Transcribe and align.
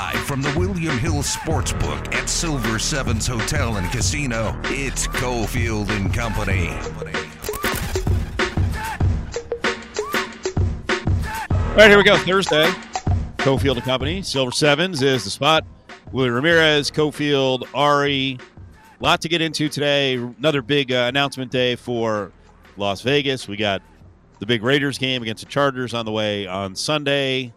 Live 0.00 0.20
from 0.20 0.40
the 0.40 0.58
William 0.58 0.96
Hill 0.96 1.22
Sportsbook 1.22 2.14
at 2.14 2.26
Silver 2.26 2.78
Sevens 2.78 3.26
Hotel 3.26 3.76
and 3.76 3.86
Casino, 3.92 4.58
it's 4.64 5.06
Cofield 5.06 5.90
and 5.90 6.14
Company. 6.14 6.68
All 11.50 11.76
right, 11.76 11.90
here 11.90 11.98
we 11.98 12.02
go. 12.02 12.16
Thursday, 12.16 12.64
Cofield 13.36 13.74
and 13.74 13.84
Company. 13.84 14.22
Silver 14.22 14.52
Sevens 14.52 15.02
is 15.02 15.24
the 15.24 15.30
spot. 15.30 15.66
Willie 16.12 16.30
Ramirez, 16.30 16.90
Cofield, 16.90 17.68
Ari. 17.74 18.38
Lot 19.00 19.20
to 19.20 19.28
get 19.28 19.42
into 19.42 19.68
today. 19.68 20.14
Another 20.14 20.62
big 20.62 20.92
uh, 20.92 21.08
announcement 21.10 21.50
day 21.50 21.76
for 21.76 22.32
Las 22.78 23.02
Vegas. 23.02 23.46
We 23.46 23.58
got 23.58 23.82
the 24.38 24.46
big 24.46 24.62
Raiders 24.62 24.96
game 24.96 25.20
against 25.20 25.44
the 25.44 25.50
Chargers 25.50 25.92
on 25.92 26.06
the 26.06 26.12
way 26.12 26.46
on 26.46 26.74
Sunday. 26.74 27.52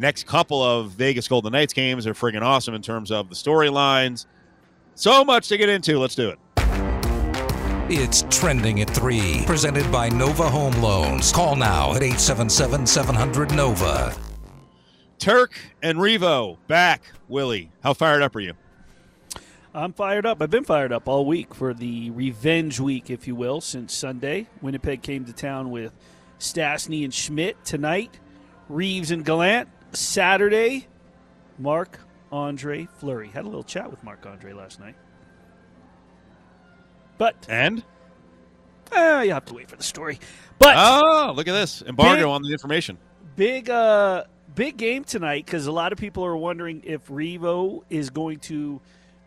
Next 0.00 0.28
couple 0.28 0.62
of 0.62 0.92
Vegas 0.92 1.26
Golden 1.26 1.50
Knights 1.52 1.72
games 1.72 2.06
are 2.06 2.14
friggin' 2.14 2.42
awesome 2.42 2.72
in 2.72 2.82
terms 2.82 3.10
of 3.10 3.28
the 3.28 3.34
storylines. 3.34 4.26
So 4.94 5.24
much 5.24 5.48
to 5.48 5.56
get 5.56 5.68
into. 5.68 5.98
Let's 5.98 6.14
do 6.14 6.30
it. 6.30 6.38
It's 7.90 8.24
Trending 8.30 8.80
at 8.80 8.90
3, 8.90 9.42
presented 9.44 9.90
by 9.90 10.08
Nova 10.08 10.48
Home 10.48 10.74
Loans. 10.80 11.32
Call 11.32 11.56
now 11.56 11.94
at 11.94 12.02
877 12.02 12.86
700 12.86 13.52
Nova. 13.56 14.14
Turk 15.18 15.58
and 15.82 15.98
Revo 15.98 16.58
back. 16.68 17.02
Willie, 17.26 17.72
how 17.82 17.92
fired 17.92 18.22
up 18.22 18.36
are 18.36 18.40
you? 18.40 18.52
I'm 19.74 19.92
fired 19.92 20.26
up. 20.26 20.40
I've 20.40 20.50
been 20.50 20.64
fired 20.64 20.92
up 20.92 21.08
all 21.08 21.26
week 21.26 21.54
for 21.54 21.74
the 21.74 22.10
revenge 22.10 22.78
week, 22.78 23.10
if 23.10 23.26
you 23.26 23.34
will, 23.34 23.60
since 23.60 23.94
Sunday. 23.94 24.46
Winnipeg 24.62 25.02
came 25.02 25.24
to 25.24 25.32
town 25.32 25.70
with 25.70 25.92
Stastny 26.38 27.02
and 27.02 27.12
Schmidt 27.12 27.64
tonight, 27.64 28.20
Reaves 28.68 29.10
and 29.10 29.24
Gallant 29.24 29.68
Saturday. 29.92 30.86
Marc 31.58 31.98
Andre 32.30 32.86
Fleury 32.98 33.28
had 33.28 33.44
a 33.44 33.48
little 33.48 33.62
chat 33.64 33.90
with 33.90 34.02
Marc 34.04 34.24
Andre 34.26 34.52
last 34.52 34.78
night, 34.80 34.94
but 37.16 37.46
And? 37.48 37.82
uh, 38.92 39.22
you 39.24 39.32
have 39.32 39.44
to 39.46 39.54
wait 39.54 39.68
for 39.68 39.76
the 39.76 39.82
story. 39.82 40.18
But 40.58 40.74
Oh, 40.76 41.32
look 41.34 41.48
at 41.48 41.52
this. 41.52 41.82
Embargo 41.82 42.16
Big- 42.16 42.24
on 42.26 42.42
the 42.42 42.52
information. 42.52 42.98
big 43.36 43.70
uh 43.70 44.24
big 44.54 44.76
game 44.76 45.04
tonight 45.04 45.44
because 45.46 45.66
a 45.66 45.72
lot 45.72 45.92
of 45.92 45.98
people 45.98 46.24
are 46.24 46.36
wondering 46.36 46.82
if 46.84 47.06
Revo 47.08 47.82
is 47.90 48.10
going 48.10 48.38
to 48.40 48.80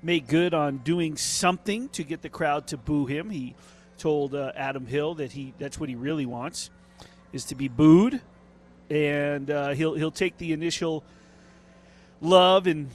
make 0.04 0.28
good 0.28 0.54
on 0.54 0.78
doing 0.80 1.16
something 1.16 1.88
to 1.90 2.04
get 2.04 2.22
the 2.22 2.30
crowd 2.30 2.68
to 2.68 2.78
boo 2.78 3.06
him. 3.06 3.30
He 3.30 3.56
told 3.98 4.34
uh, 4.36 4.52
Adam 4.56 4.86
Hill 4.86 5.16
that 5.16 5.32
he 5.34 5.54
that's 5.60 5.80
what 5.80 5.88
he 5.90 5.96
really 5.96 6.26
wants 6.26 6.70
is 7.34 7.46
to 7.46 7.56
be 7.56 7.68
booed, 7.70 8.20
and 8.92 9.50
uh, 9.50 9.70
he'll 9.70 9.96
he'll 9.96 10.12
take 10.12 10.38
the 10.38 10.52
initial 10.52 11.04
love 12.20 12.68
and 12.68 12.90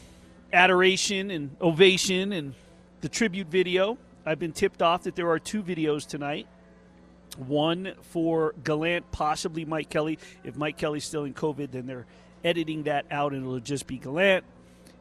adoration 0.52 1.30
and 1.30 1.56
ovation 1.60 2.32
and 2.32 2.54
the 3.00 3.08
tribute 3.08 3.46
video. 3.48 3.96
I've 4.26 4.38
been 4.38 4.52
tipped 4.52 4.82
off 4.82 5.04
that 5.04 5.16
there 5.16 5.30
are 5.30 5.38
two 5.38 5.62
videos 5.62 6.06
tonight 6.06 6.46
one 7.36 7.92
for 8.00 8.54
Gallant, 8.64 9.10
possibly 9.10 9.64
Mike 9.64 9.90
Kelly. 9.90 10.18
If 10.44 10.56
Mike 10.56 10.76
Kelly's 10.76 11.04
still 11.04 11.24
in 11.24 11.34
COVID, 11.34 11.70
then 11.70 11.86
they're 11.86 12.06
editing 12.44 12.84
that 12.84 13.06
out 13.10 13.32
and 13.32 13.42
it'll 13.42 13.60
just 13.60 13.86
be 13.86 13.98
Gallant. 13.98 14.44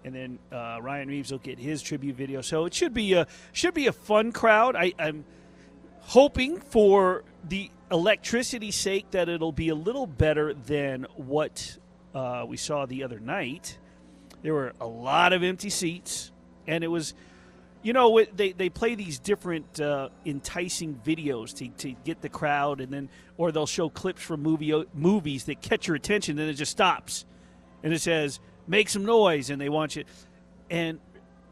And 0.03 0.13
then 0.13 0.39
uh, 0.51 0.79
Ryan 0.81 1.07
Reaves 1.07 1.31
will 1.31 1.39
get 1.39 1.59
his 1.59 1.81
tribute 1.81 2.15
video. 2.15 2.41
So 2.41 2.65
it 2.65 2.73
should 2.73 2.93
be 2.93 3.13
a 3.13 3.27
should 3.53 3.73
be 3.73 3.87
a 3.87 3.91
fun 3.93 4.31
crowd. 4.31 4.75
I, 4.75 4.93
I'm 4.99 5.25
hoping 6.01 6.59
for 6.59 7.23
the 7.47 7.69
electricity's 7.91 8.75
sake 8.75 9.11
that 9.11 9.29
it'll 9.29 9.51
be 9.51 9.69
a 9.69 9.75
little 9.75 10.07
better 10.07 10.53
than 10.53 11.05
what 11.15 11.77
uh, 12.13 12.45
we 12.47 12.57
saw 12.57 12.85
the 12.85 13.03
other 13.03 13.19
night. 13.19 13.77
There 14.41 14.53
were 14.53 14.73
a 14.79 14.87
lot 14.87 15.33
of 15.33 15.43
empty 15.43 15.69
seats, 15.69 16.31
and 16.67 16.83
it 16.83 16.87
was 16.87 17.13
you 17.85 17.93
know 17.93 18.25
they, 18.35 18.51
they 18.51 18.69
play 18.69 18.95
these 18.95 19.19
different 19.19 19.79
uh, 19.79 20.09
enticing 20.25 20.99
videos 21.05 21.55
to, 21.57 21.67
to 21.77 21.95
get 22.03 22.19
the 22.21 22.29
crowd 22.29 22.81
and 22.81 22.91
then 22.91 23.09
or 23.37 23.51
they'll 23.51 23.67
show 23.67 23.89
clips 23.89 24.23
from 24.23 24.41
movie 24.41 24.73
movies 24.95 25.43
that 25.43 25.61
catch 25.61 25.87
your 25.87 25.95
attention 25.95 26.39
and 26.39 26.49
it 26.49 26.55
just 26.55 26.71
stops 26.71 27.25
and 27.83 27.93
it 27.93 28.01
says 28.01 28.39
make 28.65 28.89
some 28.89 29.05
noise 29.05 29.51
and 29.51 29.61
they 29.61 29.69
want 29.69 29.95
you 29.95 30.03
and 30.71 30.99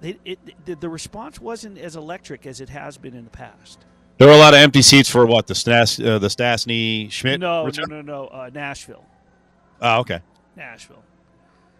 it, 0.01 0.39
the 0.65 0.89
response 0.89 1.39
wasn't 1.39 1.77
as 1.77 1.95
electric 1.95 2.47
as 2.47 2.59
it 2.59 2.67
has 2.67 2.97
been 2.97 3.13
in 3.13 3.25
the 3.25 3.29
past 3.29 3.85
There 4.17 4.27
were 4.27 4.33
a 4.33 4.37
lot 4.37 4.53
of 4.53 4.59
empty 4.59 4.81
seats 4.81 5.09
for 5.09 5.25
what 5.25 5.47
the 5.47 5.55
Stas, 5.55 5.99
uh, 5.99 6.19
the 6.19 6.27
Stastny 6.27 7.11
Schmidt. 7.11 7.39
no 7.39 7.65
return? 7.65 7.85
no 7.89 8.01
no 8.01 8.23
no 8.23 8.27
uh, 8.27 8.49
nashville 8.53 9.03
Oh, 9.81 9.99
okay. 10.01 10.21
nashville 10.55 11.03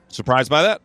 Surprised 0.10 0.50
by 0.50 0.64
that? 0.64 0.82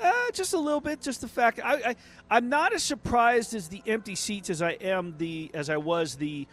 Uh, 0.00 0.12
just 0.32 0.52
a 0.54 0.58
little 0.58 0.80
bit. 0.80 1.00
Just 1.00 1.20
the 1.20 1.28
fact 1.28 1.60
I, 1.62 1.74
I 1.74 1.96
I'm 2.30 2.48
not 2.48 2.72
as 2.72 2.82
surprised 2.82 3.54
as 3.54 3.68
the 3.68 3.82
empty 3.86 4.14
seats 4.14 4.50
as 4.50 4.60
I 4.62 4.72
am 4.72 5.14
the 5.18 5.50
as 5.54 5.70
I 5.70 5.76
was 5.76 6.16
the 6.16 6.46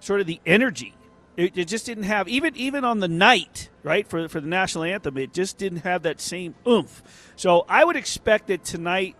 sort 0.00 0.20
of 0.20 0.26
the 0.26 0.40
energy. 0.46 0.94
It, 1.36 1.56
it 1.56 1.68
just 1.68 1.86
didn't 1.86 2.04
have 2.04 2.26
even 2.28 2.56
even 2.56 2.84
on 2.84 2.98
the 3.00 3.06
night 3.08 3.68
right 3.82 4.06
for 4.08 4.28
for 4.28 4.40
the 4.40 4.48
national 4.48 4.84
anthem. 4.84 5.16
It 5.16 5.32
just 5.32 5.58
didn't 5.58 5.78
have 5.80 6.02
that 6.02 6.20
same 6.20 6.54
oomph. 6.66 7.02
So 7.36 7.64
I 7.68 7.84
would 7.84 7.96
expect 7.96 8.48
that 8.48 8.64
tonight 8.64 9.14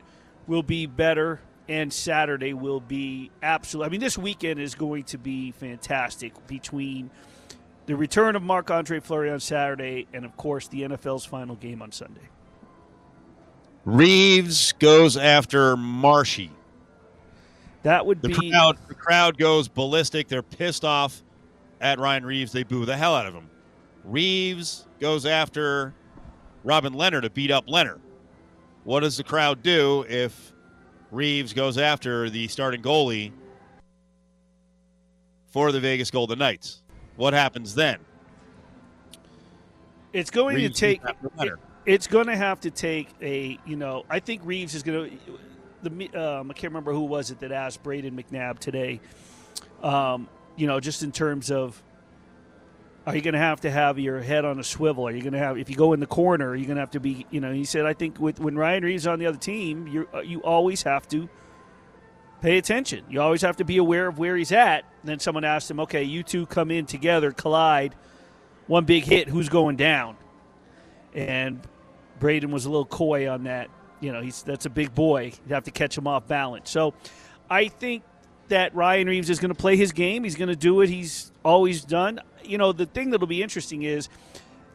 will 0.47 0.63
be 0.65 0.87
better 0.87 1.41
and 1.69 1.93
Saturday 1.93 2.55
will 2.55 2.81
be 2.81 3.31
absolute. 3.43 3.85
I 3.85 3.89
mean, 3.89 4.01
this 4.01 4.17
weekend 4.17 4.59
is 4.59 4.75
going 4.75 5.05
to 5.05 5.19
be 5.19 5.53
fantastic 5.53 6.33
between 6.47 7.11
the 7.87 7.97
return 7.97 8.37
of 8.37 8.43
Marc 8.43 8.71
Andre 8.71 9.01
Fleury 9.01 9.31
on 9.31 9.41
Saturday 9.41 10.07
and 10.13 10.25
of 10.25 10.37
course 10.37 10.69
the 10.69 10.83
NFL's 10.83 11.25
final 11.25 11.57
game 11.57 11.83
on 11.83 11.93
Sunday. 11.93 12.29
Reaves 13.85 14.73
goes 14.73 15.17
after 15.17 15.77
Marshy. 15.77 16.51
That 17.85 18.05
would 18.05 18.21
The 18.21 18.29
be 18.29 18.51
crowd, 18.51 18.77
the 18.89 18.95
crowd 18.95 19.39
goes 19.39 19.69
ballistic. 19.69 20.29
They're 20.29 20.43
pissed 20.43 20.85
off 20.85 21.23
at 21.81 21.99
Ryan 21.99 22.27
Reaves. 22.27 22.53
They 22.53 22.65
boo 22.65 22.85
the 22.85 22.97
hell 22.97 23.15
out 23.15 23.27
of 23.27 23.35
him. 23.35 23.49
Reaves 24.05 24.87
goes 25.01 25.25
after 25.25 25.95
Robin 26.65 26.93
Lehner 26.93 27.23
to 27.23 27.31
beat 27.31 27.51
up 27.51 27.67
Lehner. 27.67 27.99
What 28.85 29.01
does 29.01 29.17
the 29.17 29.25
crowd 29.25 29.63
do 29.63 30.05
if 30.09 30.53
Reaves 31.11 31.53
goes 31.53 31.79
after 31.79 32.29
the 32.29 32.49
starting 32.49 32.83
goalie 32.83 33.33
for 35.47 35.73
the 35.73 35.81
Vegas 35.81 36.11
Golden 36.11 36.39
Knights? 36.39 36.83
What 37.17 37.33
happens 37.35 37.75
then? 37.75 37.99
It's 40.13 40.31
going 40.31 40.57
Reaves 40.57 40.79
to 40.79 40.81
take. 40.81 41.03
It's 41.87 42.07
going 42.07 42.27
to 42.27 42.37
have 42.37 42.61
to 42.61 42.71
take 42.71 43.09
a. 43.23 43.59
You 43.67 43.77
know, 43.77 44.05
I 44.11 44.21
think 44.21 44.43
Reaves 44.45 44.75
is 44.75 44.83
going 44.83 45.11
to. 45.11 45.39
The 45.83 45.91
um, 46.21 46.51
I 46.51 46.55
can't 46.55 46.73
remember 46.73 46.93
who 46.93 47.05
was 47.05 47.31
it 47.31 47.41
that 47.41 47.53
asked 47.53 47.83
Brayden 47.83 48.13
McNabb 48.13 48.59
today. 48.59 49.01
Um, 49.83 50.29
you 50.57 50.67
know, 50.67 50.81
just 50.81 51.03
in 51.03 51.13
terms 51.13 51.53
of, 51.53 51.81
are 53.07 53.17
you 53.17 53.23
going 53.23 53.35
to 53.35 53.41
have 53.41 53.61
to 53.63 53.71
have 53.71 53.99
your 53.99 54.21
head 54.21 54.45
on 54.45 54.59
a 54.59 54.65
swivel? 54.65 55.07
Are 55.07 55.11
you 55.11 55.23
going 55.23 55.33
to 55.33 55.39
have 55.39 55.57
if 55.57 55.71
you 55.71 55.77
go 55.77 55.93
in 55.93 56.01
the 56.01 56.07
corner? 56.07 56.51
Are 56.51 56.57
you 56.57 56.67
going 56.67 56.77
to 56.77 56.83
have 56.83 56.91
to 56.91 57.01
be? 57.01 57.27
You 57.31 57.41
know, 57.41 57.53
he 57.53 57.65
said 57.65 57.87
I 57.87 57.95
think 57.95 58.19
with 58.21 58.39
when 58.39 58.57
Ryan 58.57 58.85
Reaves 58.85 59.07
on 59.07 59.19
the 59.19 59.27
other 59.27 59.39
team, 59.39 59.87
you 59.87 60.09
uh, 60.13 60.21
you 60.21 60.43
always 60.43 60.83
have 60.83 61.09
to 61.09 61.29
pay 62.41 62.59
attention. 62.59 63.05
You 63.09 63.21
always 63.21 63.43
have 63.43 63.57
to 63.57 63.65
be 63.65 63.79
aware 63.79 64.07
of 64.07 64.19
where 64.19 64.37
he's 64.37 64.53
at. 64.53 64.85
And 65.03 65.09
then 65.09 65.19
someone 65.19 65.45
asked 65.45 65.71
him, 65.71 65.81
okay, 65.81 66.05
you 66.05 66.23
two 66.23 66.47
come 66.47 66.71
in 66.71 66.87
together, 66.87 67.33
collide, 67.33 67.95
one 68.67 68.85
big 68.85 69.05
hit, 69.05 69.29
who's 69.29 69.49
going 69.49 69.77
down? 69.77 70.17
And 71.15 71.61
Brayden 72.21 72.51
was 72.51 72.65
a 72.65 72.71
little 72.71 72.85
coy 72.85 73.29
on 73.29 73.45
that. 73.45 73.71
You 74.01 74.13
know, 74.13 74.21
he's 74.21 74.43
that's 74.43 74.67
a 74.67 74.71
big 74.71 74.95
boy. 74.95 75.33
You 75.49 75.55
have 75.55 75.65
to 75.65 75.71
catch 75.71 75.99
him 75.99 76.07
off 76.07 76.29
balance. 76.29 76.71
So 76.71 76.95
I 77.51 77.69
think 77.69 78.05
that 78.49 78.75
Ryan 78.75 79.09
Reaves 79.09 79.31
is 79.31 79.39
going 79.41 79.53
to 79.53 79.59
play 79.59 79.77
his 79.77 79.93
game. 79.93 80.25
He's 80.25 80.37
going 80.37 80.49
to 80.49 80.57
do 80.57 80.81
it. 80.81 80.89
he's 80.89 81.33
always 81.49 81.85
done. 81.85 82.21
You 82.45 82.59
know, 82.59 82.73
the 82.73 82.87
thing 82.87 83.11
that'll 83.11 83.27
be 83.27 83.43
interesting 83.43 83.83
is 83.83 84.09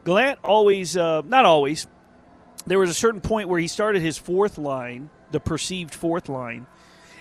Gallant 0.03 0.39
always, 0.43 0.97
uh, 0.97 1.21
not 1.21 1.45
always, 1.45 1.87
there 2.65 2.79
was 2.79 2.89
a 2.89 2.93
certain 2.95 3.21
point 3.21 3.47
where 3.47 3.59
he 3.59 3.67
started 3.67 4.01
his 4.01 4.17
fourth 4.17 4.57
line, 4.57 5.09
the 5.31 5.39
perceived 5.39 5.93
fourth 5.93 6.29
line, 6.29 6.65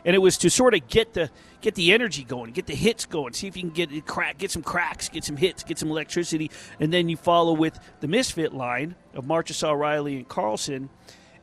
and 0.04 0.16
it 0.16 0.18
was 0.18 0.38
to 0.38 0.50
sort 0.50 0.74
of 0.74 0.88
get 0.88 1.14
the 1.14 1.30
get 1.60 1.74
the 1.76 1.92
energy 1.92 2.24
going, 2.24 2.52
get 2.52 2.66
the 2.66 2.74
hits 2.74 3.06
going, 3.06 3.32
see 3.32 3.46
if 3.46 3.56
you 3.56 3.62
can 3.62 3.70
get 3.70 4.06
crack, 4.06 4.38
get 4.38 4.50
some 4.50 4.62
cracks, 4.62 5.08
get 5.08 5.22
some 5.22 5.36
hits, 5.36 5.62
get 5.62 5.78
some 5.78 5.90
electricity, 5.90 6.50
and 6.80 6.92
then 6.92 7.08
you 7.08 7.16
follow 7.16 7.52
with 7.52 7.78
the 8.00 8.08
misfit 8.08 8.52
line 8.52 8.96
of 9.14 9.24
Marchessault, 9.26 9.78
Reilly, 9.78 10.16
and 10.16 10.28
Karlsson, 10.28 10.88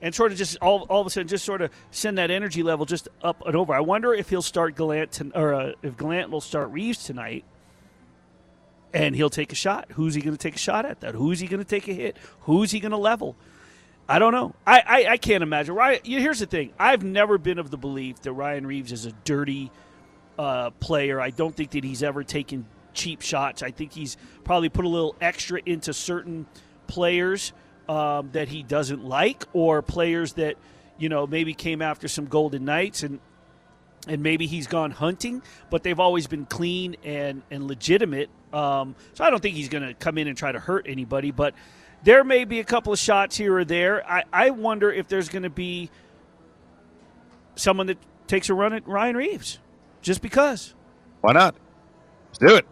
and 0.02 0.14
sort 0.14 0.32
of 0.32 0.38
just 0.38 0.58
all, 0.62 0.86
all 0.90 1.00
of 1.00 1.08
a 1.08 1.10
sudden 1.10 1.28
just 1.28 1.46
sort 1.46 1.62
of 1.62 1.72
send 1.92 2.18
that 2.18 2.32
energy 2.32 2.64
level 2.64 2.86
just 2.86 3.08
up 3.22 3.42
and 3.46 3.56
over. 3.56 3.74
I 3.74 3.80
wonder 3.80 4.14
if 4.14 4.30
he'll 4.30 4.42
start 4.42 4.76
Gallant 4.76 5.12
to, 5.14 5.32
or 5.36 5.54
uh, 5.54 5.72
if 5.84 5.96
Gallant 5.96 6.30
will 6.30 6.42
start 6.42 6.70
Reaves 6.72 7.06
tonight. 7.06 7.46
And 8.94 9.16
he'll 9.16 9.30
take 9.30 9.52
a 9.52 9.56
shot. 9.56 9.88
Who's 9.92 10.16
he 10.16 10.22
going 10.22 10.36
to 10.36 10.42
take 10.42 10.56
a 10.56 10.60
shot 10.60 10.86
at 10.86 11.02
that? 11.02 11.14
Who's 11.14 11.40
he 11.40 11.48
going 11.48 11.64
to 11.64 11.70
take 11.70 11.88
a 11.88 11.94
hit? 11.94 12.18
Who's 12.42 12.72
he 12.72 12.80
going 12.80 12.92
to 12.92 12.98
level? 12.98 13.36
I 14.08 14.18
don't 14.18 14.34
know. 14.34 14.56
I, 14.66 14.82
I, 14.86 15.12
I 15.12 15.18
can't 15.18 15.44
imagine. 15.44 15.76
Ryan, 15.76 16.00
here's 16.04 16.40
the 16.40 16.48
thing. 16.48 16.74
I've 16.80 17.04
never 17.04 17.38
been 17.38 17.60
of 17.60 17.70
the 17.70 17.78
belief 17.78 18.22
that 18.22 18.34
Ryan 18.34 18.66
Reaves 18.66 18.92
is 18.92 19.06
a 19.06 19.12
dirty 19.12 19.72
uh, 20.40 20.72
player. 20.72 21.22
I 21.22 21.30
don't 21.30 21.56
think 21.56 21.72
that 21.72 21.84
he's 21.84 22.02
ever 22.02 22.24
taken 22.24 22.66
cheap 22.94 23.22
shots. 23.22 23.62
I 23.62 23.70
think 23.70 23.94
he's 23.94 24.18
probably 24.44 24.70
put 24.70 24.86
a 24.86 24.90
little 24.90 25.16
extra 25.22 25.62
into 25.64 25.94
certain 25.94 26.48
players 26.88 27.54
um, 27.88 28.30
that 28.32 28.48
he 28.48 28.64
doesn't 28.64 29.04
like, 29.04 29.44
or 29.54 29.82
players 29.82 30.34
that 30.34 30.56
you 30.98 31.10
know 31.10 31.28
maybe 31.28 31.54
came 31.54 31.82
after 31.82 32.08
some 32.08 32.26
Golden 32.26 32.66
Knights 32.66 33.04
and 33.04 33.20
and 34.08 34.24
maybe 34.24 34.48
he's 34.48 34.68
gone 34.68 34.92
hunting, 34.92 35.42
but 35.70 35.84
they've 35.84 36.00
always 36.00 36.28
been 36.28 36.46
clean 36.46 36.96
and 37.04 37.42
and 37.52 37.66
legitimate. 37.66 38.30
Um, 38.54 38.96
so 39.14 39.24
I 39.24 39.30
don't 39.30 39.42
think 39.42 39.56
he's 39.56 39.70
going 39.70 39.88
to 39.88 39.94
come 39.94 40.18
in 40.18 40.28
and 40.28 40.38
try 40.38 40.52
to 40.52 40.60
hurt 40.60 40.86
anybody, 40.88 41.32
but 41.32 41.54
there 42.04 42.24
may 42.24 42.46
be 42.46 42.60
a 42.60 42.64
couple 42.64 42.94
of 42.94 43.00
shots 43.00 43.38
here 43.38 43.56
or 43.56 43.66
there. 43.66 44.10
I, 44.10 44.24
I 44.32 44.50
wonder 44.52 44.92
if 44.92 45.08
there's 45.08 45.30
going 45.30 45.44
to 45.44 45.50
be 45.50 45.90
someone 47.56 47.88
that 47.88 47.98
takes 48.28 48.50
a 48.50 48.54
run 48.54 48.74
at 48.74 48.88
Ryan 48.88 49.18
Reaves 49.18 49.60
just 50.02 50.22
because. 50.22 50.74
Why 51.22 51.34
not? 51.34 51.56
Let's 52.28 52.40
do 52.40 52.56
it. 52.56 52.66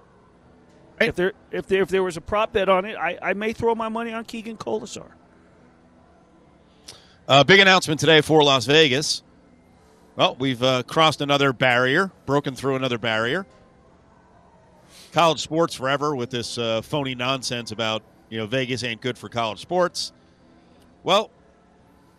If 1.00 1.16
there 1.16 1.34
if 1.52 1.68
there 1.68 1.82
if 1.84 1.90
there 1.90 2.04
was 2.04 2.18
a 2.18 2.22
prop 2.22 2.54
bet 2.54 2.70
on 2.70 2.86
it, 2.86 2.96
I, 2.98 3.20
I 3.22 3.34
may 3.34 3.54
throw 3.54 3.76
my 3.76 3.90
money 3.90 4.14
on 4.14 4.26
Keegan 4.26 4.58
Kolesar. 4.58 5.12
Uh, 7.28 7.44
big 7.44 7.60
announcement 7.60 8.00
today 8.00 8.22
for 8.22 8.42
Las 8.44 8.66
Vegas. 8.66 9.22
Well, 10.16 10.36
we've 10.40 10.64
uh, 10.64 10.84
crossed 10.84 11.22
another 11.22 11.54
barrier, 11.54 12.12
broken 12.26 12.56
through 12.56 12.78
another 12.78 12.98
barrier. 12.98 13.46
College 15.18 15.42
sports 15.42 15.74
forever 15.74 16.16
with 16.16 16.30
this 16.30 16.60
uh, 16.60 16.80
phony 16.84 17.16
nonsense 17.16 17.72
about 17.72 18.04
you 18.30 18.38
know 18.38 18.46
Vegas 18.46 18.84
ain't 18.84 19.02
good 19.02 19.18
for 19.18 19.30
college 19.30 19.60
sports. 19.60 20.14
Well, 21.02 21.32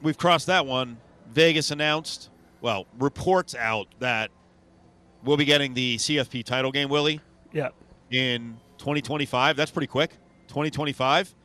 we've 0.02 0.18
crossed 0.18 0.48
that 0.48 0.66
one. 0.66 0.96
Vegas 1.30 1.70
announced, 1.70 2.28
well, 2.60 2.86
reports 2.98 3.54
out 3.54 3.86
that 4.00 4.32
we'll 5.22 5.36
be 5.36 5.44
getting 5.44 5.74
the 5.74 5.96
CFP 5.96 6.42
title 6.42 6.72
game, 6.72 6.88
Willie, 6.88 7.20
Yeah. 7.52 7.68
in 8.10 8.56
2025. 8.78 9.56
That's 9.56 9.70
pretty 9.70 9.86
quick. 9.86 10.10
2025. 10.48 11.36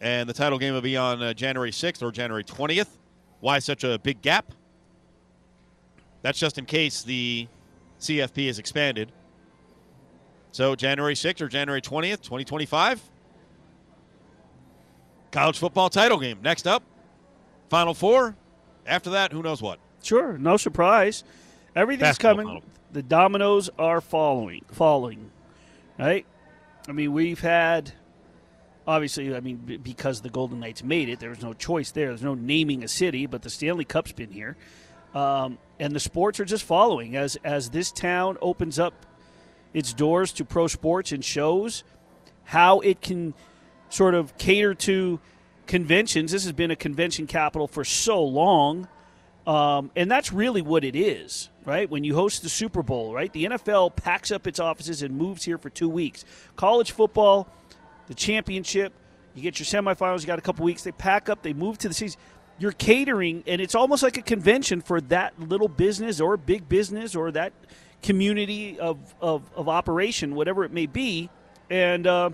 And 0.00 0.28
the 0.28 0.34
title 0.34 0.58
game 0.58 0.74
will 0.74 0.80
be 0.80 0.96
on 0.96 1.22
uh, 1.22 1.32
January 1.32 1.70
6th 1.70 2.02
or 2.02 2.10
January 2.10 2.42
20th. 2.42 2.88
Why 3.38 3.60
such 3.60 3.84
a 3.84 4.00
big 4.00 4.20
gap? 4.20 4.50
That's 6.22 6.40
just 6.40 6.58
in 6.58 6.64
case 6.64 7.04
the 7.04 7.46
CFP 8.00 8.48
is 8.48 8.58
expanded. 8.58 9.12
So 10.58 10.74
January 10.74 11.14
6th 11.14 11.40
or 11.40 11.46
January 11.46 11.80
20th, 11.80 12.20
2025. 12.20 13.00
College 15.30 15.56
football 15.56 15.88
title 15.88 16.18
game. 16.18 16.40
Next 16.42 16.66
up, 16.66 16.82
Final 17.68 17.94
Four. 17.94 18.34
After 18.84 19.10
that, 19.10 19.30
who 19.30 19.40
knows 19.40 19.62
what? 19.62 19.78
Sure, 20.02 20.36
no 20.36 20.56
surprise. 20.56 21.22
Everything's 21.76 22.08
Basketball 22.08 22.32
coming. 22.32 22.46
model. 22.46 22.62
The 22.90 23.04
dominoes 23.04 23.70
are 23.78 24.00
following, 24.00 24.64
falling. 24.72 25.30
Right? 25.96 26.26
I 26.88 26.90
mean, 26.90 27.12
we've 27.12 27.38
had 27.38 27.92
obviously. 28.84 29.36
I 29.36 29.38
mean, 29.38 29.78
because 29.80 30.22
the 30.22 30.30
Golden 30.30 30.58
Knights 30.58 30.82
made 30.82 31.08
it, 31.08 31.20
there 31.20 31.30
was 31.30 31.40
no 31.40 31.54
choice 31.54 31.92
there. 31.92 32.08
There's 32.08 32.24
no 32.24 32.34
naming 32.34 32.82
a 32.82 32.88
city, 32.88 33.26
but 33.26 33.42
the 33.42 33.50
Stanley 33.50 33.84
Cup's 33.84 34.10
been 34.10 34.32
here, 34.32 34.56
um, 35.14 35.58
and 35.78 35.94
the 35.94 36.00
sports 36.00 36.40
are 36.40 36.44
just 36.44 36.64
following 36.64 37.14
as 37.14 37.36
as 37.44 37.70
this 37.70 37.92
town 37.92 38.38
opens 38.42 38.80
up 38.80 39.06
its 39.74 39.92
doors 39.92 40.32
to 40.32 40.44
pro 40.44 40.66
sports 40.66 41.12
and 41.12 41.24
shows 41.24 41.84
how 42.44 42.80
it 42.80 43.00
can 43.00 43.34
sort 43.90 44.14
of 44.14 44.36
cater 44.38 44.74
to 44.74 45.20
conventions. 45.66 46.32
This 46.32 46.44
has 46.44 46.52
been 46.52 46.70
a 46.70 46.76
convention 46.76 47.26
capital 47.26 47.68
for 47.68 47.84
so 47.84 48.22
long. 48.22 48.88
Um, 49.46 49.90
and 49.96 50.10
that's 50.10 50.30
really 50.30 50.60
what 50.60 50.84
it 50.84 50.94
is, 50.94 51.48
right? 51.64 51.88
When 51.88 52.04
you 52.04 52.14
host 52.14 52.42
the 52.42 52.50
Super 52.50 52.82
Bowl, 52.82 53.14
right? 53.14 53.32
The 53.32 53.46
NFL 53.46 53.96
packs 53.96 54.30
up 54.30 54.46
its 54.46 54.60
offices 54.60 55.00
and 55.02 55.16
moves 55.16 55.42
here 55.42 55.56
for 55.56 55.70
two 55.70 55.88
weeks. 55.88 56.26
College 56.54 56.90
football, 56.90 57.48
the 58.08 58.14
championship, 58.14 58.92
you 59.34 59.42
get 59.42 59.58
your 59.58 59.64
semifinals, 59.64 60.20
you 60.20 60.26
got 60.26 60.38
a 60.38 60.42
couple 60.42 60.66
weeks, 60.66 60.82
they 60.82 60.92
pack 60.92 61.30
up, 61.30 61.42
they 61.42 61.54
move 61.54 61.78
to 61.78 61.88
the 61.88 61.94
season. 61.94 62.20
You're 62.58 62.72
catering, 62.72 63.42
and 63.46 63.60
it's 63.60 63.74
almost 63.74 64.02
like 64.02 64.18
a 64.18 64.22
convention 64.22 64.82
for 64.82 65.00
that 65.02 65.38
little 65.40 65.68
business 65.68 66.20
or 66.20 66.36
big 66.36 66.68
business 66.68 67.14
or 67.14 67.30
that 67.30 67.52
community 68.02 68.78
of, 68.78 68.98
of, 69.20 69.50
of 69.54 69.68
operation, 69.68 70.34
whatever 70.34 70.64
it 70.64 70.72
may 70.72 70.86
be. 70.86 71.30
And 71.70 72.06
uh, 72.06 72.30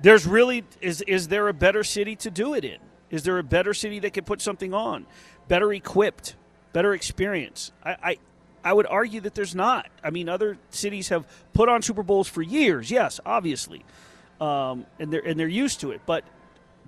there's 0.00 0.26
really 0.26 0.64
is 0.80 1.02
is 1.02 1.28
there 1.28 1.48
a 1.48 1.54
better 1.54 1.82
city 1.82 2.16
to 2.16 2.30
do 2.30 2.54
it 2.54 2.64
in? 2.64 2.78
Is 3.10 3.22
there 3.22 3.38
a 3.38 3.42
better 3.42 3.72
city 3.72 3.98
that 4.00 4.12
could 4.12 4.26
put 4.26 4.40
something 4.40 4.74
on, 4.74 5.06
better 5.48 5.72
equipped, 5.72 6.36
better 6.72 6.92
experience? 6.92 7.72
I, 7.84 7.96
I 8.02 8.18
I 8.64 8.72
would 8.72 8.86
argue 8.86 9.20
that 9.20 9.34
there's 9.34 9.54
not. 9.54 9.88
I 10.02 10.10
mean, 10.10 10.28
other 10.28 10.58
cities 10.70 11.08
have 11.08 11.24
put 11.52 11.68
on 11.68 11.82
Super 11.82 12.02
Bowls 12.02 12.28
for 12.28 12.42
years. 12.42 12.90
Yes, 12.90 13.20
obviously, 13.24 13.84
um, 14.40 14.86
and 14.98 15.12
they're 15.12 15.26
and 15.26 15.38
they're 15.38 15.48
used 15.48 15.80
to 15.80 15.92
it. 15.92 16.00
But 16.04 16.24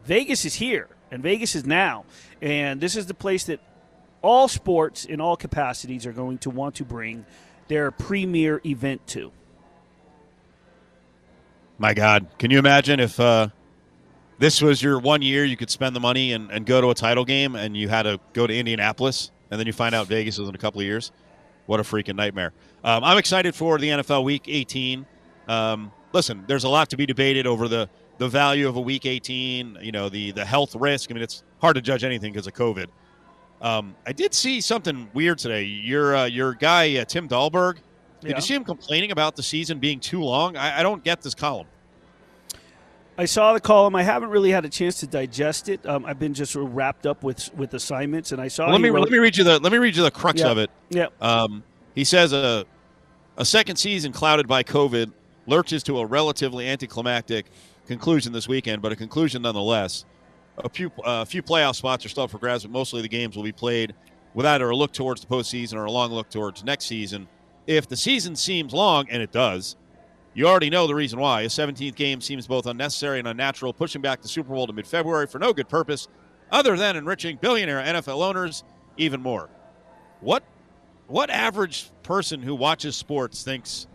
Vegas 0.05 0.45
is 0.45 0.55
here, 0.55 0.89
and 1.11 1.23
Vegas 1.23 1.55
is 1.55 1.65
now, 1.65 2.05
and 2.43 2.81
this 2.81 2.97
is 2.97 3.07
the 3.07 3.15
place 3.15 3.45
that 3.45 3.61
all 4.23 4.49
sports 4.49 5.05
in 5.05 5.21
all 5.21 5.37
capacities 5.37 6.07
are 6.07 6.13
going 6.13 6.39
to 6.39 6.51
want 6.51 6.75
to 6.77 6.85
bring 6.85 7.25
their 7.69 7.91
premier 7.91 8.61
event 8.65 9.07
to. 9.09 9.31
My 11.79 11.95
God, 11.95 12.27
can 12.39 12.51
you 12.51 12.59
imagine 12.59 12.99
if 12.99 13.21
uh, 13.21 13.49
this 14.39 14.61
was 14.61 14.83
your 14.83 14.99
one 14.99 15.23
year 15.23 15.45
you 15.45 15.57
could 15.57 15.71
spend 15.71 15.95
the 15.95 16.01
money 16.01 16.33
and, 16.33 16.51
and 16.51 16.67
go 16.67 16.81
to 16.81 16.91
a 16.91 16.95
title 16.95 17.25
game 17.25 17.55
and 17.55 17.77
you 17.77 17.89
had 17.89 18.03
to 18.03 18.19
go 18.33 18.47
to 18.47 18.55
Indianapolis 18.57 19.31
and 19.51 19.61
then 19.61 19.67
you 19.67 19.73
find 19.73 19.95
out 19.95 20.09
Vegas 20.09 20.39
is 20.39 20.49
in 20.49 20.55
a 20.55 20.59
couple 20.59 20.81
of 20.81 20.87
years? 20.87 21.13
What 21.67 21.81
a 21.81 21.83
freaking 21.83 22.17
nightmare. 22.17 22.53
Um, 22.83 23.05
I'm 23.05 23.19
excited 23.19 23.55
for 23.55 23.79
the 23.79 23.89
NFL 23.89 24.25
Week 24.25 24.45
18. 24.47 25.07
Um, 25.47 25.93
listen, 26.13 26.45
there's 26.47 26.65
a 26.65 26.69
lot 26.69 26.91
to 26.91 26.97
be 26.97 27.07
debated 27.07 27.47
over 27.47 27.69
the, 27.69 27.89
the 28.19 28.29
value 28.29 28.69
of 28.69 28.77
a 28.77 28.81
Week 28.81 29.07
18, 29.07 29.79
you 29.83 29.93
know, 29.93 30.09
the, 30.09 30.33
the 30.33 30.45
health 30.45 30.75
risk. 30.75 31.11
I 31.11 31.15
mean, 31.15 31.23
it's 31.23 31.43
hard 31.61 31.77
to 31.77 31.83
judge 31.83 32.05
anything 32.05 32.33
because 32.33 32.47
of 32.47 32.55
COVID. 32.55 32.87
Um, 33.61 33.95
I 34.07 34.13
did 34.13 34.35
see 34.35 34.61
something 34.61 35.09
weird 35.15 35.39
today. 35.39 35.65
Your, 35.65 36.17
uh, 36.17 36.25
your 36.27 36.55
guy, 36.55 36.97
uh, 36.99 37.05
Tim 37.05 37.29
Dahlberg, 37.29 37.77
did 38.21 38.31
Yeah. 38.31 38.37
you 38.37 38.43
see 38.43 38.55
him 38.55 38.65
complaining 38.65 39.11
about 39.11 39.37
the 39.37 39.43
season 39.43 39.79
being 39.79 39.99
too 40.01 40.23
long? 40.23 40.57
I, 40.57 40.81
I 40.81 40.83
don't 40.83 41.03
get 41.03 41.23
this 41.23 41.35
column. 41.35 41.67
I 43.17 43.25
saw 43.25 43.53
the 43.53 43.61
column. 43.61 43.97
I 43.97 44.05
haven't 44.05 44.31
really 44.31 44.51
had 44.53 44.65
a 44.65 44.69
chance 44.69 45.01
to 45.01 45.07
digest 45.09 45.69
it. 45.69 45.85
Um, 45.85 46.07
I've 46.07 46.21
been 46.21 46.35
just 46.35 46.53
sort 46.53 46.67
of 46.67 46.75
wrapped 46.77 47.05
up 47.05 47.25
with 47.25 47.53
with 47.57 47.75
assignments, 47.75 48.31
and 48.31 48.41
I 48.41 48.47
saw. 48.47 48.67
Well, 48.67 48.75
let 48.75 48.81
me 48.81 48.91
wrote- 48.91 49.03
let 49.03 49.11
me 49.11 49.19
read 49.19 49.37
you 49.37 49.43
the 49.43 49.59
let 49.59 49.73
me 49.73 49.79
read 49.79 49.97
you 49.97 50.05
the 50.05 50.11
crux 50.13 50.41
Yeah. 50.41 50.51
of 50.53 50.59
it. 50.59 50.71
Yeah, 50.91 51.07
Um, 51.21 51.65
he 51.97 52.05
says 52.05 52.33
a 52.33 52.65
a 53.37 53.45
second 53.45 53.75
season 53.77 54.13
clouded 54.13 54.47
by 54.47 54.63
COVID 54.63 55.11
lurches 55.49 55.83
to 55.85 55.99
a 55.99 56.07
relatively 56.07 56.69
anticlimactic 56.69 57.47
conclusion 57.89 58.33
this 58.33 58.47
weekend, 58.47 58.83
but 58.83 58.93
a 58.93 58.97
conclusion 58.97 59.43
nonetheless. 59.43 60.05
A 60.65 60.69
few 60.69 60.91
a 61.05 61.25
few 61.25 61.43
playoff 61.43 61.77
spots 61.77 62.05
are 62.05 62.09
still 62.09 62.29
for 62.29 62.39
grabs, 62.39 62.65
but 62.65 62.73
mostly 62.73 63.03
the 63.03 63.09
games 63.09 63.37
will 63.37 63.45
be 63.45 63.53
played 63.53 63.95
with 64.35 64.47
either 64.47 64.69
a 64.71 64.77
look 64.77 64.93
towards 64.93 65.21
the 65.21 65.27
postseason 65.27 65.75
or 65.75 65.85
a 65.85 65.91
long 65.91 66.11
look 66.11 66.29
towards 66.31 66.65
next 66.65 66.87
season. 66.87 67.29
If 67.67 67.89
the 67.89 67.97
season 67.97 68.35
seems 68.35 68.73
long, 68.73 69.09
and 69.11 69.23
it 69.23 69.31
does, 69.31 69.77
you 70.35 70.47
already 70.47 70.71
know 70.71 70.87
the 70.87 70.95
reason 70.95 71.19
why. 71.19 71.43
A 71.43 71.47
17th 71.47 71.95
game 71.97 72.21
seems 72.21 72.47
both 72.47 72.67
unnecessary 72.67 73.19
and 73.19 73.29
unnatural, 73.29 73.73
pushing 73.73 74.01
back 74.01 74.23
the 74.23 74.29
Super 74.29 74.55
Bowl 74.55 74.67
to 74.67 74.73
mid 74.73 74.87
February 74.87 75.27
for 75.27 75.39
no 75.39 75.53
good 75.53 75.69
purpose 75.69 76.09
other 76.51 76.77
than 76.77 76.97
enriching 76.97 77.37
billionaire 77.37 77.81
NFL 77.81 78.23
owners 78.23 78.65
even 78.97 79.21
more. 79.21 79.51
What 80.21 80.43
what 81.07 81.31
average 81.31 81.91
person 82.03 82.43
who 82.43 82.55
watches 82.55 82.97
sports 82.97 83.43
thinks 83.43 83.87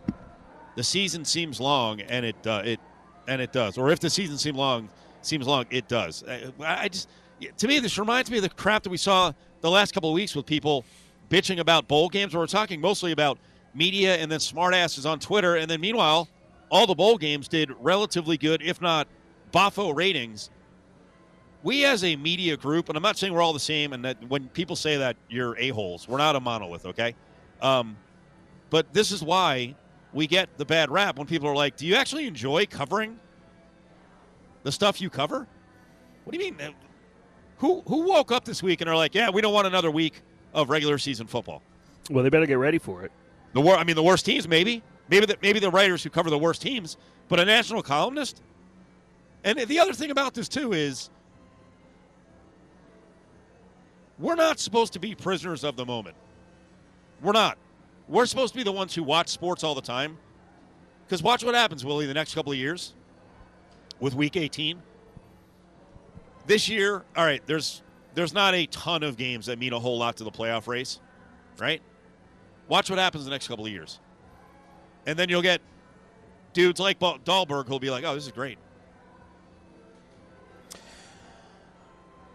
the 0.76 0.82
season 0.82 1.24
seems 1.24 1.60
long 1.60 2.00
and 2.00 2.26
it 2.26 2.46
uh, 2.46 2.62
it 2.64 2.80
and 3.26 3.40
it 3.40 3.52
does, 3.52 3.78
or 3.78 3.90
if 3.90 4.00
the 4.00 4.10
season 4.10 4.36
seems 4.36 4.56
long 4.56 4.88
seems 5.26 5.46
long, 5.46 5.66
it 5.70 5.88
does. 5.88 6.24
I, 6.26 6.52
I 6.60 6.88
just 6.88 7.08
to 7.56 7.68
me 7.68 7.78
this 7.78 7.98
reminds 7.98 8.30
me 8.30 8.38
of 8.38 8.42
the 8.42 8.48
crap 8.48 8.82
that 8.84 8.90
we 8.90 8.96
saw 8.96 9.32
the 9.60 9.70
last 9.70 9.92
couple 9.92 10.10
of 10.10 10.14
weeks 10.14 10.34
with 10.34 10.46
people 10.46 10.84
bitching 11.30 11.58
about 11.58 11.88
bowl 11.88 12.08
games. 12.08 12.34
Where 12.34 12.40
we're 12.40 12.46
talking 12.46 12.80
mostly 12.80 13.12
about 13.12 13.38
media 13.74 14.16
and 14.16 14.30
then 14.30 14.38
smartasses 14.38 15.08
on 15.08 15.18
Twitter, 15.18 15.56
and 15.56 15.70
then 15.70 15.80
meanwhile 15.80 16.28
all 16.70 16.86
the 16.86 16.94
bowl 16.94 17.18
games 17.18 17.48
did 17.48 17.70
relatively 17.80 18.36
good, 18.36 18.62
if 18.62 18.80
not 18.80 19.06
boffo 19.52 19.94
ratings. 19.94 20.50
We 21.62 21.84
as 21.86 22.04
a 22.04 22.16
media 22.16 22.56
group, 22.56 22.88
and 22.88 22.96
I'm 22.96 23.02
not 23.02 23.16
saying 23.16 23.32
we're 23.32 23.40
all 23.40 23.54
the 23.54 23.60
same, 23.60 23.94
and 23.94 24.04
that 24.04 24.22
when 24.28 24.48
people 24.48 24.76
say 24.76 24.98
that 24.98 25.16
you're 25.30 25.56
a 25.58 25.70
holes, 25.70 26.06
we're 26.06 26.18
not 26.18 26.36
a 26.36 26.40
monolith, 26.40 26.84
okay? 26.84 27.14
Um, 27.62 27.96
but 28.68 28.92
this 28.92 29.12
is 29.12 29.22
why 29.22 29.74
we 30.12 30.26
get 30.26 30.58
the 30.58 30.64
bad 30.64 30.90
rap 30.90 31.16
when 31.16 31.26
people 31.26 31.48
are 31.48 31.54
like, 31.54 31.76
"Do 31.76 31.86
you 31.86 31.94
actually 31.94 32.26
enjoy 32.26 32.66
covering 32.66 33.18
the 34.64 34.72
stuff 34.72 35.00
you 35.00 35.08
cover?" 35.08 35.46
What 36.24 36.36
do 36.36 36.44
you 36.44 36.52
mean? 36.52 36.74
Who 37.58 37.82
who 37.86 38.08
woke 38.08 38.32
up 38.32 38.44
this 38.44 38.62
week 38.62 38.80
and 38.80 38.90
are 38.90 38.96
like, 38.96 39.14
"Yeah, 39.14 39.30
we 39.30 39.40
don't 39.40 39.54
want 39.54 39.66
another 39.66 39.90
week 39.90 40.20
of 40.52 40.68
regular 40.68 40.98
season 40.98 41.26
football"? 41.26 41.62
well, 42.10 42.22
they 42.22 42.28
better 42.28 42.46
get 42.46 42.58
ready 42.58 42.78
for 42.78 43.02
it. 43.02 43.12
The 43.52 43.60
wor- 43.60 43.76
I 43.76 43.84
mean, 43.84 43.96
the 43.96 44.02
worst 44.02 44.26
teams, 44.26 44.46
maybe, 44.46 44.82
maybe 45.08 45.26
the, 45.26 45.38
maybe 45.40 45.58
the 45.58 45.70
writers 45.70 46.02
who 46.02 46.10
cover 46.10 46.28
the 46.28 46.38
worst 46.38 46.60
teams, 46.60 46.96
but 47.28 47.40
a 47.40 47.44
national 47.44 47.82
columnist. 47.82 48.42
And 49.44 49.58
the 49.58 49.78
other 49.78 49.92
thing 49.92 50.10
about 50.10 50.34
this 50.34 50.48
too 50.48 50.72
is, 50.72 51.10
we're 54.18 54.34
not 54.34 54.58
supposed 54.58 54.92
to 54.94 54.98
be 54.98 55.14
prisoners 55.14 55.64
of 55.64 55.76
the 55.76 55.84
moment. 55.84 56.16
We're 57.22 57.32
not. 57.32 57.58
We're 58.08 58.26
supposed 58.26 58.52
to 58.54 58.58
be 58.58 58.64
the 58.64 58.72
ones 58.72 58.94
who 58.94 59.02
watch 59.02 59.28
sports 59.28 59.64
all 59.64 59.74
the 59.74 59.80
time. 59.80 60.18
Because 61.06 61.22
watch 61.22 61.44
what 61.44 61.54
happens, 61.54 61.84
Willie, 61.84 62.06
the 62.06 62.14
next 62.14 62.34
couple 62.34 62.52
of 62.52 62.58
years 62.58 62.94
with 64.00 64.14
Week 64.14 64.36
18. 64.36 64.82
this 66.46 66.68
year, 66.68 67.04
all 67.16 67.24
right, 67.24 67.42
there's 67.46 67.82
there's 68.14 68.34
not 68.34 68.54
a 68.54 68.66
ton 68.66 69.02
of 69.02 69.16
games 69.16 69.46
that 69.46 69.58
mean 69.58 69.72
a 69.72 69.80
whole 69.80 69.98
lot 69.98 70.16
to 70.18 70.24
the 70.24 70.30
playoff 70.30 70.68
race, 70.68 71.00
right? 71.58 71.82
Watch 72.68 72.90
what 72.90 72.98
happens 72.98 73.24
the 73.24 73.30
next 73.30 73.48
couple 73.48 73.66
of 73.66 73.72
years. 73.72 74.00
And 75.06 75.18
then 75.18 75.28
you'll 75.28 75.42
get 75.42 75.60
dudes 76.52 76.80
like 76.80 77.00
Dahlberg 77.00 77.66
who'll 77.68 77.80
be 77.80 77.90
like, 77.90 78.04
oh, 78.04 78.14
this 78.14 78.26
is 78.26 78.32
great. 78.32 78.58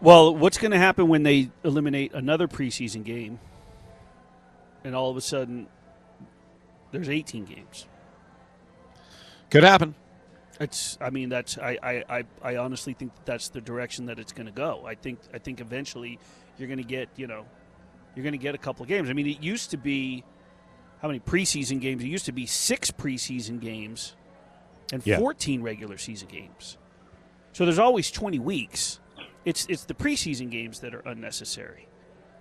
Well, 0.00 0.34
what's 0.36 0.58
going 0.58 0.70
to 0.72 0.78
happen 0.78 1.08
when 1.08 1.22
they 1.24 1.50
eliminate 1.64 2.12
another 2.14 2.48
preseason 2.48 3.04
game 3.04 3.38
and 4.84 4.94
all 4.94 5.10
of 5.10 5.16
a 5.16 5.20
sudden 5.20 5.66
there's 6.92 7.08
18 7.08 7.44
games? 7.46 7.86
Could 9.50 9.64
happen. 9.64 9.94
It's. 10.60 10.98
I 11.00 11.10
mean, 11.10 11.28
that's. 11.30 11.58
I. 11.58 11.78
I. 11.82 12.04
I, 12.08 12.24
I 12.42 12.56
honestly 12.56 12.92
think 12.92 13.14
that 13.16 13.26
that's 13.26 13.48
the 13.48 13.60
direction 13.60 14.06
that 14.06 14.18
it's 14.18 14.32
going 14.32 14.46
to 14.46 14.52
go. 14.52 14.84
I 14.86 14.94
think. 14.94 15.18
I 15.34 15.38
think 15.38 15.60
eventually 15.60 16.18
you're 16.58 16.68
going 16.68 16.78
to 16.78 16.84
get. 16.84 17.08
You 17.16 17.26
know, 17.26 17.46
you're 18.14 18.22
going 18.22 18.32
to 18.32 18.38
get 18.38 18.54
a 18.54 18.58
couple 18.58 18.82
of 18.82 18.88
games. 18.88 19.08
I 19.10 19.14
mean, 19.14 19.26
it 19.26 19.42
used 19.42 19.70
to 19.70 19.76
be 19.76 20.22
how 21.00 21.08
many 21.08 21.20
preseason 21.20 21.80
games? 21.80 22.02
It 22.04 22.08
used 22.08 22.26
to 22.26 22.32
be 22.32 22.46
six 22.46 22.90
preseason 22.90 23.58
games 23.60 24.14
and 24.92 25.04
Yeah. 25.06 25.18
14 25.18 25.62
regular 25.62 25.96
season 25.96 26.28
games. 26.28 26.76
So 27.52 27.64
there's 27.64 27.78
always 27.78 28.10
20 28.10 28.38
weeks. 28.38 29.00
It's 29.44 29.66
it's 29.70 29.84
the 29.84 29.94
preseason 29.94 30.50
games 30.50 30.80
that 30.80 30.94
are 30.94 31.00
unnecessary. 31.00 31.88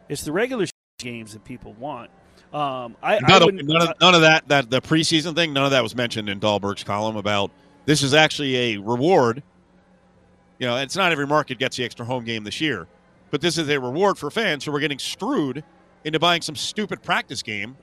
It's 0.09 0.23
the 0.23 0.31
regular 0.31 0.65
games 0.97 1.33
that 1.33 1.45
people 1.45 1.73
want. 1.73 2.11
Um, 2.53 2.97
I, 3.01 3.17
I 3.17 3.19
None, 3.27 3.43
of, 3.43 3.53
none, 3.53 3.81
of, 3.89 3.93
none 4.01 4.15
of 4.15 4.21
that 4.21 4.47
that 4.49 4.69
the 4.69 4.81
preseason 4.81 5.35
thing, 5.35 5.53
none 5.53 5.65
of 5.65 5.71
that 5.71 5.83
was 5.83 5.95
mentioned 5.95 6.27
in 6.29 6.39
Dahlberg's 6.39 6.83
column 6.83 7.15
about 7.15 7.51
this 7.89 8.03
is 8.03 8.13
actually 8.13 8.55
a 8.55 8.77
reward. 8.77 9.41
You 10.59 10.67
know, 10.67 10.77
it's 10.77 10.95
not 10.95 11.11
every 11.11 11.25
market 11.25 11.57
gets 11.57 11.75
the 11.75 11.83
extra 11.83 12.05
home 12.05 12.23
game 12.23 12.43
this 12.43 12.61
year, 12.61 12.87
but 13.31 13.41
this 13.41 13.57
is 13.57 13.67
a 13.67 13.79
reward 13.79 14.19
for 14.19 14.29
fans 14.29 14.63
who 14.63 14.71
were 14.71 14.79
getting 14.79 14.99
screwed 14.99 15.63
into 16.03 16.19
buying 16.19 16.43
some 16.43 16.55
stupid 16.55 17.01
practice 17.01 17.41
game. 17.41 17.75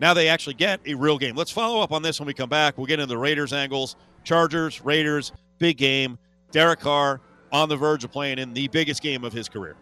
Now 0.00 0.14
they 0.14 0.28
actually 0.28 0.54
get 0.54 0.80
a 0.86 0.94
real 0.94 1.18
game. 1.18 1.36
Let's 1.36 1.50
follow 1.50 1.82
up 1.82 1.92
on 1.92 2.00
this 2.00 2.18
when 2.18 2.26
we 2.26 2.32
come 2.32 2.48
back. 2.48 2.78
We'll 2.78 2.86
get 2.86 2.98
into 2.98 3.10
the 3.10 3.18
Raiders 3.18 3.52
angles, 3.52 3.96
Chargers, 4.24 4.80
Raiders, 4.80 5.32
big 5.58 5.76
game. 5.76 6.16
Derek 6.50 6.80
Carr 6.80 7.20
on 7.52 7.68
the 7.68 7.76
verge 7.76 8.04
of 8.04 8.10
playing 8.10 8.38
in 8.38 8.54
the 8.54 8.68
biggest 8.68 9.02
game 9.02 9.22
of 9.22 9.34
his 9.34 9.50
career. 9.50 9.76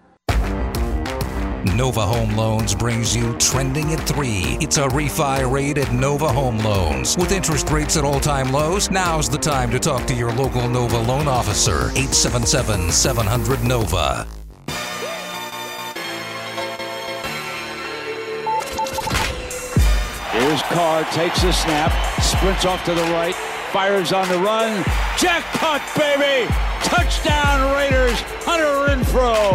Nova 1.65 2.01
Home 2.01 2.37
Loans 2.37 2.75
brings 2.75 3.15
you 3.15 3.37
Trending 3.37 3.93
at 3.93 4.01
3. 4.09 4.57
It's 4.61 4.79
a 4.79 4.89
refi 4.89 5.51
rate 5.51 5.77
at 5.77 5.93
Nova 5.93 6.33
Home 6.33 6.57
Loans. 6.59 7.19
With 7.19 7.33
interest 7.33 7.69
rates 7.71 7.99
at 7.99 8.05
all 8.05 8.19
time 8.19 8.51
lows, 8.51 8.91
now's 8.91 9.29
the 9.29 9.37
time 9.37 9.71
to 9.73 9.79
talk 9.79 10.07
to 10.07 10.15
your 10.15 10.33
local 10.33 10.67
Nova 10.69 10.99
loan 10.99 11.29
officer. 11.29 11.91
877 11.91 12.91
700 12.91 13.63
Nova. 13.63 14.27
Here's 20.33 20.63
Carr, 20.63 21.05
takes 21.13 21.43
the 21.43 21.53
snap, 21.53 21.93
sprints 22.23 22.65
off 22.65 22.83
to 22.87 22.95
the 22.95 23.03
right, 23.13 23.35
fires 23.71 24.15
on 24.15 24.27
the 24.29 24.39
run. 24.39 24.83
Jackpot, 25.19 25.83
baby! 25.95 26.51
Touchdown, 26.85 27.75
Raiders! 27.75 28.19
Hunter 28.47 28.65
Renfrow. 28.65 29.50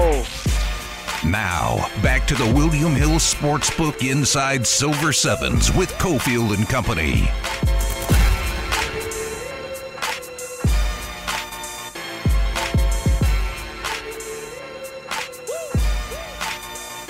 Now, 1.25 1.89
back 2.03 2.27
to 2.27 2.35
the 2.35 2.45
William 2.53 2.93
Hill 2.93 3.17
Sportsbook 3.17 4.07
inside 4.07 4.65
Silver 4.67 5.11
Sevens 5.11 5.73
with 5.73 5.89
Cofield 5.93 6.55
and 6.55 6.69
Company. 6.69 7.27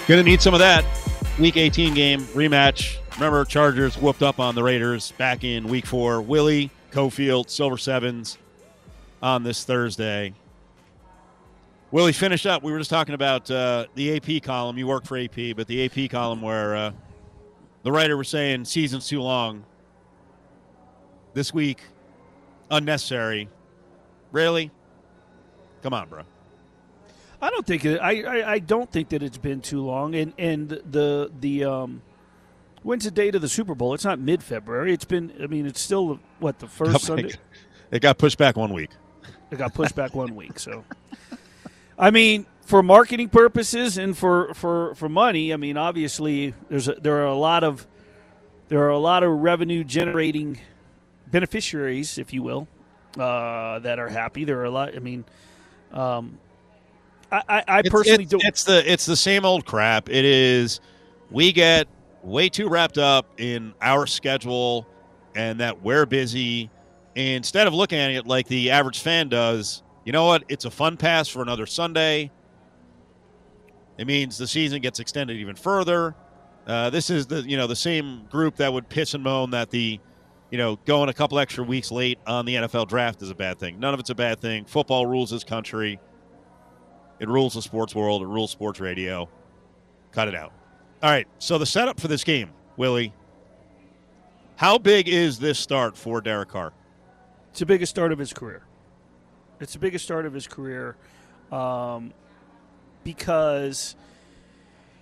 Gonna 0.08 0.24
need 0.24 0.42
some 0.42 0.54
of 0.54 0.60
that. 0.60 0.86
Week 1.38 1.58
18 1.58 1.94
game 1.94 2.22
rematch. 2.28 2.98
Remember, 3.16 3.44
Chargers 3.44 3.98
whooped 3.98 4.24
up 4.24 4.40
on 4.40 4.56
the 4.56 4.64
Raiders 4.64 5.12
back 5.14 5.44
in 5.44 5.68
week 5.68 5.86
four. 5.86 6.22
Willie, 6.22 6.70
Cofield, 6.92 7.50
Silver 7.50 7.78
Sevens 7.78 8.38
on 9.22 9.44
this 9.44 9.66
Thursday. 9.66 10.34
Willie, 11.96 12.12
finish 12.12 12.46
up. 12.46 12.62
We 12.62 12.74
were 12.74 12.78
just 12.78 12.90
talking 12.90 13.16
about 13.16 13.50
uh, 13.50 13.86
the 13.96 14.18
AP 14.18 14.44
column. 14.44 14.78
You 14.78 14.86
work 14.86 15.06
for 15.06 15.18
AP, 15.18 15.56
but 15.56 15.66
the 15.66 15.86
AP 15.86 16.12
column 16.12 16.42
where 16.42 16.76
uh, 16.76 16.92
the 17.84 17.92
writer 17.94 18.18
was 18.18 18.28
saying 18.28 18.66
season's 18.66 19.08
too 19.08 19.22
long. 19.22 19.64
This 21.34 21.54
week, 21.54 21.80
unnecessary. 22.70 23.48
Really? 24.34 24.72
Come 25.84 25.94
on, 25.94 26.10
bro. 26.10 26.24
I 27.42 27.50
don't 27.50 27.66
think 27.66 27.86
it. 27.86 27.98
I, 28.00 28.24
I, 28.24 28.52
I 28.56 28.60
don't 28.60 28.92
think 28.92 29.08
that 29.10 29.24
it's 29.24 29.38
been 29.38 29.62
too 29.62 29.80
long. 29.80 30.16
And 30.16 30.34
and 30.38 30.68
the 30.68 31.32
the 31.40 31.64
um, 31.64 32.02
when's 32.84 33.06
the 33.06 33.12
date 33.12 33.36
of 33.36 33.42
the 33.42 33.48
Super 33.48 33.74
Bowl? 33.74 33.94
It's 33.94 34.04
not 34.04 34.20
mid 34.20 34.44
February. 34.44 34.92
It's 34.92 35.06
been. 35.06 35.32
I 35.42 35.48
mean, 35.48 35.66
it's 35.66 35.80
still 35.80 36.20
what 36.40 36.60
the 36.60 36.68
first 36.68 37.06
Sunday. 37.06 37.36
It 37.92 38.02
got 38.02 38.18
pushed 38.18 38.38
back 38.38 38.58
one 38.58 38.74
week. 38.74 38.90
It 39.52 39.58
got 39.58 39.74
pushed 39.74 39.96
back 39.96 40.14
one 40.14 40.36
week. 40.36 40.60
So, 40.60 40.84
I 41.98 42.12
mean, 42.12 42.46
for 42.62 42.84
marketing 42.84 43.30
purposes 43.30 43.98
and 43.98 44.18
for 44.18 44.54
for 44.54 44.96
for 44.96 45.08
money, 45.10 45.54
I 45.54 45.58
mean, 45.58 45.78
obviously 45.78 46.54
there's 46.70 46.88
a, 46.88 46.94
there 46.96 47.18
are 47.18 47.28
a 47.28 47.36
lot 47.36 47.64
of 47.64 47.88
there 48.68 48.80
are 48.84 48.90
a 48.90 49.00
lot 49.00 49.24
of 49.24 49.32
revenue 49.32 49.84
generating 49.84 50.60
beneficiaries, 51.28 52.18
if 52.18 52.34
you 52.34 52.42
will, 52.44 52.68
uh, 53.20 53.80
that 53.80 54.00
are 54.00 54.10
happy. 54.10 54.44
There 54.44 54.60
are 54.60 54.66
a 54.66 54.72
lot. 54.72 54.96
I 54.96 55.00
mean. 55.00 55.26
Um, 55.92 56.40
I, 57.32 57.42
I, 57.48 57.64
I 57.68 57.80
It's- 57.80 57.92
personally 57.92 58.24
it's, 58.24 58.32
don't. 58.32 58.44
It's 58.44 58.64
the 58.64 58.92
it's 58.92 59.06
the 59.06 59.16
same 59.16 59.46
old 59.46 59.66
crap. 59.66 60.10
It 60.10 60.26
is. 60.26 60.80
We 61.32 61.52
get 61.52 61.88
way 62.22 62.50
too 62.50 62.68
wrapped 62.70 62.98
up 62.98 63.28
in 63.40 63.74
our 63.82 64.06
schedule 64.08 64.88
and 65.36 65.60
that 65.60 65.82
we're 65.82 66.06
busy. 66.06 66.70
Instead 67.16 67.66
of 67.68 67.74
looking 67.74 67.98
at 68.00 68.12
it 68.12 68.28
like 68.28 68.48
the 68.48 68.72
average 68.72 69.00
fan 69.00 69.30
does, 69.30 69.82
you 70.06 70.12
know 70.12 70.26
what? 70.26 70.44
It's 70.48 70.66
a 70.66 70.72
fun 70.72 70.98
pass 70.98 71.28
for 71.28 71.42
another 71.42 71.66
Sunday. 71.66 72.32
It 73.98 74.08
means 74.08 74.38
the 74.38 74.48
season 74.48 74.82
gets 74.82 75.00
extended 75.00 75.38
even 75.38 75.56
further. 75.56 76.16
Uh, 76.68 76.90
this 76.90 77.10
is 77.10 77.28
the 77.28 77.42
you 77.42 77.58
know 77.58 77.68
the 77.68 77.76
same 77.76 78.26
group 78.30 78.56
that 78.58 78.72
would 78.72 78.88
piss 78.88 79.14
and 79.14 79.24
moan 79.24 79.52
that 79.52 79.70
the 79.70 80.00
you 80.52 80.58
know 80.58 80.78
going 80.86 81.10
a 81.10 81.14
couple 81.14 81.40
extra 81.40 81.64
weeks 81.64 81.92
late 81.92 82.20
on 82.26 82.46
the 82.46 82.56
NFL 82.56 82.88
draft 82.88 83.22
is 83.22 83.30
a 83.30 83.36
bad 83.36 83.60
thing. 83.60 83.80
None 83.80 83.94
of 83.94 84.00
it's 84.00 84.10
a 84.10 84.16
bad 84.16 84.40
thing. 84.40 84.66
Football 84.66 85.06
rules 85.06 85.32
this 85.32 85.44
country. 85.44 86.00
It 87.20 87.28
rules 87.28 87.54
the 87.54 87.62
sports 87.62 87.96
world. 87.96 88.22
It 88.22 88.28
rules 88.28 88.52
sports 88.52 88.80
radio. 88.80 89.30
Cut 90.12 90.28
it 90.28 90.36
out. 90.36 90.54
All 91.02 91.10
right. 91.10 91.28
So 91.40 91.58
the 91.58 91.66
setup 91.66 92.00
for 92.00 92.08
this 92.08 92.24
game, 92.24 92.52
Willie. 92.78 93.14
How 94.58 94.78
big 94.78 95.10
is 95.10 95.40
this 95.40 95.60
start 95.60 95.98
for 95.98 96.22
Derek 96.22 96.50
Carr? 96.50 96.74
It's 97.52 97.60
the 97.60 97.66
biggest 97.66 97.90
start 97.90 98.12
of 98.12 98.20
his 98.20 98.34
career. 98.34 98.65
It's 99.60 99.74
the 99.74 99.80
biggest 99.80 100.06
start 100.06 100.26
of 100.26 100.34
his 100.34 100.48
career 100.48 100.96
um, 101.52 102.14
because 103.04 103.96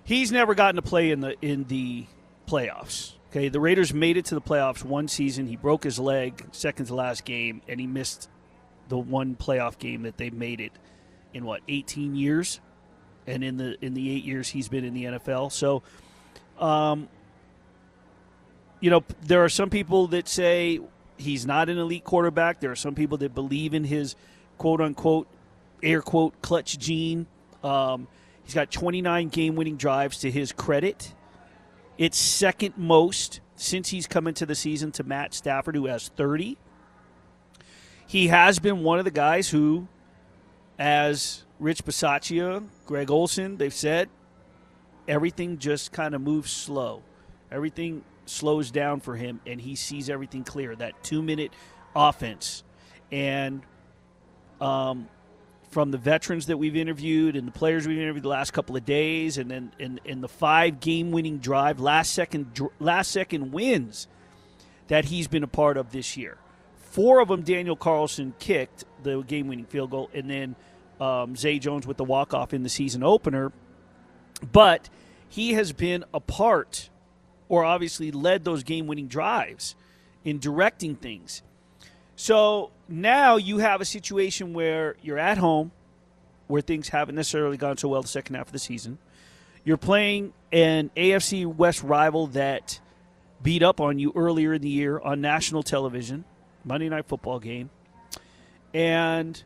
he's 0.03 0.31
never 0.31 0.55
gotten 0.55 0.75
to 0.75 0.81
play 0.81 1.12
in 1.12 1.22
the 1.22 1.36
in 1.41 1.65
the 1.65 2.05
playoffs. 2.48 3.13
Okay, 3.31 3.50
the 3.50 3.60
Raiders 3.60 3.93
made 3.93 4.17
it 4.17 4.25
to 4.25 4.36
the 4.36 4.41
playoffs 4.41 4.83
one 4.83 5.07
season. 5.07 5.48
He 5.48 5.55
broke 5.55 5.83
his 5.83 5.98
leg 5.98 6.50
second 6.51 6.86
to 6.86 6.95
last 6.95 7.25
game, 7.25 7.62
and 7.67 7.79
he 7.79 7.88
missed 7.88 8.29
the 8.89 8.98
one 8.98 9.36
playoff 9.36 9.79
game 9.79 10.03
that 10.03 10.17
they 10.17 10.29
made 10.29 10.60
it 10.60 10.72
in 11.33 11.45
what 11.45 11.62
18 11.67 12.15
years, 12.15 12.60
and 13.25 13.43
in 13.43 13.57
the 13.57 13.75
in 13.83 13.95
the 13.95 14.12
eight 14.12 14.24
years 14.24 14.50
he's 14.50 14.69
been 14.69 14.83
in 14.83 14.93
the 14.93 15.05
NFL. 15.05 15.51
So, 15.51 15.81
um, 16.60 17.07
you 18.79 18.91
know, 18.91 19.03
there 19.24 19.43
are 19.43 19.50
some 19.50 19.72
people 19.72 20.07
that 20.07 20.27
say 20.27 20.79
he's 21.17 21.45
not 21.45 21.69
an 21.69 21.77
elite 21.77 22.03
quarterback. 22.03 22.60
There 22.60 22.72
are 22.72 22.75
some 22.75 22.93
people 22.93 23.17
that 23.19 23.33
believe 23.33 23.74
in 23.74 23.83
his 23.83 24.15
quote 24.63 24.79
unquote 24.79 25.27
air 25.84 26.01
quote 26.01 26.41
clutch 26.41 26.79
gene. 26.79 27.27
Um, 27.65 28.08
he's 28.46 28.53
got 28.53 28.72
29 28.72 29.27
game 29.27 29.58
winning 29.58 29.75
drives 29.75 30.20
to 30.20 30.32
his 30.32 30.53
credit. 30.53 31.13
It's 31.98 32.17
second 32.17 32.77
most 32.77 33.41
since 33.58 33.89
he's 33.89 34.08
come 34.08 34.25
into 34.25 34.46
the 34.46 34.55
season 34.55 34.93
to 34.93 35.03
Matt 35.03 35.34
Stafford, 35.34 35.75
who 35.75 35.88
has 35.88 36.08
30. 36.08 36.58
He 38.08 38.29
has 38.29 38.60
been 38.60 38.84
one 38.84 39.00
of 39.00 39.05
the 39.05 39.12
guys 39.12 39.50
who, 39.50 39.89
as 40.79 41.43
Rich 41.60 41.84
Bisaccia, 41.84 42.63
Greg 42.86 43.12
Olson, 43.12 43.58
they've 43.58 43.74
said, 43.74 44.08
everything 45.10 45.58
just 45.58 45.91
kind 45.91 46.15
of 46.15 46.22
moves 46.22 46.53
slow. 46.53 47.03
Everything 47.51 48.05
slows 48.25 48.72
down 48.72 49.01
for 49.01 49.17
him, 49.17 49.41
and 49.46 49.60
he 49.60 49.75
sees 49.75 50.10
everything 50.10 50.46
clear. 50.46 50.74
That 50.74 51.03
two 51.03 51.22
minute 51.22 51.51
offense. 51.93 52.63
And 53.12 53.62
um, 54.62 55.07
from 55.69 55.91
the 55.91 55.98
veterans 55.98 56.45
that 56.45 56.57
we've 56.57 56.75
interviewed 56.75 57.36
and 57.36 57.48
the 57.48 57.51
players 57.51 57.88
we've 57.88 57.98
interviewed 57.98 58.24
the 58.24 58.29
last 58.29 58.51
couple 58.51 58.75
of 58.77 58.86
days, 58.86 59.38
and 59.38 59.50
then 59.50 59.72
in, 59.79 60.00
in 60.05 60.22
the 60.22 60.27
five 60.27 60.79
game 60.79 61.12
winning 61.12 61.39
drive, 61.39 61.79
last 61.79 62.13
second 62.13 62.69
last 62.79 63.12
second 63.12 63.51
wins 63.51 64.07
that 64.88 65.05
he's 65.05 65.27
been 65.27 65.43
a 65.43 65.48
part 65.48 65.77
of 65.77 65.91
this 65.91 66.15
year. 66.15 66.38
Four 66.75 67.19
of 67.19 67.27
them, 67.27 67.41
Daniel 67.41 67.75
Carlson 67.75 68.36
kicked 68.38 68.83
the 69.01 69.22
game 69.22 69.48
winning 69.48 69.65
field 69.65 69.89
goal, 69.89 70.10
and 70.13 70.29
then 70.29 70.55
um, 71.00 71.36
Zay 71.36 71.57
Jones 71.57 71.88
with 71.88 71.98
the 71.98 72.03
walk 72.03 72.33
off 72.33 72.53
in 72.53 72.62
the 72.62 72.69
season 72.69 73.03
opener, 73.03 73.51
but 74.51 74.89
he 75.27 75.53
has 75.53 75.74
been 75.74 76.05
a 76.13 76.19
part, 76.19 76.89
or 77.50 77.63
obviously 77.65 78.12
led 78.12 78.43
those 78.43 78.63
game 78.63 78.86
winning 78.86 79.07
drives 79.07 79.75
in 80.24 80.38
directing 80.38 80.95
things. 80.95 81.41
So 82.15 82.72
now 82.88 83.38
you 83.38 83.58
have 83.60 83.82
a 83.82 83.86
situation 83.86 84.53
where 84.53 84.96
you're 85.01 85.17
at 85.17 85.38
home, 85.38 85.72
where 86.48 86.62
things 86.62 86.89
haven't 86.89 87.15
necessarily 87.15 87.58
gone 87.58 87.77
so 87.77 87.88
well 87.88 88.01
the 88.01 88.08
second 88.08 88.36
half 88.36 88.48
of 88.48 88.53
the 88.53 88.60
season. 88.60 89.00
You're 89.63 89.77
playing 89.77 90.34
an 90.51 90.91
AFC 90.96 91.46
West 91.46 91.82
rival 91.84 92.27
that 92.27 92.79
beat 93.41 93.63
up 93.63 93.79
on 93.82 94.00
you 94.00 94.12
earlier 94.15 94.53
in 94.53 94.62
the 94.62 94.70
year 94.70 95.00
on 95.00 95.22
national 95.22 95.63
television, 95.63 96.25
Monday 96.63 96.89
Night 96.89 97.05
Football 97.08 97.39
game, 97.39 97.70
and 98.74 99.41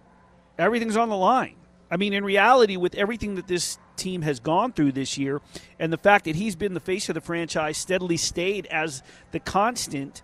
everything's 0.58 0.98
on 0.98 1.10
the 1.10 1.18
line. 1.18 1.56
I 1.90 1.98
mean, 1.98 2.14
in 2.14 2.24
reality, 2.24 2.78
with 2.78 2.96
everything 2.96 3.36
that 3.36 3.48
this 3.48 3.78
team 3.96 4.22
has 4.24 4.40
gone 4.40 4.74
through 4.74 4.92
this 4.92 5.18
year, 5.18 5.42
and 5.80 5.94
the 5.94 5.98
fact 5.98 6.26
that 6.26 6.36
he's 6.36 6.56
been 6.56 6.74
the 6.74 6.80
face 6.80 7.10
of 7.10 7.16
the 7.16 7.22
franchise, 7.22 7.78
steadily 7.78 8.18
stayed 8.18 8.66
as 8.68 9.04
the 9.32 9.40
constant 9.40 10.22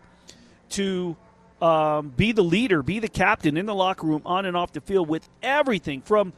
to 0.69 1.15
um, 1.63 2.09
be 2.09 2.33
the 2.33 2.43
leader, 2.43 2.83
be 2.83 2.99
the 2.99 3.07
captain 3.07 3.55
in 3.55 3.65
the 3.65 3.73
locker 3.73 4.05
room, 4.05 4.21
on 4.25 4.45
and 4.45 4.57
off 4.57 4.73
the 4.73 4.81
field, 4.81 5.07
with 5.07 5.29
everything 5.41 6.01
from 6.01 6.33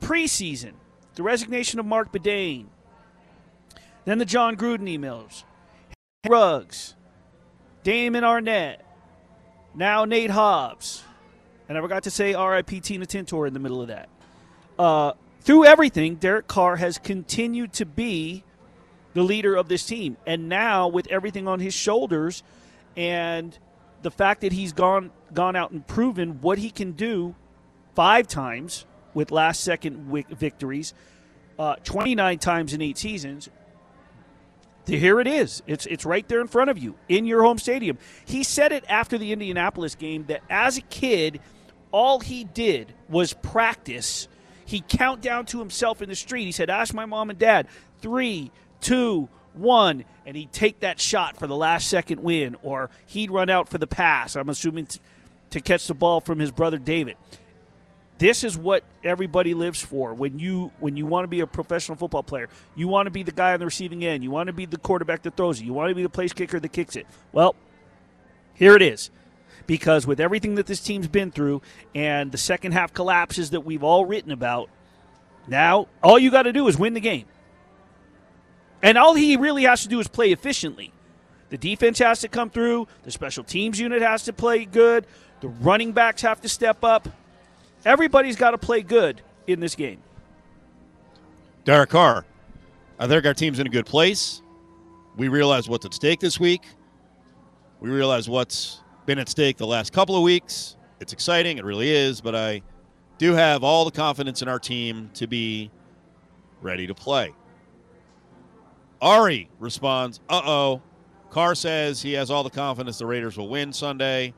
preseason, 0.00 0.72
the 1.16 1.22
resignation 1.22 1.78
of 1.78 1.84
Marc 1.84 2.10
Badain, 2.10 2.64
then 4.06 4.16
the 4.16 4.24
Jon 4.24 4.56
Gruden 4.56 4.88
emails, 4.88 5.44
Ruggs, 6.26 6.94
Damon 7.82 8.24
Arnette, 8.24 8.78
now 9.74 10.06
Nate 10.06 10.30
Hobbs, 10.30 11.04
and 11.68 11.76
I 11.76 11.82
forgot 11.82 12.04
to 12.04 12.10
say 12.10 12.32
R.I.P. 12.32 12.80
Tina 12.80 13.04
Tintor 13.04 13.46
in 13.46 13.52
the 13.52 13.60
middle 13.60 13.82
of 13.82 13.88
that. 13.88 14.08
Uh, 14.78 15.12
through 15.42 15.66
everything, 15.66 16.14
Derek 16.14 16.46
Carr 16.46 16.76
has 16.76 16.96
continued 16.96 17.74
to 17.74 17.84
be 17.84 18.44
the 19.12 19.22
leader 19.22 19.54
of 19.54 19.68
this 19.68 19.84
team, 19.84 20.16
and 20.26 20.48
now 20.48 20.88
with 20.88 21.06
everything 21.08 21.46
on 21.46 21.60
his 21.60 21.74
shoulders, 21.74 22.42
and 22.96 23.58
the 24.02 24.10
fact 24.10 24.40
that 24.42 24.52
he's 24.52 24.72
gone 24.72 25.10
gone 25.32 25.56
out 25.56 25.70
and 25.70 25.86
proven 25.86 26.40
what 26.40 26.58
he 26.58 26.70
can 26.70 26.92
do 26.92 27.34
five 27.94 28.26
times 28.26 28.86
with 29.14 29.30
last 29.30 29.62
second 29.62 30.10
victories, 30.30 30.94
uh, 31.58 31.76
29 31.84 32.38
times 32.38 32.72
in 32.72 32.80
eight 32.80 32.98
seasons. 32.98 33.48
Here 34.86 35.20
it 35.20 35.26
is. 35.26 35.62
It's 35.66 35.86
it's 35.86 36.04
right 36.04 36.26
there 36.26 36.40
in 36.40 36.48
front 36.48 36.70
of 36.70 36.78
you 36.78 36.96
in 37.08 37.24
your 37.24 37.42
home 37.42 37.58
stadium. 37.58 37.98
He 38.24 38.42
said 38.42 38.72
it 38.72 38.84
after 38.88 39.18
the 39.18 39.32
Indianapolis 39.32 39.94
game 39.94 40.24
that 40.26 40.42
as 40.50 40.78
a 40.78 40.82
kid, 40.82 41.40
all 41.92 42.20
he 42.20 42.44
did 42.44 42.92
was 43.08 43.32
practice. 43.32 44.26
He 44.64 44.80
count 44.80 45.20
down 45.20 45.46
to 45.46 45.58
himself 45.58 46.02
in 46.02 46.08
the 46.08 46.16
street. 46.16 46.44
He 46.44 46.52
said, 46.52 46.70
"Ask 46.70 46.92
my 46.92 47.06
mom 47.06 47.30
and 47.30 47.38
dad." 47.38 47.68
Three, 48.00 48.50
two, 48.80 49.28
one, 49.54 50.04
and 50.26 50.36
he'd 50.36 50.52
take 50.52 50.80
that 50.80 51.00
shot 51.00 51.36
for 51.36 51.46
the 51.46 51.56
last 51.56 51.88
second 51.88 52.22
win, 52.22 52.56
or 52.62 52.90
he'd 53.06 53.30
run 53.30 53.50
out 53.50 53.68
for 53.68 53.78
the 53.78 53.86
pass. 53.86 54.36
I'm 54.36 54.48
assuming 54.48 54.86
t- 54.86 55.00
to 55.50 55.60
catch 55.60 55.86
the 55.86 55.94
ball 55.94 56.20
from 56.20 56.38
his 56.38 56.50
brother 56.50 56.78
David. 56.78 57.16
This 58.18 58.44
is 58.44 58.56
what 58.56 58.84
everybody 59.02 59.54
lives 59.54 59.80
for. 59.80 60.12
When 60.12 60.38
you 60.38 60.72
when 60.78 60.96
you 60.96 61.06
want 61.06 61.24
to 61.24 61.28
be 61.28 61.40
a 61.40 61.46
professional 61.46 61.96
football 61.96 62.22
player, 62.22 62.50
you 62.76 62.86
want 62.86 63.06
to 63.06 63.10
be 63.10 63.22
the 63.22 63.32
guy 63.32 63.54
on 63.54 63.60
the 63.60 63.64
receiving 63.64 64.04
end. 64.04 64.22
You 64.22 64.30
want 64.30 64.48
to 64.48 64.52
be 64.52 64.66
the 64.66 64.76
quarterback 64.76 65.22
that 65.22 65.36
throws 65.36 65.58
it. 65.58 65.64
You 65.64 65.72
want 65.72 65.88
to 65.88 65.94
be 65.94 66.02
the 66.02 66.10
place 66.10 66.34
kicker 66.34 66.60
that 66.60 66.68
kicks 66.68 66.96
it. 66.96 67.06
Well, 67.32 67.56
here 68.52 68.76
it 68.76 68.82
is. 68.82 69.10
Because 69.66 70.06
with 70.06 70.20
everything 70.20 70.56
that 70.56 70.66
this 70.66 70.80
team's 70.80 71.08
been 71.08 71.30
through 71.30 71.62
and 71.94 72.30
the 72.30 72.38
second 72.38 72.72
half 72.72 72.92
collapses 72.92 73.50
that 73.50 73.62
we've 73.62 73.82
all 73.82 74.04
written 74.04 74.32
about, 74.32 74.68
now 75.46 75.88
all 76.02 76.18
you 76.18 76.30
got 76.30 76.42
to 76.42 76.52
do 76.52 76.68
is 76.68 76.78
win 76.78 76.92
the 76.92 77.00
game. 77.00 77.24
And 78.82 78.96
all 78.96 79.14
he 79.14 79.36
really 79.36 79.64
has 79.64 79.82
to 79.82 79.88
do 79.88 80.00
is 80.00 80.08
play 80.08 80.32
efficiently. 80.32 80.92
The 81.50 81.58
defense 81.58 81.98
has 81.98 82.20
to 82.20 82.28
come 82.28 82.48
through, 82.48 82.86
the 83.02 83.10
special 83.10 83.42
teams 83.42 83.78
unit 83.78 84.02
has 84.02 84.24
to 84.24 84.32
play 84.32 84.64
good, 84.64 85.06
the 85.40 85.48
running 85.48 85.92
backs 85.92 86.22
have 86.22 86.40
to 86.42 86.48
step 86.48 86.84
up. 86.84 87.08
Everybody's 87.84 88.36
got 88.36 88.52
to 88.52 88.58
play 88.58 88.82
good 88.82 89.20
in 89.46 89.58
this 89.58 89.74
game. 89.74 90.00
Derek 91.64 91.90
Carr, 91.90 92.24
I 92.98 93.06
think 93.06 93.26
our 93.26 93.34
team's 93.34 93.58
in 93.58 93.66
a 93.66 93.70
good 93.70 93.86
place. 93.86 94.42
We 95.16 95.28
realize 95.28 95.68
what's 95.68 95.84
at 95.84 95.92
stake 95.92 96.20
this 96.20 96.38
week. 96.38 96.62
We 97.80 97.90
realize 97.90 98.28
what's 98.28 98.80
been 99.06 99.18
at 99.18 99.28
stake 99.28 99.56
the 99.56 99.66
last 99.66 99.92
couple 99.92 100.16
of 100.16 100.22
weeks. 100.22 100.76
It's 101.00 101.12
exciting, 101.12 101.58
it 101.58 101.64
really 101.64 101.90
is, 101.90 102.20
but 102.20 102.34
I 102.36 102.62
do 103.18 103.32
have 103.32 103.64
all 103.64 103.84
the 103.84 103.90
confidence 103.90 104.40
in 104.40 104.48
our 104.48 104.58
team 104.58 105.10
to 105.14 105.26
be 105.26 105.70
ready 106.62 106.86
to 106.86 106.94
play. 106.94 107.34
Ari 109.00 109.48
responds, 109.58 110.20
uh 110.28 110.42
oh. 110.44 110.82
Carr 111.30 111.54
says 111.54 112.02
he 112.02 112.12
has 112.14 112.30
all 112.30 112.42
the 112.42 112.50
confidence 112.50 112.98
the 112.98 113.06
Raiders 113.06 113.38
will 113.38 113.48
win 113.48 113.72
Sunday. 113.72 114.34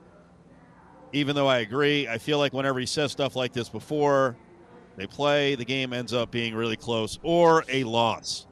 Even 1.12 1.34
though 1.34 1.46
I 1.46 1.58
agree, 1.58 2.06
I 2.08 2.18
feel 2.18 2.38
like 2.38 2.52
whenever 2.52 2.78
he 2.78 2.86
says 2.86 3.12
stuff 3.12 3.34
like 3.34 3.52
this 3.52 3.68
before 3.68 4.36
they 4.96 5.06
play, 5.06 5.54
the 5.54 5.64
game 5.64 5.92
ends 5.92 6.12
up 6.12 6.30
being 6.30 6.54
really 6.54 6.76
close 6.76 7.18
or 7.22 7.64
a 7.68 7.84
loss. 7.84 8.46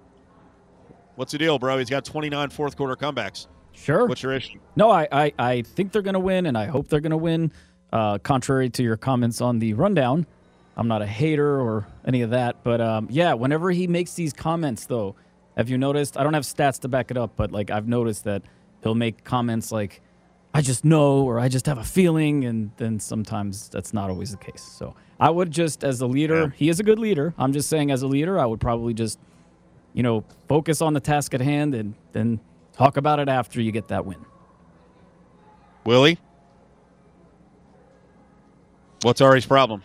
What's 1.17 1.33
the 1.33 1.39
deal, 1.39 1.59
bro? 1.59 1.79
He's 1.79 1.91
got 1.91 2.05
29 2.05 2.51
fourth 2.51 2.77
quarter 2.77 2.97
comebacks. 2.97 3.47
Sure. 3.73 4.07
What's 4.07 4.23
your 4.23 4.33
issue? 4.33 4.59
No, 4.77 4.91
I, 4.91 5.07
I, 5.13 5.33
I 5.39 5.63
think 5.63 5.93
they're 5.93 6.03
going 6.03 6.15
to 6.15 6.21
win, 6.21 6.47
and 6.47 6.57
I 6.57 6.67
hope 6.67 6.89
they're 6.89 7.01
going 7.01 7.11
to 7.11 7.17
win. 7.17 7.53
Uh, 7.93 8.19
contrary 8.19 8.71
to 8.71 8.83
your 8.83 8.97
comments 8.97 9.41
on 9.41 9.59
the 9.59 9.75
rundown, 9.75 10.25
I'm 10.77 10.87
not 10.87 11.03
a 11.03 11.07
hater 11.07 11.61
or 11.61 11.87
any 12.07 12.23
of 12.23 12.31
that. 12.31 12.63
But 12.63 12.81
um, 12.81 13.09
yeah, 13.11 13.35
whenever 13.35 13.71
he 13.71 13.87
makes 13.87 14.15
these 14.15 14.33
comments, 14.33 14.87
though, 14.87 15.17
have 15.61 15.69
you 15.69 15.77
noticed? 15.77 16.17
I 16.17 16.23
don't 16.23 16.33
have 16.33 16.45
stats 16.45 16.81
to 16.81 16.89
back 16.89 17.11
it 17.11 17.19
up, 17.19 17.37
but 17.37 17.53
like 17.53 17.71
I've 17.71 17.87
noticed 17.87 18.25
that 18.25 18.41
he'll 18.83 18.95
make 18.95 19.25
comments 19.25 19.71
like, 19.71 20.01
I 20.55 20.63
just 20.63 20.87
know 20.87 21.23
or 21.23 21.39
I 21.39 21.51
just 21.51 21.67
have 21.67 21.77
a 21.77 21.85
feeling. 21.85 22.47
And 22.47 22.71
then 22.79 22.99
sometimes 22.99 23.69
that's 23.69 23.93
not 23.93 24.09
always 24.09 24.31
the 24.31 24.39
case. 24.39 24.63
So 24.63 24.95
I 25.21 25.29
would 25.29 25.51
just, 25.51 25.85
as 25.85 26.01
a 26.01 26.07
leader, 26.07 26.45
yeah. 26.45 26.49
he 26.57 26.71
is 26.71 26.81
a 26.81 26.83
good 26.83 26.99
leader. 26.99 27.35
I'm 27.37 27.53
just 27.53 27.69
saying, 27.69 27.91
as 27.91 28.01
a 28.01 28.07
leader, 28.07 28.39
I 28.39 28.47
would 28.47 28.59
probably 28.59 28.95
just, 28.95 29.19
you 29.93 30.03
know, 30.03 30.25
focus 30.49 30.81
on 30.81 30.95
the 30.95 31.01
task 31.01 31.35
at 31.35 31.43
hand 31.43 31.75
and 31.75 31.95
then 32.13 32.41
talk 32.73 32.97
about 32.97 33.21
it 33.21 33.29
after 33.29 33.61
you 33.61 33.71
get 33.71 33.89
that 33.89 34.07
win. 34.07 34.25
Willie? 35.85 36.19
What's 39.03 39.21
Ari's 39.21 39.45
problem? 39.45 39.83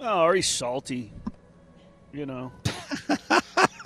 Oh, 0.00 0.22
Ari's 0.22 0.48
salty. 0.48 1.12
You 2.12 2.26
know. 2.26 2.50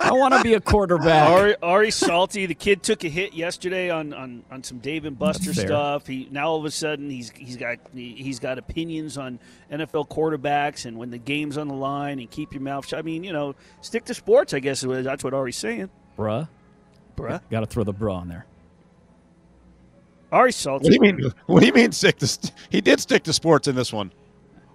I 0.07 0.13
want 0.13 0.33
to 0.33 0.41
be 0.41 0.53
a 0.53 0.61
quarterback. 0.61 1.29
Ari, 1.29 1.55
Ari 1.61 1.91
Salty, 1.91 2.45
the 2.45 2.55
kid 2.55 2.81
took 2.81 3.03
a 3.03 3.09
hit 3.09 3.33
yesterday 3.33 3.89
on, 3.89 4.13
on, 4.13 4.43
on 4.49 4.63
some 4.63 4.79
Dave 4.79 5.05
and 5.05 5.17
Buster 5.17 5.53
stuff. 5.53 6.07
He 6.07 6.27
now 6.31 6.49
all 6.49 6.57
of 6.57 6.65
a 6.65 6.71
sudden 6.71 7.09
he's 7.09 7.29
he's 7.31 7.57
got 7.57 7.77
he's 7.93 8.39
got 8.39 8.57
opinions 8.57 9.17
on 9.17 9.39
NFL 9.71 10.07
quarterbacks 10.09 10.85
and 10.85 10.97
when 10.97 11.09
the 11.09 11.17
game's 11.17 11.57
on 11.57 11.67
the 11.67 11.73
line 11.73 12.19
and 12.19 12.29
keep 12.29 12.53
your 12.53 12.61
mouth 12.61 12.87
shut. 12.87 12.99
I 12.99 13.01
mean, 13.01 13.23
you 13.23 13.33
know, 13.33 13.55
stick 13.81 14.05
to 14.05 14.13
sports. 14.13 14.53
I 14.53 14.59
guess 14.59 14.81
that's 14.81 15.23
what 15.23 15.33
Ari's 15.33 15.57
saying. 15.57 15.89
Bruh, 16.17 16.47
bruh, 17.15 17.41
got 17.49 17.59
to 17.61 17.65
throw 17.65 17.83
the 17.83 17.93
bruh 17.93 18.15
on 18.15 18.27
there. 18.29 18.45
Ari 20.31 20.51
Salty. 20.51 20.83
What 20.83 20.89
do 20.89 20.93
you 20.93 21.01
mean? 21.01 21.31
What 21.45 21.59
do 21.61 21.65
you 21.67 21.73
mean 21.73 21.91
stick 21.91 22.17
to? 22.19 22.51
He 22.69 22.81
did 22.81 22.99
stick 22.99 23.23
to 23.23 23.33
sports 23.33 23.67
in 23.67 23.75
this 23.75 23.91
one. 23.93 24.11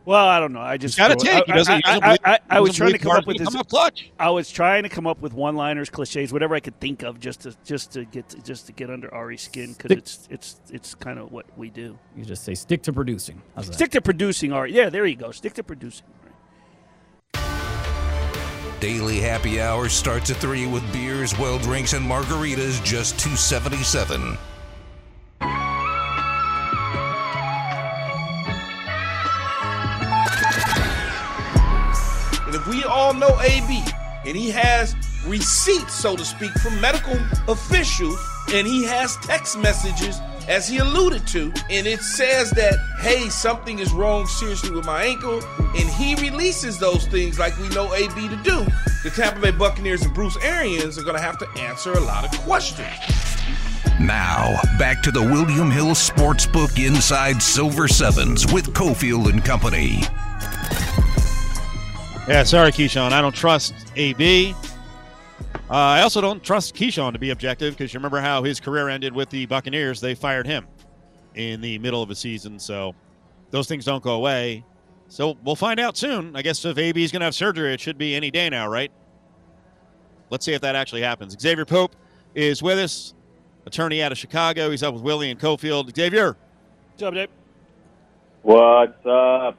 Well, 0.05 0.27
I 0.27 0.41
don't 0.41 0.53
know. 0.53 0.61
I 0.61 0.79
just 0.79 0.99
got 0.99 1.09
to 1.09 1.17
take. 1.17 1.49
I, 1.49 1.61
I, 1.61 1.81
I, 1.85 2.19
I, 2.25 2.39
I 2.51 2.61
was 2.61 2.75
trying 2.75 2.93
to 2.93 2.99
come 2.99 3.13
up 3.13 3.27
with 3.27 3.39
this. 3.39 3.55
clutch. 3.69 4.11
I 4.19 4.31
was 4.31 4.51
trying 4.51 4.83
to 4.83 4.89
come 4.89 5.07
up 5.07 5.21
with 5.21 5.33
one-liners, 5.33 5.91
cliches, 5.91 6.33
whatever 6.33 6.57
I 6.57 6.61
could 6.61 6.79
think 6.81 7.03
of, 7.03 7.21
just 7.21 7.43
to 7.43 7.55
just 7.65 7.93
to 7.93 8.05
get 8.05 8.29
to, 8.31 8.43
just 8.43 8.67
to 8.67 8.73
get 8.73 8.91
under 8.91 9.13
Ari's 9.15 9.43
skin 9.43 9.75
because 9.75 9.93
it's 9.93 10.29
it's 10.29 10.61
it's 10.71 10.95
kind 10.97 11.21
of 11.21 11.31
what 11.31 11.47
we 11.57 11.71
do. 11.71 11.97
You 12.17 12.25
just 12.25 12.45
say 12.45 12.55
stick 12.55 12.83
to 12.83 12.93
producing. 12.93 13.43
Stick 13.63 13.93
to 13.93 14.01
producing, 14.01 14.53
Ari. 14.53 14.73
Yeah, 14.73 14.91
there 14.91 15.07
you 15.07 15.17
go. 15.17 15.31
Stick 15.31 15.55
to 15.55 15.63
producing. 15.63 16.07
Daily 18.81 19.21
happy 19.21 19.61
hour 19.61 19.89
starts 19.89 20.31
at 20.31 20.39
three 20.39 20.67
with 20.67 20.83
beers, 20.93 21.39
well 21.39 21.61
drinks, 21.61 21.93
and 21.93 22.05
margaritas, 22.05 22.83
just 22.83 23.17
two 23.21 23.37
seventy-seven. 23.37 24.37
All 33.03 33.13
know 33.13 33.37
AB 33.41 33.83
and 34.25 34.37
he 34.37 34.51
has 34.51 34.95
receipts, 35.27 35.95
so 35.95 36.15
to 36.15 36.25
speak, 36.25 36.53
from 36.61 36.81
medical 36.81 37.17
officials, 37.49 38.17
and 38.53 38.67
he 38.67 38.85
has 38.85 39.17
text 39.17 39.59
messages, 39.59 40.21
as 40.49 40.69
he 40.69 40.79
alluded 40.79 41.27
to, 41.27 41.53
and 41.71 41.89
it 41.89 42.01
says 42.01 42.51
that, 42.53 42.75
hey, 43.01 43.29
something 43.29 43.81
is 43.81 43.93
wrong 43.93 44.27
seriously 44.27 44.71
with 44.71 44.87
my 44.87 45.03
ankle, 45.05 45.43
and 45.59 45.89
he 45.91 46.15
releases 46.17 46.79
those 46.79 47.07
things 47.07 47.39
like 47.39 47.57
we 47.59 47.69
know 47.71 47.93
AB 47.95 48.29
to 48.29 48.37
do, 48.45 48.65
the 49.03 49.11
Tampa 49.11 49.41
Bay 49.41 49.51
Buccaneers 49.51 50.03
and 50.03 50.15
Bruce 50.15 50.37
Arians 50.45 50.97
are 50.99 51.03
going 51.03 51.17
to 51.17 51.23
have 51.23 51.39
to 51.39 51.49
answer 51.61 51.93
a 51.93 52.01
lot 52.01 52.25
of 52.25 52.41
questions. 52.43 52.89
Now, 54.01 54.61
back 54.79 55.03
to 55.03 55.11
the 55.11 55.23
William 55.23 55.71
Hill 55.71 55.95
Sportsbook 55.95 56.85
Inside 56.85 57.43
Silver 57.43 57.89
Sevens 57.89 58.53
with 58.53 58.73
Cofield 58.73 59.29
and 59.31 59.45
Company. 59.45 60.03
Yeah, 62.29 62.45
sorry, 62.45 62.71
Keyshawn. 62.71 63.11
I 63.11 63.21
don't 63.21 63.35
trust 63.35 63.75
AB. 63.97 64.55
Uh, 65.69 65.75
I 65.75 66.03
also 66.03 66.21
don't 66.21 66.43
trust 66.43 66.75
Keyshawn 66.77 67.13
to 67.15 67.19
be 67.19 67.31
objective 67.31 67.75
because 67.75 67.93
you 67.93 67.99
remember 67.99 68.21
how 68.21 68.45
his 68.45 68.61
career 68.61 68.89
ended 68.89 69.13
with 69.13 69.29
the 69.31 69.45
Buccaneers. 69.47 70.01
They 70.01 70.15
fired 70.15 70.47
him 70.47 70.69
in 71.35 71.61
the 71.61 71.79
middle 71.81 72.01
of 72.01 72.11
a 72.11 72.15
season. 72.15 72.61
So 72.61 72.95
those 73.51 73.67
things 73.67 73.85
don't 73.85 74.05
go 74.05 74.13
away. 74.13 74.65
So 75.09 75.37
we'll 75.43 75.57
find 75.57 75.81
out 75.81 75.97
soon. 75.97 76.37
I 76.37 76.43
guess 76.43 76.65
if 76.65 76.79
AB 76.79 77.03
is 77.03 77.11
going 77.11 77.21
to 77.21 77.25
have 77.25 77.35
surgery, 77.35 77.75
it 77.75 77.81
should 77.81 77.99
be 77.99 78.15
any 78.15 78.31
day 78.31 78.49
now, 78.49 78.69
right? 78.69 78.93
Let's 80.31 80.45
see 80.47 80.55
if 80.55 80.61
that 80.61 80.77
actually 80.77 81.03
happens. 81.03 81.37
Xavier 81.39 81.65
Pope 81.65 81.97
is 82.37 82.63
with 82.63 82.79
us, 82.79 83.15
attorney 83.67 84.01
out 84.01 84.13
of 84.13 84.19
Chicago. 84.19 84.71
He's 84.71 84.85
up 84.85 84.95
with 84.95 85.03
Willie 85.03 85.31
and 85.31 85.41
Cofield. 85.41 85.95
Xavier. 85.95 86.37
What's 86.93 87.03
up, 87.03 87.15
Dave? 87.15 87.29
What's 88.43 89.07
up? 89.07 89.59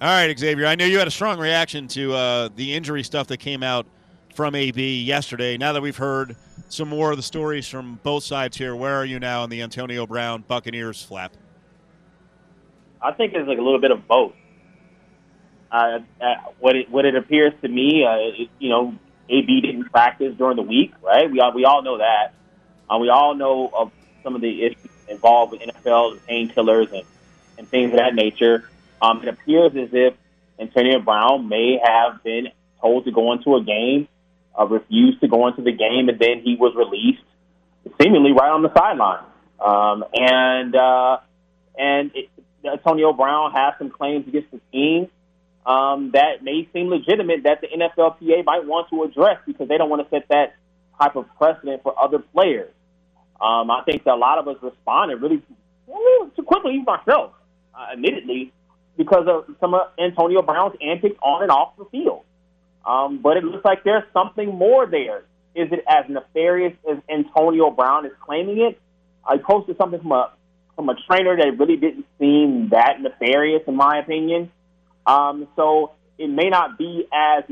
All 0.00 0.06
right, 0.06 0.38
Xavier. 0.38 0.66
I 0.66 0.76
know 0.76 0.84
you 0.84 0.98
had 0.98 1.08
a 1.08 1.10
strong 1.10 1.40
reaction 1.40 1.88
to 1.88 2.14
uh, 2.14 2.48
the 2.54 2.72
injury 2.72 3.02
stuff 3.02 3.26
that 3.26 3.38
came 3.38 3.64
out 3.64 3.84
from 4.32 4.54
AB 4.54 5.02
yesterday. 5.02 5.56
Now 5.56 5.72
that 5.72 5.82
we've 5.82 5.96
heard 5.96 6.36
some 6.68 6.88
more 6.88 7.10
of 7.10 7.16
the 7.16 7.22
stories 7.24 7.66
from 7.66 7.98
both 8.04 8.22
sides 8.22 8.56
here, 8.56 8.76
where 8.76 8.94
are 8.94 9.04
you 9.04 9.18
now 9.18 9.42
in 9.42 9.50
the 9.50 9.60
Antonio 9.60 10.06
Brown 10.06 10.44
Buccaneers 10.46 11.02
flap? 11.02 11.32
I 13.02 13.10
think 13.10 13.34
it's 13.34 13.48
like 13.48 13.58
a 13.58 13.62
little 13.62 13.80
bit 13.80 13.90
of 13.90 14.06
both. 14.06 14.34
Uh, 15.72 15.98
uh, 16.20 16.34
what 16.60 16.76
it 16.76 16.88
what 16.90 17.04
it 17.04 17.16
appears 17.16 17.52
to 17.62 17.68
me, 17.68 18.04
uh, 18.04 18.46
you 18.60 18.68
know, 18.68 18.94
AB 19.28 19.60
didn't 19.62 19.90
practice 19.90 20.32
during 20.36 20.54
the 20.54 20.62
week, 20.62 20.94
right? 21.02 21.28
We 21.28 21.40
all 21.40 21.52
we 21.52 21.64
all 21.64 21.82
know 21.82 21.98
that. 21.98 22.34
Uh, 22.88 22.98
we 22.98 23.08
all 23.08 23.34
know 23.34 23.68
of 23.76 23.90
some 24.22 24.36
of 24.36 24.42
the 24.42 24.62
issues 24.62 24.90
involved 25.08 25.50
with 25.50 25.60
NFL 25.62 26.12
and 26.12 26.20
painkillers 26.50 26.92
and, 26.92 27.02
and 27.58 27.68
things 27.68 27.90
of 27.90 27.96
that 27.96 28.14
nature. 28.14 28.70
Um, 29.00 29.22
it 29.22 29.28
appears 29.28 29.72
as 29.76 29.90
if 29.92 30.14
Antonio 30.58 31.00
Brown 31.00 31.48
may 31.48 31.78
have 31.82 32.22
been 32.22 32.48
told 32.80 33.04
to 33.04 33.12
go 33.12 33.32
into 33.32 33.56
a 33.56 33.62
game, 33.62 34.08
uh, 34.58 34.66
refused 34.66 35.20
to 35.20 35.28
go 35.28 35.46
into 35.46 35.62
the 35.62 35.72
game, 35.72 36.08
and 36.08 36.18
then 36.18 36.40
he 36.42 36.56
was 36.56 36.74
released, 36.74 37.22
seemingly 38.00 38.32
right 38.32 38.50
on 38.50 38.62
the 38.62 38.72
sideline. 38.74 39.24
Um, 39.60 40.04
and 40.14 40.74
uh, 40.74 41.18
and 41.76 42.10
it, 42.14 42.28
Antonio 42.64 43.12
Brown 43.12 43.52
has 43.52 43.74
some 43.78 43.90
claims 43.90 44.26
against 44.26 44.50
the 44.50 44.60
team 44.72 45.08
um, 45.68 46.12
that 46.12 46.42
may 46.42 46.68
seem 46.72 46.88
legitimate 46.88 47.44
that 47.44 47.60
the 47.60 47.68
NFLPA 47.68 48.44
might 48.44 48.64
want 48.64 48.88
to 48.90 49.02
address 49.04 49.38
because 49.46 49.68
they 49.68 49.76
don't 49.76 49.90
want 49.90 50.02
to 50.02 50.08
set 50.10 50.28
that 50.28 50.56
type 51.00 51.14
of 51.14 51.26
precedent 51.36 51.82
for 51.82 51.94
other 51.98 52.18
players. 52.18 52.70
Um, 53.40 53.70
I 53.70 53.82
think 53.84 54.04
that 54.04 54.14
a 54.14 54.16
lot 54.16 54.38
of 54.38 54.48
us 54.48 54.56
responded 54.62 55.20
really, 55.22 55.42
really 55.86 56.30
too 56.34 56.42
quickly, 56.42 56.82
myself, 56.82 57.32
uh, 57.74 57.92
admittedly, 57.92 58.52
because 58.98 59.26
of 59.28 59.56
some 59.60 59.72
of 59.72 59.92
Antonio 59.98 60.42
Brown's 60.42 60.74
antics 60.82 61.16
on 61.22 61.42
and 61.42 61.50
off 61.50 61.76
the 61.78 61.86
field. 61.86 62.24
Um, 62.84 63.22
but 63.22 63.36
it 63.36 63.44
looks 63.44 63.64
like 63.64 63.84
there's 63.84 64.02
something 64.12 64.48
more 64.48 64.86
there. 64.86 65.20
Is 65.54 65.72
it 65.72 65.84
as 65.88 66.04
nefarious 66.08 66.74
as 66.90 66.98
Antonio 67.08 67.70
Brown 67.70 68.04
is 68.04 68.12
claiming 68.20 68.58
it? 68.58 68.78
I 69.24 69.38
posted 69.38 69.78
something 69.78 70.00
from 70.00 70.12
a 70.12 70.32
from 70.74 70.88
a 70.88 70.94
trainer 71.08 71.36
that 71.36 71.58
really 71.58 71.76
didn't 71.76 72.06
seem 72.20 72.68
that 72.70 73.00
nefarious, 73.00 73.62
in 73.66 73.74
my 73.74 73.98
opinion. 73.98 74.50
Um, 75.06 75.48
so 75.56 75.92
it 76.18 76.28
may 76.28 76.48
not 76.48 76.76
be 76.76 77.06
as 77.12 77.44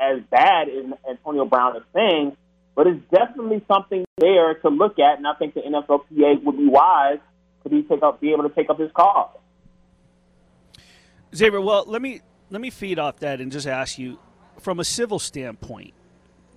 as 0.00 0.20
bad 0.30 0.68
as 0.68 0.84
Antonio 1.08 1.44
Brown 1.44 1.76
is 1.76 1.82
saying, 1.94 2.36
but 2.74 2.86
it's 2.86 3.00
definitely 3.10 3.62
something 3.68 4.04
there 4.18 4.54
to 4.54 4.68
look 4.68 4.98
at, 4.98 5.18
and 5.18 5.26
I 5.26 5.34
think 5.34 5.54
the 5.54 5.60
NFLPA 5.60 6.42
would 6.44 6.56
be 6.56 6.66
wise 6.66 7.18
to 7.62 7.68
be 7.68 7.82
take 7.82 8.02
up, 8.02 8.20
be 8.20 8.32
able 8.32 8.48
to 8.48 8.54
take 8.54 8.70
up 8.70 8.78
his 8.78 8.90
cause. 8.92 9.36
Xavier, 11.34 11.60
well, 11.60 11.84
let 11.86 12.02
me 12.02 12.20
let 12.50 12.60
me 12.60 12.70
feed 12.70 12.98
off 12.98 13.18
that 13.20 13.40
and 13.40 13.50
just 13.50 13.66
ask 13.66 13.98
you, 13.98 14.18
from 14.60 14.80
a 14.80 14.84
civil 14.84 15.18
standpoint, 15.18 15.94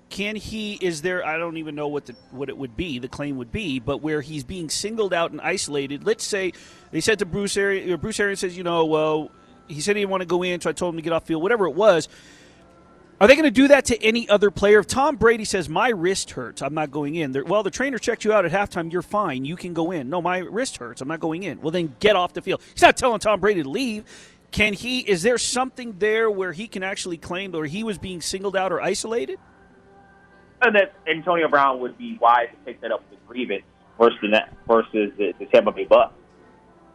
can 0.09 0.35
he? 0.35 0.75
Is 0.75 1.01
there? 1.01 1.25
I 1.25 1.37
don't 1.37 1.57
even 1.57 1.75
know 1.75 1.87
what 1.87 2.05
the 2.05 2.15
what 2.31 2.49
it 2.49 2.57
would 2.57 2.77
be. 2.77 2.99
The 2.99 3.07
claim 3.07 3.37
would 3.37 3.51
be, 3.51 3.79
but 3.79 4.01
where 4.01 4.21
he's 4.21 4.43
being 4.43 4.69
singled 4.69 5.13
out 5.13 5.31
and 5.31 5.41
isolated. 5.41 6.05
Let's 6.05 6.23
say 6.23 6.53
they 6.91 7.01
said 7.01 7.19
to 7.19 7.25
Bruce 7.25 7.57
Arians. 7.57 7.99
Bruce 7.99 8.19
Arians 8.19 8.39
says, 8.39 8.57
you 8.57 8.63
know, 8.63 8.85
well, 8.85 9.31
he 9.67 9.81
said 9.81 9.95
he 9.95 10.01
didn't 10.01 10.11
want 10.11 10.21
to 10.21 10.27
go 10.27 10.43
in, 10.43 10.61
so 10.61 10.69
I 10.69 10.73
told 10.73 10.93
him 10.93 10.97
to 10.97 11.03
get 11.03 11.13
off 11.13 11.25
field. 11.25 11.41
Whatever 11.41 11.67
it 11.67 11.75
was. 11.75 12.07
Are 13.19 13.27
they 13.27 13.33
going 13.33 13.45
to 13.45 13.51
do 13.51 13.69
that 13.69 13.85
to 13.85 13.99
any 14.03 14.29
other 14.29 14.51
player? 14.51 14.77
If 14.77 14.85
Tom 14.85 15.15
Brady 15.15 15.43
says 15.43 15.67
my 15.67 15.89
wrist 15.89 16.29
hurts, 16.31 16.61
I'm 16.61 16.75
not 16.75 16.91
going 16.91 17.15
in. 17.15 17.31
They're, 17.31 17.43
well, 17.43 17.63
the 17.63 17.71
trainer 17.71 17.97
checked 17.97 18.23
you 18.23 18.31
out 18.31 18.45
at 18.45 18.51
halftime. 18.51 18.91
You're 18.91 19.01
fine. 19.01 19.43
You 19.43 19.55
can 19.55 19.73
go 19.73 19.89
in. 19.89 20.07
No, 20.07 20.21
my 20.21 20.37
wrist 20.37 20.77
hurts. 20.77 21.01
I'm 21.01 21.07
not 21.07 21.19
going 21.19 21.41
in. 21.41 21.59
Well, 21.59 21.71
then 21.71 21.95
get 21.99 22.15
off 22.15 22.33
the 22.33 22.43
field. 22.43 22.61
He's 22.73 22.83
not 22.83 22.95
telling 22.95 23.19
Tom 23.19 23.39
Brady 23.39 23.63
to 23.63 23.69
leave. 23.69 24.03
Can 24.51 24.73
he? 24.73 24.99
Is 24.99 25.23
there 25.23 25.37
something 25.37 25.97
there 25.99 26.31
where 26.31 26.51
he 26.51 26.67
can 26.67 26.83
actually 26.83 27.17
claim 27.17 27.55
or 27.55 27.65
he 27.65 27.83
was 27.83 27.97
being 27.97 28.21
singled 28.21 28.55
out 28.55 28.71
or 28.71 28.81
isolated? 28.81 29.39
And 30.61 30.75
that 30.75 30.95
Antonio 31.07 31.47
Brown 31.47 31.79
would 31.81 31.97
be 31.97 32.17
wise 32.19 32.47
to 32.49 32.65
take 32.65 32.81
that 32.81 32.91
up 32.91 33.03
with 33.11 33.19
grievance 33.27 33.63
versus 33.99 34.17
versus 34.67 35.11
the, 35.17 35.33
the 35.37 35.45
Tampa 35.47 35.71
Bay 35.71 35.85
Bucks 35.85 36.13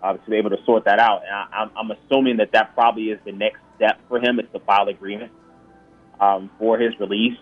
uh, 0.03 0.15
to 0.15 0.31
be 0.31 0.37
able 0.37 0.51
to 0.51 0.59
sort 0.65 0.85
that 0.85 0.99
out. 0.99 1.23
And 1.25 1.35
I, 1.35 1.47
I'm, 1.62 1.71
I'm 1.77 1.91
assuming 1.97 2.38
that 2.38 2.53
that 2.53 2.75
probably 2.75 3.11
is 3.11 3.21
the 3.25 3.33
next 3.33 3.61
step 3.77 4.01
for 4.09 4.19
him 4.19 4.41
is 4.41 4.47
to 4.53 4.61
file 4.61 4.88
agreement 4.88 5.31
um, 6.21 6.51
for 6.59 6.79
his 6.79 6.99
release, 6.99 7.38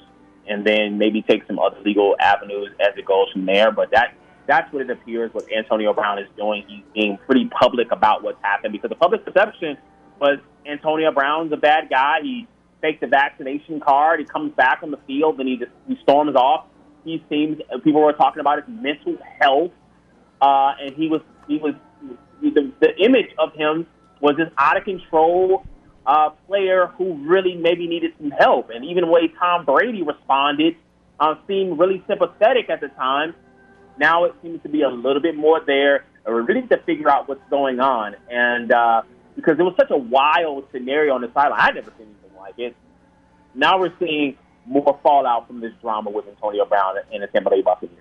and 0.47 0.67
then 0.67 0.99
maybe 0.99 1.23
take 1.23 1.47
some 1.47 1.59
other 1.59 1.81
legal 1.81 2.17
avenues 2.21 2.71
as 2.81 2.97
it 2.97 3.07
goes 3.07 3.31
from 3.33 3.47
there. 3.47 3.71
But 3.73 3.91
that 3.93 4.15
that's 4.47 4.73
what 4.73 4.83
it 4.83 4.91
appears 4.91 5.33
what 5.33 5.45
Antonio 5.53 5.95
Brown 5.95 6.19
is 6.19 6.29
doing. 6.37 6.65
He's 6.67 6.85
being 6.93 7.19
pretty 7.25 7.49
public 7.49 7.93
about 7.93 8.23
what's 8.23 8.43
happened 8.43 8.73
because 8.73 8.91
the 8.91 8.97
public 8.97 9.25
perception 9.25 9.79
was 10.21 10.39
Antonio 10.67 11.11
Brown's 11.13 11.53
a 11.53 11.57
bad 11.57 11.89
guy. 11.91 12.19
He 12.23 12.47
faked 12.81 13.01
the 13.01 13.07
vaccination 13.07 13.81
card. 13.81 14.21
He 14.21 14.27
comes 14.27 14.53
back 14.55 14.81
on 14.83 14.91
the 14.91 14.99
field 15.07 15.39
and 15.41 15.49
he 15.49 15.57
just 15.57 15.73
he 15.89 15.99
storms 16.03 16.37
off. 16.37 16.67
He 17.05 17.25
seems 17.29 17.61
people 17.83 18.03
were 18.03 18.13
talking 18.13 18.41
about 18.41 18.65
his 18.65 18.69
mental 18.69 19.17
health, 19.41 19.73
uh, 20.41 20.73
and 20.81 20.95
he 20.95 21.09
was 21.09 21.23
he 21.49 21.59
was 21.59 21.75
the, 22.43 22.73
the 22.81 22.97
image 23.05 23.31
of 23.39 23.53
him 23.55 23.87
was 24.21 24.37
this 24.37 24.49
out 24.59 24.77
of 24.77 24.85
control 24.85 25.65
uh, 26.07 26.31
player 26.47 26.89
who 26.99 27.15
really 27.27 27.55
maybe 27.55 27.87
needed 27.87 28.13
some 28.19 28.31
help. 28.31 28.71
And 28.71 28.85
even 28.85 29.05
the 29.05 29.11
way 29.11 29.29
Tom 29.39 29.65
Brady 29.65 30.03
responded 30.03 30.77
uh, 31.19 31.35
seemed 31.47 31.79
really 31.79 32.03
sympathetic 32.07 32.71
at 32.71 32.81
the 32.81 32.89
time. 32.89 33.35
Now 33.99 34.25
it 34.25 34.35
seems 34.43 34.63
to 34.63 34.69
be 34.69 34.83
a 34.83 34.89
little 34.89 35.23
bit 35.23 35.37
more 35.37 35.61
there. 35.67 36.05
We 36.27 36.33
really 36.33 36.63
need 36.63 36.71
to 36.71 36.83
figure 36.85 37.11
out 37.11 37.29
what's 37.29 37.49
going 37.51 37.81
on. 37.81 38.15
And 38.31 38.73
uh, 38.73 39.03
because 39.41 39.59
it 39.59 39.63
was 39.63 39.75
such 39.77 39.91
a 39.91 39.97
wild 39.97 40.67
scenario 40.73 41.15
on 41.15 41.23
the 41.23 41.31
sideline, 41.33 41.61
I'd 41.61 41.75
never 41.75 41.93
seen 41.99 42.07
anything 42.07 42.39
like 42.39 42.59
it. 42.59 42.77
Now 43.55 43.79
we're 43.81 43.93
seeing 43.99 44.37
more 44.67 44.99
fallout 45.03 45.47
from 45.47 45.61
this 45.61 45.73
drama 45.81 46.11
with 46.11 46.29
Antonio 46.29 46.65
Brown 46.65 46.97
and 47.13 47.23
the 47.23 47.27
Tampa 47.27 47.51
Bay 47.51 47.63
Buccaneers. 47.63 47.99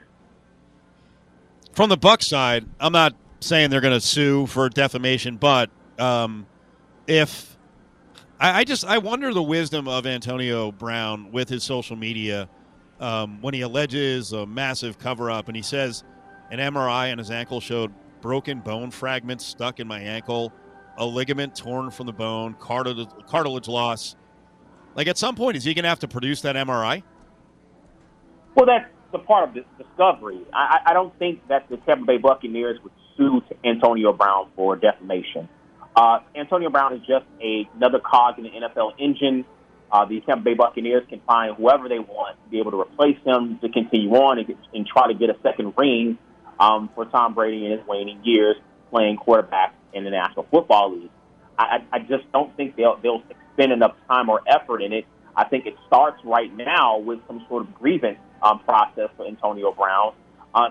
From 1.74 1.90
the 1.90 1.98
Buck 1.98 2.22
side, 2.22 2.66
I'm 2.80 2.92
not 2.92 3.16
saying 3.40 3.70
they're 3.70 3.82
going 3.82 3.94
to 3.94 4.06
sue 4.06 4.46
for 4.48 4.68
defamation, 4.70 5.38
but 5.38 5.70
um, 5.98 6.46
if 7.08 7.58
I, 8.40 8.60
I, 8.60 8.64
just 8.64 8.86
I 8.86 8.98
wonder 8.98 9.34
the 9.34 9.44
wisdom 9.44 9.88
of 9.88 10.06
Antonio 10.06 10.72
Brown 10.72 11.32
with 11.32 11.50
his 11.50 11.64
social 11.64 11.96
media 11.96 12.50
um, 13.00 13.42
when 13.42 13.54
he 13.54 13.62
alleges 13.62 14.34
a 14.34 14.46
massive 14.46 15.00
cover 15.00 15.32
up 15.32 15.48
and 15.48 15.56
he 15.56 15.64
says 15.64 16.04
an 16.52 16.60
MRI 16.60 17.12
on 17.12 17.18
his 17.18 17.32
ankle 17.32 17.62
showed 17.62 17.94
broken 18.22 18.60
bone 18.60 18.92
fragments 18.92 19.46
stuck 19.46 19.80
in 19.80 19.88
my 19.88 20.00
ankle, 20.00 20.52
a 21.00 21.06
ligament 21.06 21.56
torn 21.56 21.90
from 21.90 22.06
the 22.06 22.14
bone, 22.14 22.54
cartilage, 22.60 23.08
cartilage 23.26 23.68
loss. 23.68 24.16
Like 24.96 25.08
at 25.08 25.18
some 25.18 25.36
point, 25.36 25.58
is 25.58 25.64
he 25.64 25.74
going 25.74 25.84
to 25.84 25.90
have 25.90 26.00
to 26.00 26.08
produce 26.08 26.42
that 26.42 26.56
MRI? 26.56 27.04
Well, 28.54 28.66
that's 28.66 28.86
the 29.12 29.20
part 29.20 29.48
of 29.48 29.56
the 29.56 29.64
discovery. 29.82 30.42
I, 30.54 30.80
I 30.88 30.94
don't 30.94 31.18
think 31.18 31.48
that 31.48 31.70
the 31.70 31.78
Tampa 31.78 32.06
Bay 32.06 32.18
Buccaneers 32.18 32.80
would 32.84 32.92
sue 33.16 33.42
Antonio 33.64 34.12
Brown 34.12 34.50
for 34.56 34.76
defamation. 34.76 35.48
Uh, 35.96 36.20
Antonio 36.36 36.70
Brown 36.70 36.94
is 36.94 37.00
just 37.00 37.26
a, 37.42 37.68
another 37.76 38.00
cog 38.00 38.38
in 38.38 38.44
the 38.44 38.50
NFL 38.50 38.94
engine. 39.00 39.46
Uh, 39.92 40.06
the 40.06 40.20
Tampa 40.22 40.44
Bay 40.44 40.54
Buccaneers 40.54 41.04
can 41.10 41.22
find 41.26 41.56
whoever 41.56 41.88
they 41.88 42.00
want 42.00 42.38
to 42.44 42.50
be 42.52 42.60
able 42.60 42.72
to 42.72 42.82
replace 42.82 43.18
him 43.26 43.58
to 43.60 43.70
continue 43.70 44.12
on 44.12 44.38
and, 44.38 44.48
get, 44.48 44.58
and 44.74 44.86
try 44.86 45.08
to 45.08 45.18
get 45.18 45.30
a 45.30 45.38
second 45.42 45.74
ring 45.78 46.18
um, 46.60 46.90
for 46.94 47.06
Tom 47.06 47.34
Brady 47.34 47.66
in 47.66 47.72
his 47.72 47.88
waning 47.88 48.20
years 48.24 48.58
playing 48.92 49.18
quarterback 49.18 49.76
in 49.94 50.04
the 50.04 50.10
National 50.10 50.46
Football 50.52 50.96
League. 50.96 51.10
I, 51.58 51.84
I 51.92 52.00
just 52.00 52.32
don't 52.32 52.56
think 52.56 52.76
they'll, 52.76 52.98
they'll 53.02 53.24
spend 53.54 53.72
enough 53.72 53.96
time 54.08 54.30
or 54.30 54.42
effort 54.48 54.82
in 54.82 54.94
it. 54.94 55.06
I 55.36 55.44
think 55.46 55.66
it 55.66 55.76
starts 55.88 56.24
right 56.24 56.56
now 56.56 56.98
with 57.00 57.20
some 57.28 57.46
sort 57.50 57.64
of 57.64 57.74
grievance 57.76 58.18
um, 58.42 58.60
process 58.60 59.10
for 59.18 59.28
Antonio 59.28 59.72
Brown. 59.72 60.14
Uh, 60.54 60.70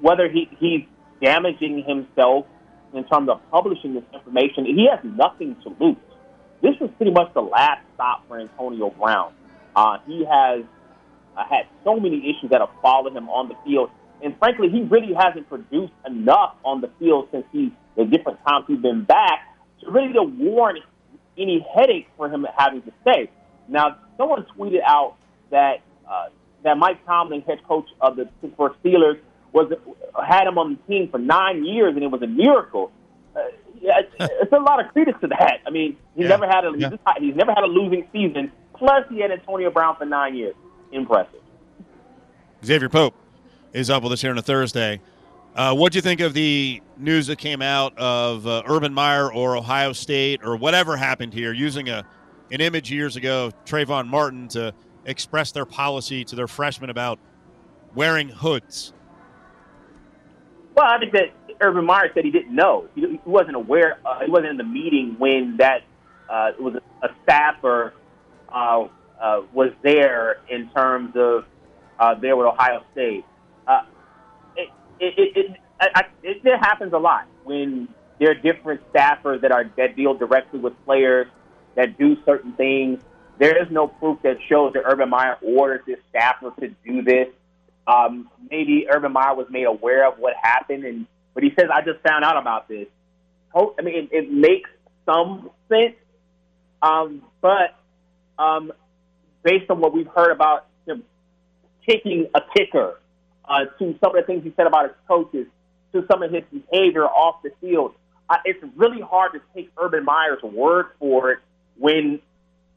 whether 0.00 0.28
he, 0.28 0.48
he's 0.58 0.82
damaging 1.22 1.84
himself 1.86 2.46
in 2.94 3.04
terms 3.04 3.28
of 3.28 3.40
publishing 3.50 3.94
this 3.94 4.04
information. 4.12 4.66
He 4.66 4.88
has 4.90 5.00
nothing 5.04 5.56
to 5.62 5.74
lose. 5.80 5.96
This 6.62 6.74
was 6.80 6.90
pretty 6.96 7.12
much 7.12 7.32
the 7.34 7.40
last 7.40 7.80
stop 7.94 8.26
for 8.28 8.38
Antonio 8.38 8.90
Brown. 8.90 9.32
Uh, 9.74 9.98
he 10.06 10.24
has 10.24 10.64
uh, 11.36 11.44
had 11.48 11.66
so 11.84 11.98
many 11.98 12.18
issues 12.18 12.50
that 12.50 12.60
have 12.60 12.70
followed 12.82 13.16
him 13.16 13.28
on 13.28 13.48
the 13.48 13.54
field, 13.64 13.90
and 14.22 14.36
frankly, 14.38 14.68
he 14.68 14.82
really 14.82 15.14
hasn't 15.14 15.48
produced 15.48 15.92
enough 16.06 16.54
on 16.64 16.80
the 16.80 16.90
field 16.98 17.28
since 17.32 17.44
he 17.52 17.72
the 17.96 18.04
different 18.04 18.38
times 18.46 18.64
he's 18.68 18.78
been 18.80 19.04
back 19.04 19.40
to 19.80 19.90
really 19.90 20.12
to 20.12 20.22
warrant 20.22 20.80
any 21.38 21.64
headache 21.74 22.08
for 22.16 22.28
him 22.28 22.46
having 22.56 22.82
to 22.82 22.92
stay. 23.02 23.30
Now, 23.68 23.96
someone 24.16 24.44
tweeted 24.56 24.82
out 24.86 25.16
that 25.50 25.80
uh, 26.08 26.26
that 26.64 26.76
Mike 26.78 27.04
Tomlin, 27.06 27.42
head 27.42 27.58
coach 27.66 27.88
of 28.00 28.16
the 28.16 28.26
Pittsburgh 28.40 28.72
Steelers, 28.84 29.18
was 29.52 29.72
had 30.26 30.46
him 30.46 30.58
on 30.58 30.78
the 30.86 30.92
team 30.92 31.08
for 31.10 31.18
nine 31.18 31.64
years, 31.64 31.94
and 31.94 32.02
it 32.04 32.10
was 32.10 32.22
a 32.22 32.26
miracle. 32.26 32.90
Uh, 33.34 33.40
yeah, 33.80 34.00
it's, 34.00 34.14
it's 34.42 34.52
a 34.52 34.58
lot 34.58 34.84
of 34.84 34.92
credence 34.92 35.16
to 35.22 35.28
that. 35.28 35.60
I 35.66 35.70
mean, 35.70 35.96
he's 36.14 36.24
Yeah. 36.24 36.28
never 36.28 36.46
had 36.46 36.64
a 36.64 36.72
Yeah. 36.76 36.90
he's, 36.90 36.98
he's 37.28 37.36
never 37.36 37.52
had 37.52 37.64
a 37.64 37.66
losing 37.66 38.06
season. 38.12 38.52
Plus, 38.74 39.04
he 39.10 39.20
had 39.20 39.30
Antonio 39.30 39.70
Brown 39.70 39.96
for 39.96 40.04
nine 40.04 40.34
years. 40.36 40.54
Impressive. 40.92 41.40
Xavier 42.64 42.88
Pope 42.88 43.14
is 43.72 43.90
up 43.90 44.02
with 44.02 44.12
us 44.12 44.20
here 44.20 44.30
on 44.30 44.38
a 44.38 44.42
Thursday. 44.42 45.00
Uh, 45.54 45.74
what 45.74 45.92
do 45.92 45.98
you 45.98 46.02
think 46.02 46.20
of 46.20 46.32
the 46.32 46.80
news 46.96 47.26
that 47.26 47.36
came 47.36 47.60
out 47.60 47.96
of 47.98 48.46
uh, 48.46 48.62
Urban 48.66 48.94
Meyer 48.94 49.30
or 49.30 49.56
Ohio 49.56 49.92
State 49.92 50.40
or 50.42 50.56
whatever 50.56 50.96
happened 50.96 51.34
here 51.34 51.52
using 51.52 51.88
a 51.90 52.04
an 52.50 52.60
image 52.60 52.90
years 52.90 53.16
ago 53.16 53.46
of 53.46 53.64
Trayvon 53.64 54.06
Martin 54.06 54.46
to 54.48 54.74
express 55.06 55.52
their 55.52 55.64
policy 55.64 56.24
to 56.24 56.36
their 56.36 56.46
freshmen 56.46 56.90
about 56.90 57.18
wearing 57.94 58.28
hoods? 58.28 58.92
Well, 60.74 60.86
I 60.86 60.98
think 60.98 61.12
that 61.12 61.32
Urban 61.60 61.84
Meyer 61.84 62.10
said 62.14 62.24
he 62.24 62.30
didn't 62.30 62.54
know. 62.54 62.88
He, 62.94 63.20
wasn't 63.24 63.56
aware. 63.56 63.98
Uh, 64.04 64.20
he 64.20 64.30
wasn't 64.30 64.50
in 64.50 64.56
the 64.58 64.64
meeting 64.64 65.16
when 65.18 65.56
that 65.58 65.82
uh, 66.28 66.52
was 66.58 66.74
a, 66.74 67.06
a 67.06 67.10
staffer 67.22 67.94
uh, 68.48 68.86
uh, 69.20 69.42
was 69.52 69.70
there 69.82 70.40
in 70.48 70.68
terms 70.70 71.14
of 71.16 71.44
uh, 71.98 72.14
there 72.14 72.36
with 72.36 72.46
Ohio 72.46 72.82
State. 72.92 73.24
It, 75.00 75.14
it, 75.16 75.36
it, 75.36 75.56
I, 75.80 76.04
it, 76.22 76.40
it 76.44 76.58
happens 76.58 76.92
a 76.92 76.98
lot 76.98 77.26
when 77.44 77.88
there 78.18 78.30
are 78.30 78.34
different 78.34 78.80
staffers 78.92 79.40
that 79.40 79.52
are 79.52 79.64
that 79.76 79.96
deal 79.96 80.14
directly 80.14 80.60
with 80.60 80.72
players 80.84 81.26
that 81.74 81.98
do 81.98 82.16
certain 82.24 82.52
things. 82.52 83.02
There 83.38 83.60
is 83.60 83.70
no 83.70 83.88
proof 83.88 84.20
that 84.22 84.36
shows 84.48 84.74
that 84.74 84.82
Urban 84.84 85.10
Meyer 85.10 85.36
ordered 85.42 85.82
this 85.86 85.98
staffer 86.10 86.52
to 86.60 86.68
do 86.86 87.02
this. 87.02 87.28
Um, 87.86 88.28
maybe 88.50 88.86
Urban 88.88 89.12
Meyer 89.12 89.34
was 89.34 89.48
made 89.50 89.64
aware 89.64 90.06
of 90.06 90.18
what 90.18 90.34
happened, 90.40 90.84
and 90.84 91.06
but 91.34 91.42
he 91.42 91.50
says, 91.58 91.68
"I 91.72 91.80
just 91.82 92.00
found 92.06 92.24
out 92.24 92.36
about 92.36 92.68
this." 92.68 92.86
I 93.54 93.82
mean, 93.82 93.94
it, 93.94 94.08
it 94.12 94.32
makes 94.32 94.70
some 95.04 95.50
sense, 95.68 95.96
um, 96.80 97.22
but 97.40 97.74
um, 98.38 98.72
based 99.42 99.70
on 99.70 99.80
what 99.80 99.92
we've 99.92 100.06
heard 100.06 100.30
about 100.30 100.66
him 100.86 101.02
kicking 101.86 102.28
a 102.34 102.40
kicker, 102.56 103.00
uh, 103.44 103.64
to 103.78 103.98
some 104.02 104.16
of 104.16 104.22
the 104.22 104.26
things 104.26 104.44
he 104.44 104.52
said 104.56 104.66
about 104.66 104.84
his 104.84 104.96
coaches, 105.08 105.46
to 105.92 106.04
some 106.10 106.22
of 106.22 106.32
his 106.32 106.44
behavior 106.52 107.04
off 107.04 107.42
the 107.42 107.50
field, 107.60 107.94
uh, 108.28 108.36
it's 108.44 108.62
really 108.76 109.00
hard 109.00 109.32
to 109.32 109.40
take 109.54 109.70
Urban 109.76 110.04
Meyer's 110.04 110.42
word 110.42 110.86
for 110.98 111.32
it 111.32 111.38
when 111.76 112.20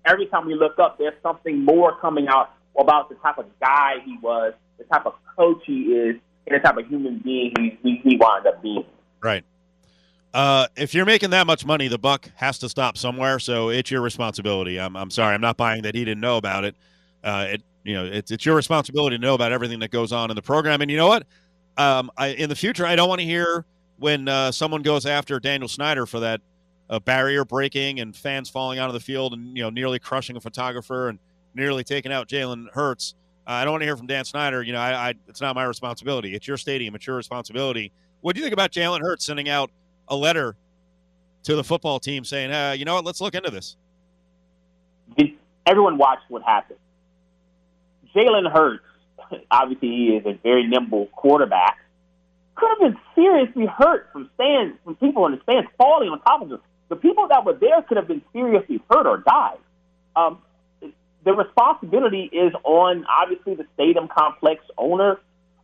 every 0.06 0.26
time 0.28 0.46
we 0.46 0.56
look 0.56 0.80
up, 0.80 0.98
there's 0.98 1.14
something 1.22 1.64
more 1.64 1.98
coming 2.00 2.28
out 2.28 2.52
about 2.78 3.10
the 3.10 3.16
type 3.16 3.38
of 3.38 3.46
guy 3.60 3.96
he 4.04 4.18
was, 4.22 4.54
the 4.78 4.84
type 4.86 5.06
of 5.06 5.14
coach 5.38 5.62
he 5.66 5.94
is, 5.94 6.16
and 6.48 6.56
the 6.56 6.60
type 6.60 6.78
of 6.78 6.88
human 6.88 7.20
being 7.20 7.54
he, 7.58 7.78
he, 7.84 8.02
he 8.04 8.18
wound 8.18 8.46
up 8.46 8.62
being. 8.62 8.86
Right. 9.22 9.44
Uh, 10.34 10.68
if 10.76 10.94
you're 10.94 11.06
making 11.06 11.30
that 11.30 11.48
much 11.48 11.66
money, 11.66 11.88
the 11.88 11.98
buck 11.98 12.30
has 12.36 12.60
to 12.60 12.68
stop 12.68 12.98
somewhere. 12.98 13.40
So 13.40 13.70
it's 13.70 13.90
your 13.90 14.02
responsibility. 14.02 14.80
I'm, 14.80 14.98
I'm 14.98 15.10
sorry, 15.10 15.34
I'm 15.34 15.42
not 15.42 15.56
buying 15.56 15.84
that 15.84 15.96
he 15.96 16.04
didn't 16.04 16.20
know 16.20 16.38
about 16.38 16.66
it. 16.66 16.76
Uh, 17.24 17.46
it, 17.52 17.64
you 17.86 17.94
know, 17.94 18.06
it's 18.06 18.32
it's 18.32 18.46
your 18.46 18.56
responsibility 18.56 19.16
to 19.16 19.22
know 19.22 19.36
about 19.36 19.52
everything 19.52 19.80
that 19.80 19.92
goes 19.92 20.12
on 20.12 20.30
in 20.32 20.36
the 20.36 20.42
program. 20.42 20.82
And 20.82 20.90
you 20.90 20.98
know 20.98 21.08
what? 21.08 21.26
Um, 21.78 22.12
I, 22.18 22.28
in 22.30 22.50
the 22.50 22.56
future, 22.56 22.86
I 22.86 22.96
don't 22.96 23.08
want 23.08 23.22
to 23.22 23.26
hear 23.26 23.64
when 23.98 24.28
uh, 24.28 24.52
someone 24.52 24.82
goes 24.82 25.06
after 25.06 25.40
Daniel 25.40 25.68
Snyder 25.68 26.06
for 26.06 26.20
that 26.22 26.42
uh, 26.90 27.00
barrier 27.00 27.46
breaking 27.46 28.00
and 28.00 28.16
fans 28.16 28.50
falling 28.50 28.80
out 28.80 28.90
of 28.90 28.94
the 28.94 29.00
field 29.00 29.34
and 29.34 29.56
you 29.56 29.64
know 29.64 29.70
nearly 29.70 30.00
crushing 30.00 30.36
a 30.36 30.42
photographer 30.42 31.10
and 31.10 31.20
nearly 31.54 31.84
taking 31.84 32.12
out 32.12 32.28
Jalen 32.28 32.68
Hurts. 32.74 33.16
Uh, 33.48 33.52
I 33.52 33.64
don't 33.64 33.74
want 33.74 33.82
to 33.82 33.86
hear 33.86 33.98
from 33.98 34.08
Dan 34.08 34.26
Snyder. 34.26 34.64
You 34.64 34.74
know, 34.74 34.80
I, 34.80 35.10
I 35.10 35.14
it's 35.28 35.42
not 35.42 35.56
my 35.56 35.64
responsibility. 35.64 36.34
It's 36.34 36.48
your 36.48 36.58
stadium. 36.58 36.96
It's 36.96 37.06
your 37.06 37.16
responsibility. 37.16 37.92
What 38.22 38.36
do 38.36 38.40
you 38.40 38.46
think 38.46 38.54
about 38.54 38.72
Jalen 38.72 39.02
Hurts 39.02 39.26
sending 39.26 39.48
out 39.48 39.70
a 40.08 40.16
letter 40.16 40.56
to 41.44 41.56
the 41.56 41.64
football 41.64 42.00
team 42.00 42.26
saying, 42.26 42.52
uh, 42.52 42.72
you 42.72 42.86
know 42.86 42.96
what, 42.96 43.06
let's 43.06 43.22
look 43.22 43.36
into 43.36 43.52
this? 43.52 43.78
Everyone 45.68 45.98
watched 45.98 46.24
what 46.30 46.42
happened? 46.42 46.80
Jalen 48.16 48.52
Hurts, 48.52 48.84
obviously 49.52 49.90
he 49.90 50.08
is 50.16 50.26
a 50.26 50.40
very 50.42 50.68
nimble 50.68 51.08
quarterback, 51.08 51.78
could 52.56 52.70
have 52.70 52.80
been 52.80 53.02
seriously 53.14 53.66
hurt 53.66 54.10
from 54.14 54.30
stands, 54.36 54.78
from 54.84 54.96
people 54.96 55.26
in 55.26 55.34
the 55.34 55.42
stands 55.44 55.70
falling 55.78 56.10
on 56.10 56.22
top 56.22 56.42
of 56.42 56.52
him. 56.52 56.60
The 56.88 56.96
people 56.96 57.28
that 57.28 57.44
were 57.46 57.54
there 57.54 57.82
could 57.82 57.98
have 57.98 58.08
been 58.08 58.22
seriously 58.32 58.82
hurt 58.90 59.06
or 59.06 59.18
died. 59.18 59.58
Um, 60.16 60.40
the 61.26 61.34
responsibility 61.34 62.30
is 62.32 62.54
on 62.64 63.06
obviously 63.10 63.56
the 63.56 63.66
stadium 63.74 64.08
complex 64.08 64.64
owner 64.78 65.20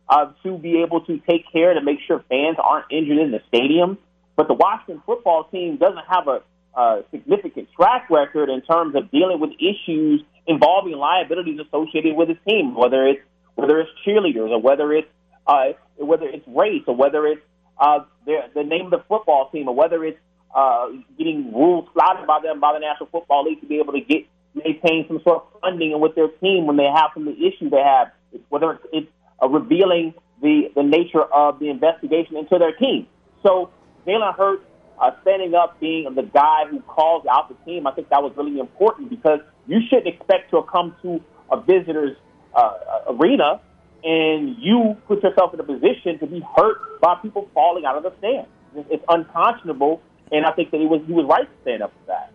uh, 0.08 0.32
to 0.42 0.58
be 0.58 0.82
able 0.82 1.00
to 1.02 1.18
take 1.18 1.50
care 1.52 1.72
to 1.72 1.80
make 1.80 2.00
sure 2.06 2.22
fans 2.28 2.56
aren't 2.62 2.86
injured 2.90 3.18
in 3.18 3.30
the 3.30 3.40
stadium. 3.48 3.96
But 4.36 4.48
the 4.48 4.54
Washington 4.54 5.02
football 5.06 5.44
team 5.44 5.76
doesn't 5.76 6.04
have 6.08 6.26
a, 6.26 6.42
a 6.78 7.04
significant 7.10 7.68
track 7.76 8.10
record 8.10 8.50
in 8.50 8.60
terms 8.62 8.96
of 8.96 9.10
dealing 9.10 9.40
with 9.40 9.50
issues 9.52 10.22
involving 10.46 10.94
liabilities 10.94 11.60
associated 11.60 12.16
with 12.16 12.28
his 12.28 12.38
team, 12.46 12.74
whether 12.74 13.06
it's 13.06 13.20
whether 13.54 13.80
it's 13.80 13.90
cheerleaders 14.06 14.50
or 14.50 14.60
whether 14.60 14.92
it's 14.92 15.08
uh, 15.46 15.72
whether 15.96 16.26
it's 16.26 16.46
race 16.48 16.82
or 16.86 16.96
whether 16.96 17.26
it's 17.26 17.42
uh, 17.78 18.00
the, 18.26 18.40
the 18.54 18.62
name 18.62 18.86
of 18.86 18.90
the 18.90 19.04
football 19.08 19.50
team 19.50 19.68
or 19.68 19.74
whether 19.74 20.04
it's 20.04 20.18
uh, 20.54 20.88
getting 21.18 21.52
rules 21.52 21.88
flouted 21.92 22.26
by 22.26 22.40
them 22.42 22.60
by 22.60 22.72
the 22.72 22.78
National 22.78 23.08
Football 23.10 23.44
League 23.44 23.60
to 23.60 23.66
be 23.66 23.78
able 23.78 23.92
to 23.92 24.00
get 24.00 24.26
maintain 24.54 25.06
some 25.08 25.20
sort 25.24 25.42
of 25.42 25.60
funding 25.60 25.98
with 25.98 26.14
their 26.14 26.28
team 26.28 26.66
when 26.66 26.76
they 26.76 26.84
have 26.94 27.10
some 27.14 27.26
of 27.26 27.34
the 27.36 27.46
issues 27.46 27.70
they 27.70 27.80
have, 27.80 28.12
whether 28.50 28.72
it's, 28.72 28.84
it's 28.92 29.08
uh, 29.42 29.48
revealing 29.48 30.14
the 30.42 30.70
the 30.74 30.82
nature 30.82 31.22
of 31.22 31.58
the 31.58 31.70
investigation 31.70 32.36
into 32.36 32.58
their 32.58 32.72
team. 32.72 33.06
So 33.42 33.70
Jalen 34.06 34.36
Hurts 34.36 34.64
uh, 35.02 35.10
standing 35.22 35.54
up, 35.54 35.78
being 35.80 36.04
the 36.14 36.22
guy 36.22 36.64
who 36.70 36.80
calls 36.82 37.26
out 37.26 37.48
the 37.48 37.56
team, 37.64 37.86
I 37.88 37.90
think 37.90 38.08
that 38.10 38.22
was 38.22 38.32
really 38.36 38.60
important 38.60 39.10
because 39.10 39.40
you 39.66 39.80
shouldn't 39.88 40.06
expect 40.06 40.50
to 40.52 40.62
come 40.62 40.94
to 41.02 41.20
a 41.50 41.60
visitor's 41.60 42.16
uh, 42.54 42.72
arena 43.08 43.60
and 44.04 44.56
you 44.58 44.96
put 45.06 45.22
yourself 45.22 45.54
in 45.54 45.60
a 45.60 45.64
position 45.64 46.18
to 46.20 46.26
be 46.26 46.40
hurt 46.56 47.00
by 47.00 47.16
people 47.16 47.48
falling 47.52 47.84
out 47.84 47.96
of 47.96 48.04
the 48.04 48.12
stand. 48.18 48.46
It's 48.90 49.04
unconscionable, 49.08 50.00
and 50.30 50.46
I 50.46 50.52
think 50.52 50.70
that 50.70 50.80
he 50.80 50.86
was 50.86 51.02
he 51.06 51.12
was 51.12 51.26
right 51.26 51.44
to 51.44 51.62
stand 51.62 51.82
up 51.82 51.92
for 52.00 52.06
that. 52.06 52.32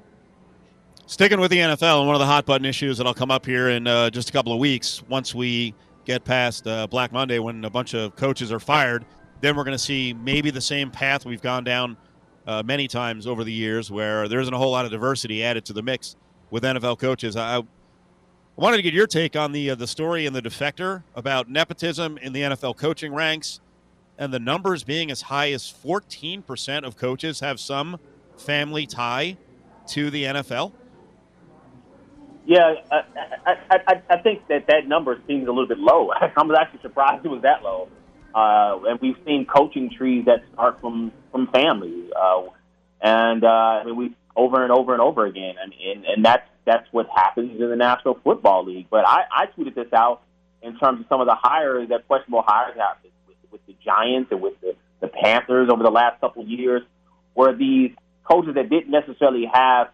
Sticking 1.07 1.39
with 1.39 1.51
the 1.51 1.57
NFL, 1.57 1.99
and 1.99 2.07
one 2.07 2.15
of 2.15 2.19
the 2.19 2.25
hot 2.25 2.45
button 2.45 2.65
issues 2.65 2.97
that'll 2.97 3.13
come 3.13 3.31
up 3.31 3.45
here 3.45 3.69
in 3.69 3.87
uh, 3.87 4.09
just 4.09 4.29
a 4.29 4.33
couple 4.33 4.51
of 4.51 4.59
weeks, 4.59 5.01
once 5.09 5.33
we 5.33 5.73
get 6.05 6.25
past 6.25 6.67
uh, 6.67 6.85
Black 6.87 7.11
Monday, 7.11 7.39
when 7.39 7.63
a 7.65 7.69
bunch 7.69 7.93
of 7.93 8.15
coaches 8.15 8.51
are 8.51 8.59
fired, 8.59 9.05
then 9.41 9.55
we're 9.55 9.63
going 9.63 9.77
to 9.77 9.83
see 9.83 10.13
maybe 10.13 10.51
the 10.51 10.61
same 10.61 10.91
path 10.91 11.25
we've 11.25 11.41
gone 11.41 11.63
down 11.63 11.97
uh, 12.47 12.63
many 12.65 12.87
times 12.87 13.27
over 13.27 13.43
the 13.43 13.51
years, 13.51 13.91
where 13.91 14.27
there 14.27 14.39
isn't 14.39 14.53
a 14.53 14.57
whole 14.57 14.71
lot 14.71 14.85
of 14.85 14.91
diversity 14.91 15.43
added 15.43 15.65
to 15.65 15.73
the 15.73 15.83
mix 15.83 16.15
with 16.49 16.63
NFL 16.63 16.97
coaches. 16.97 17.35
I, 17.35 17.57
I 17.57 17.63
wanted 18.55 18.77
to 18.77 18.83
get 18.83 18.93
your 18.93 19.05
take 19.05 19.35
on 19.35 19.51
the 19.51 19.71
uh, 19.71 19.75
the 19.75 19.85
story 19.85 20.25
in 20.25 20.33
the 20.33 20.41
defector 20.41 21.03
about 21.13 21.49
nepotism 21.49 22.17
in 22.19 22.33
the 22.33 22.41
NFL 22.41 22.77
coaching 22.77 23.13
ranks, 23.13 23.59
and 24.17 24.33
the 24.33 24.39
numbers 24.39 24.83
being 24.83 25.11
as 25.11 25.23
high 25.23 25.51
as 25.51 25.63
14% 25.63 26.83
of 26.83 26.95
coaches 26.95 27.41
have 27.41 27.59
some 27.59 27.99
family 28.37 28.87
tie 28.87 29.37
to 29.87 30.09
the 30.09 30.23
NFL. 30.23 30.71
Yeah, 32.45 32.75
I, 32.89 33.01
I, 33.45 33.79
I, 33.87 34.01
I 34.09 34.17
think 34.19 34.47
that 34.47 34.67
that 34.67 34.87
number 34.87 35.21
seems 35.27 35.49
a 35.49 35.51
little 35.51 35.67
bit 35.67 35.79
low. 35.79 36.11
I 36.11 36.31
was 36.43 36.57
actually 36.57 36.81
surprised 36.81 37.25
it 37.25 37.29
was 37.29 37.41
that 37.41 37.61
low. 37.61 37.89
Uh, 38.37 38.81
and 38.87 38.99
we've 39.01 39.17
seen 39.25 39.47
coaching 39.47 39.89
trees 39.89 40.25
that 40.25 40.43
start 40.53 40.79
from 40.79 41.11
from 41.31 41.47
families, 41.47 42.11
uh, 42.15 42.43
and 43.01 43.43
uh, 43.43 43.47
I 43.47 43.83
mean 43.83 43.95
we 43.95 44.15
over 44.35 44.61
and 44.61 44.71
over 44.71 44.93
and 44.93 45.01
over 45.01 45.25
again, 45.25 45.55
and, 45.59 45.73
and 45.73 46.05
and 46.05 46.23
that's 46.23 46.47
that's 46.63 46.87
what 46.91 47.07
happens 47.15 47.59
in 47.59 47.67
the 47.67 47.75
National 47.75 48.13
Football 48.23 48.65
League. 48.65 48.85
But 48.91 49.07
I, 49.07 49.23
I 49.31 49.45
tweeted 49.47 49.73
this 49.73 49.91
out 49.91 50.21
in 50.61 50.77
terms 50.77 50.99
of 50.99 51.07
some 51.09 51.19
of 51.19 51.25
the 51.25 51.33
hires 51.33 51.89
that 51.89 52.07
questionable 52.07 52.43
hires 52.45 52.77
happened 52.77 53.11
with, 53.27 53.37
with 53.51 53.65
the 53.65 53.75
Giants 53.83 54.31
and 54.31 54.39
with 54.39 54.53
the, 54.61 54.75
the 55.01 55.07
Panthers 55.07 55.69
over 55.73 55.81
the 55.81 55.89
last 55.89 56.21
couple 56.21 56.43
of 56.43 56.47
years, 56.47 56.83
where 57.33 57.55
these 57.55 57.89
coaches 58.23 58.53
that 58.53 58.69
didn't 58.69 58.91
necessarily 58.91 59.49
have 59.51 59.87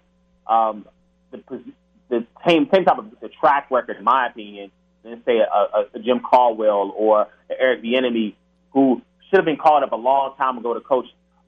um, 0.48 0.86
the 1.32 1.42
the 2.10 2.28
same 2.46 2.68
same 2.74 2.84
type 2.84 2.98
of 2.98 3.06
the 3.22 3.30
track 3.30 3.72
record, 3.72 3.96
in 3.96 4.04
my 4.04 4.28
opinion, 4.28 4.70
than 5.04 5.22
say 5.26 5.38
a, 5.38 5.98
a, 5.98 6.00
Jim 6.00 6.20
Caldwell 6.20 6.94
or 6.96 7.28
Eric 7.50 7.84
Bieniemy, 7.84 8.36
who 8.72 9.02
should 9.30 9.38
have 9.38 9.46
been 9.46 9.58
called 9.58 9.84
up 9.84 9.92
a 9.92 9.98
long 9.98 10.36
time 10.38 10.58
ago 10.58 10.74
to 10.74 10.80
coach 10.80 11.06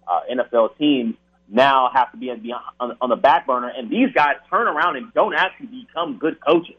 uh, 0.07 0.21
NFL 0.31 0.77
teams, 0.77 1.15
now 1.47 1.89
have 1.93 2.11
to 2.11 2.17
be 2.17 2.31
on, 2.31 2.41
on, 2.79 2.97
on 3.01 3.09
the 3.09 3.15
back 3.15 3.47
burner. 3.47 3.71
And 3.75 3.89
these 3.89 4.11
guys 4.13 4.35
turn 4.49 4.67
around 4.67 4.97
and 4.97 5.13
don't 5.13 5.35
actually 5.35 5.67
become 5.67 6.17
good 6.17 6.37
coaches. 6.45 6.75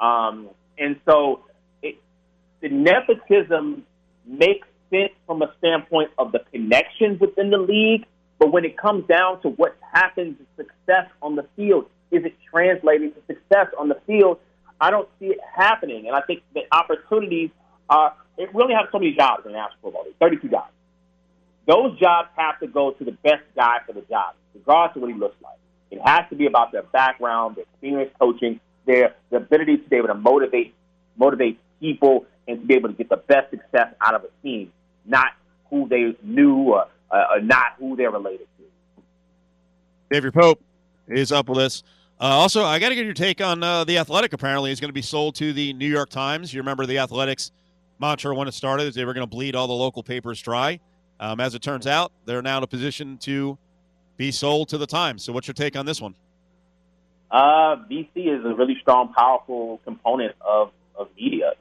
Um, 0.00 0.50
and 0.78 1.00
so 1.06 1.44
it, 1.82 1.96
the 2.60 2.68
nepotism 2.68 3.84
makes 4.26 4.66
sense 4.90 5.12
from 5.26 5.42
a 5.42 5.52
standpoint 5.58 6.10
of 6.18 6.32
the 6.32 6.40
connections 6.52 7.20
within 7.20 7.50
the 7.50 7.58
league. 7.58 8.06
But 8.38 8.52
when 8.52 8.64
it 8.64 8.76
comes 8.76 9.06
down 9.06 9.40
to 9.42 9.50
what 9.50 9.76
happens, 9.92 10.36
success 10.56 11.08
on 11.22 11.36
the 11.36 11.46
field, 11.56 11.86
is 12.10 12.24
it 12.24 12.34
translating 12.50 13.12
to 13.12 13.20
success 13.26 13.68
on 13.78 13.88
the 13.88 14.00
field? 14.06 14.38
I 14.82 14.90
don't 14.90 15.08
see 15.20 15.26
it 15.26 15.38
happening, 15.54 16.08
and 16.08 16.16
I 16.16 16.22
think 16.22 16.42
the 16.54 16.62
opportunities 16.72 17.50
are. 17.88 18.14
It 18.36 18.52
really 18.52 18.74
have 18.74 18.86
so 18.90 18.98
many 18.98 19.14
jobs 19.14 19.46
in 19.46 19.52
national 19.52 19.78
football. 19.80 20.02
There's 20.02 20.16
32 20.18 20.48
jobs. 20.48 20.72
Those 21.68 21.96
jobs 22.00 22.28
have 22.36 22.58
to 22.60 22.66
go 22.66 22.90
to 22.90 23.04
the 23.04 23.12
best 23.12 23.44
guy 23.54 23.78
for 23.86 23.92
the 23.92 24.00
job, 24.02 24.34
regardless 24.54 24.96
of 24.96 25.02
what 25.02 25.12
he 25.12 25.16
looks 25.16 25.36
like. 25.40 25.58
It 25.92 26.00
has 26.04 26.28
to 26.30 26.34
be 26.34 26.46
about 26.46 26.72
their 26.72 26.82
background, 26.82 27.56
their 27.56 27.64
experience 27.64 28.10
coaching, 28.18 28.58
their 28.84 29.14
the 29.30 29.36
ability 29.36 29.76
to 29.76 29.88
be 29.88 29.96
able 29.96 30.08
to 30.08 30.14
motivate 30.14 30.74
motivate 31.16 31.60
people 31.78 32.26
and 32.48 32.60
to 32.60 32.66
be 32.66 32.74
able 32.74 32.88
to 32.88 32.94
get 32.94 33.08
the 33.08 33.18
best 33.18 33.50
success 33.50 33.94
out 34.00 34.14
of 34.14 34.24
a 34.24 34.42
team, 34.42 34.72
not 35.04 35.28
who 35.70 35.86
they 35.88 36.16
knew 36.24 36.56
or, 36.72 36.86
uh, 37.12 37.24
or 37.30 37.40
not 37.40 37.74
who 37.78 37.94
they're 37.94 38.10
related 38.10 38.48
to. 38.58 39.02
Xavier 40.12 40.32
Pope 40.32 40.60
is 41.06 41.30
up 41.30 41.48
with 41.48 41.58
us. 41.58 41.84
Uh, 42.20 42.24
also, 42.26 42.64
I 42.64 42.78
got 42.78 42.90
to 42.90 42.94
get 42.94 43.04
your 43.04 43.14
take 43.14 43.40
on 43.40 43.62
uh, 43.62 43.84
the 43.84 43.98
Athletic. 43.98 44.32
Apparently, 44.32 44.70
is 44.70 44.80
going 44.80 44.90
to 44.90 44.94
be 44.94 45.02
sold 45.02 45.34
to 45.36 45.52
the 45.52 45.72
New 45.72 45.88
York 45.88 46.08
Times. 46.08 46.54
You 46.54 46.60
remember 46.60 46.86
the 46.86 46.98
Athletics 46.98 47.50
mantra 47.98 48.34
when 48.34 48.48
it 48.48 48.54
started 48.54 48.84
is 48.84 48.94
they 48.94 49.04
were 49.04 49.14
going 49.14 49.26
to 49.26 49.30
bleed 49.30 49.56
all 49.56 49.66
the 49.66 49.72
local 49.72 50.02
papers 50.02 50.40
dry. 50.40 50.78
Um, 51.18 51.40
as 51.40 51.54
it 51.54 51.62
turns 51.62 51.86
out, 51.86 52.12
they're 52.24 52.42
now 52.42 52.58
in 52.58 52.64
a 52.64 52.66
position 52.68 53.18
to 53.18 53.58
be 54.16 54.30
sold 54.30 54.68
to 54.70 54.78
the 54.78 54.86
Times. 54.86 55.24
So, 55.24 55.32
what's 55.32 55.46
your 55.46 55.54
take 55.54 55.76
on 55.76 55.86
this 55.86 56.00
one? 56.00 56.14
Uh, 57.30 57.76
BC 57.90 58.10
is 58.16 58.44
a 58.44 58.54
really 58.54 58.76
strong, 58.80 59.12
powerful 59.14 59.80
component 59.84 60.34
of, 60.40 60.70
of 60.94 61.08
media. 61.16 61.54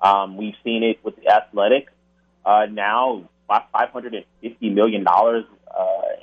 Um, 0.00 0.36
we've 0.36 0.54
seen 0.62 0.84
it 0.84 1.04
with 1.04 1.16
the 1.16 1.28
Athletic. 1.28 1.88
Uh, 2.44 2.66
now, 2.70 3.28
$550 3.50 4.24
million, 4.72 5.04
uh, 5.06 5.22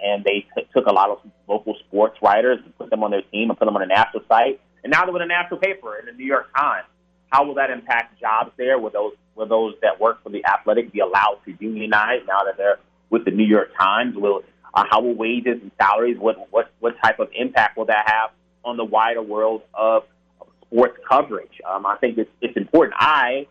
and 0.03 0.23
they 0.23 0.45
t- 0.55 0.67
took 0.73 0.85
a 0.85 0.93
lot 0.93 1.09
of 1.09 1.19
local 1.47 1.74
sports 1.95 2.17
writers 2.21 2.59
and 2.63 2.77
put 2.77 2.89
them 2.89 3.03
on 3.03 3.11
their 3.11 3.21
team 3.21 3.49
and 3.49 3.57
put 3.57 3.65
them 3.65 3.75
on 3.75 3.81
a 3.81 3.85
national 3.85 4.21
site. 4.27 4.59
And 4.83 4.91
now 4.91 5.05
they're 5.05 5.13
with 5.13 5.21
a 5.21 5.25
national 5.25 5.61
paper 5.61 5.97
in 5.97 6.05
the 6.05 6.11
New 6.11 6.25
York 6.25 6.53
Times. 6.53 6.85
How 7.29 7.45
will 7.45 7.55
that 7.55 7.69
impact 7.69 8.19
jobs 8.19 8.51
there? 8.57 8.77
Will 8.77 8.91
those 8.91 9.13
will 9.35 9.47
those 9.47 9.75
that 9.81 9.99
work 9.99 10.21
for 10.21 10.29
the 10.29 10.45
Athletic 10.45 10.91
be 10.91 10.99
allowed 10.99 11.39
to 11.45 11.55
unionize 11.59 12.21
now 12.27 12.43
that 12.45 12.57
they're 12.57 12.79
with 13.09 13.23
the 13.23 13.31
New 13.31 13.45
York 13.45 13.69
Times? 13.79 14.15
Will 14.15 14.43
uh, 14.73 14.83
how 14.89 15.01
will 15.01 15.15
wages 15.15 15.59
and 15.61 15.71
salaries? 15.81 16.17
What 16.19 16.35
what 16.51 16.69
what 16.81 16.95
type 17.01 17.19
of 17.19 17.29
impact 17.33 17.77
will 17.77 17.85
that 17.85 18.03
have 18.07 18.31
on 18.63 18.77
the 18.77 18.83
wider 18.85 19.21
world 19.21 19.61
of, 19.73 20.03
sports 20.67 20.97
coverage? 21.09 21.61
Um, 21.67 21.85
I 21.85 21.95
think 21.97 22.17
it's 22.17 22.29
it's 22.41 22.57
important. 22.57 22.95
I 22.99 23.47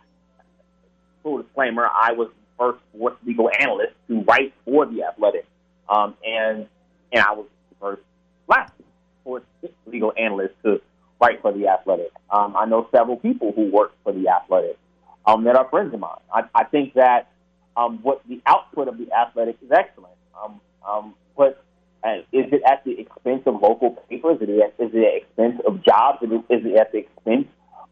full 1.22 1.42
disclaimer, 1.42 1.88
I 1.88 2.12
was 2.12 2.28
the 2.28 2.64
first 2.64 2.85
sports 2.94 3.16
legal 3.24 3.50
analyst 3.59 3.94
to 4.09 4.20
write 4.22 4.52
for 4.66 4.85
the 4.85 5.02
Athletic, 5.02 5.46
um, 5.88 6.14
and 6.24 6.68
and 7.12 7.22
I 7.22 7.33
was 7.33 7.46
the 7.70 7.76
first 7.80 8.02
black 8.46 8.72
sports 9.20 9.46
legal 9.87 10.12
analyst 10.18 10.54
to 10.64 10.80
write 11.20 11.40
for 11.42 11.52
the 11.52 11.68
Athletic. 11.68 12.11
Um, 12.30 12.57
I 12.57 12.66
know 12.66 12.88
several 12.94 13.16
people 13.16 13.52
who 13.52 13.70
work 13.70 13.92
for 14.02 14.12
the 14.12 14.28
Athletic 14.28 14.78
um, 15.26 15.44
that 15.44 15.57
are 15.57 15.68
friends 15.68 15.94
of 15.94 16.00
mine. 16.00 16.18
I, 16.33 16.42
I 16.54 16.64
think 16.64 16.94
that 16.94 17.30
um, 17.76 18.00
what 18.02 18.22
the 18.28 18.40
output 18.46 18.88
of 18.88 18.98
the 18.98 19.12
Athletic 19.12 19.57
is 19.62 19.70
excellent. 19.70 20.14
Um, 20.42 20.61
um, 20.88 21.14
but 21.37 21.64
uh, 22.04 22.18
is 22.33 22.52
it 22.52 22.62
at 22.66 22.85
the 22.85 23.00
expense 23.00 23.42
of 23.46 23.61
local 23.62 23.90
papers? 24.09 24.38
Is 24.40 24.48
it 24.48 24.62
at, 24.62 24.85
is 24.85 24.92
it 24.94 24.98
at 24.98 25.22
expense 25.22 25.61
of 25.66 25.83
jobs? 25.83 26.22
Is 26.22 26.30
it, 26.30 26.54
is 26.54 26.66
it 26.66 26.76
at 26.76 26.92
the 26.92 26.98
expense 26.98 27.46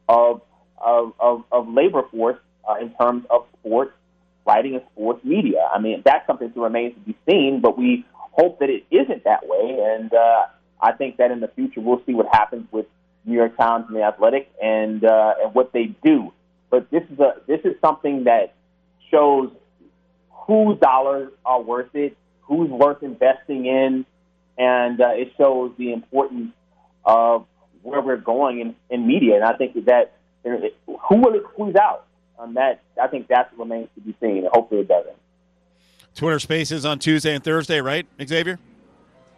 of 0.08 0.42
of, 0.78 1.12
of, 1.20 1.44
of 1.52 1.68
labor 1.68 2.02
force 2.10 2.38
uh, 2.68 2.74
in 2.74 2.92
terms 2.94 3.24
of 3.30 3.46
sports 3.60 3.92
writing 4.44 4.74
and 4.74 4.82
sports 4.92 5.24
media? 5.24 5.68
I 5.72 5.78
mean, 5.78 6.02
that's 6.04 6.26
something 6.26 6.52
that 6.52 6.60
remains 6.60 6.94
to 6.94 7.00
be 7.00 7.16
seen. 7.28 7.60
But 7.62 7.78
we 7.78 8.04
hope 8.32 8.58
that 8.58 8.70
it 8.70 8.84
isn't 8.90 9.24
that 9.24 9.46
way, 9.46 9.78
and 9.80 10.12
uh, 10.12 10.46
I 10.80 10.92
think 10.92 11.18
that 11.18 11.30
in 11.30 11.40
the 11.40 11.48
future 11.48 11.80
we'll 11.80 12.02
see 12.04 12.14
what 12.14 12.26
happens 12.32 12.66
with 12.72 12.86
New 13.24 13.34
York 13.34 13.56
Times 13.56 13.86
and 13.88 13.96
the 13.96 14.02
Athletic 14.02 14.50
and 14.62 15.04
uh, 15.04 15.34
and 15.42 15.54
what 15.54 15.72
they 15.72 15.94
do. 16.02 16.32
But 16.70 16.90
this 16.90 17.04
is 17.10 17.18
a 17.18 17.34
this 17.46 17.60
is 17.64 17.74
something 17.80 18.24
that 18.24 18.54
shows 19.10 19.50
whose 20.30 20.78
dollars 20.80 21.30
are 21.44 21.60
worth 21.60 21.94
it, 21.94 22.16
who's 22.42 22.70
worth 22.70 23.02
investing 23.02 23.66
in, 23.66 24.04
and 24.58 25.00
uh, 25.00 25.10
it 25.10 25.32
shows 25.36 25.72
the 25.78 25.92
importance 25.92 26.52
of 27.04 27.46
where 27.82 28.00
we're 28.00 28.16
going 28.16 28.60
in, 28.60 28.74
in 28.90 29.06
media. 29.06 29.36
And 29.36 29.44
I 29.44 29.54
think 29.56 29.74
that 29.86 30.14
who 30.44 31.16
will 31.16 31.34
it 31.34 31.42
squeeze 31.52 31.76
out? 31.76 32.06
Um, 32.38 32.54
that 32.54 32.82
I 33.00 33.06
think 33.06 33.28
that 33.28 33.52
remains 33.56 33.88
to 33.94 34.00
be 34.00 34.16
seen, 34.20 34.46
hopefully 34.52 34.80
it 34.80 34.88
doesn't. 34.88 35.16
Twitter 36.14 36.38
Spaces 36.38 36.84
on 36.84 36.98
Tuesday 36.98 37.34
and 37.34 37.42
Thursday, 37.42 37.80
right, 37.80 38.06
Xavier? 38.22 38.58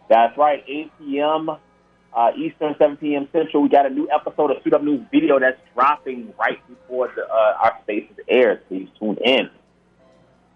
That's 0.09 0.37
right, 0.37 0.63
8 0.67 0.91
p.m. 0.99 1.49
Uh, 1.49 2.31
Eastern, 2.37 2.75
7 2.77 2.97
p.m. 2.97 3.27
Central. 3.31 3.63
We 3.63 3.69
got 3.69 3.85
a 3.85 3.89
new 3.89 4.09
episode 4.09 4.51
of 4.51 4.63
Suit 4.63 4.73
Up 4.73 4.83
News 4.83 5.05
video 5.11 5.39
that's 5.39 5.59
dropping 5.73 6.33
right 6.39 6.59
before 6.67 7.11
the, 7.15 7.23
uh, 7.23 7.57
our 7.61 7.77
Spaces 7.83 8.17
airs. 8.27 8.59
Please 8.67 8.87
tune 8.99 9.17
in. 9.23 9.49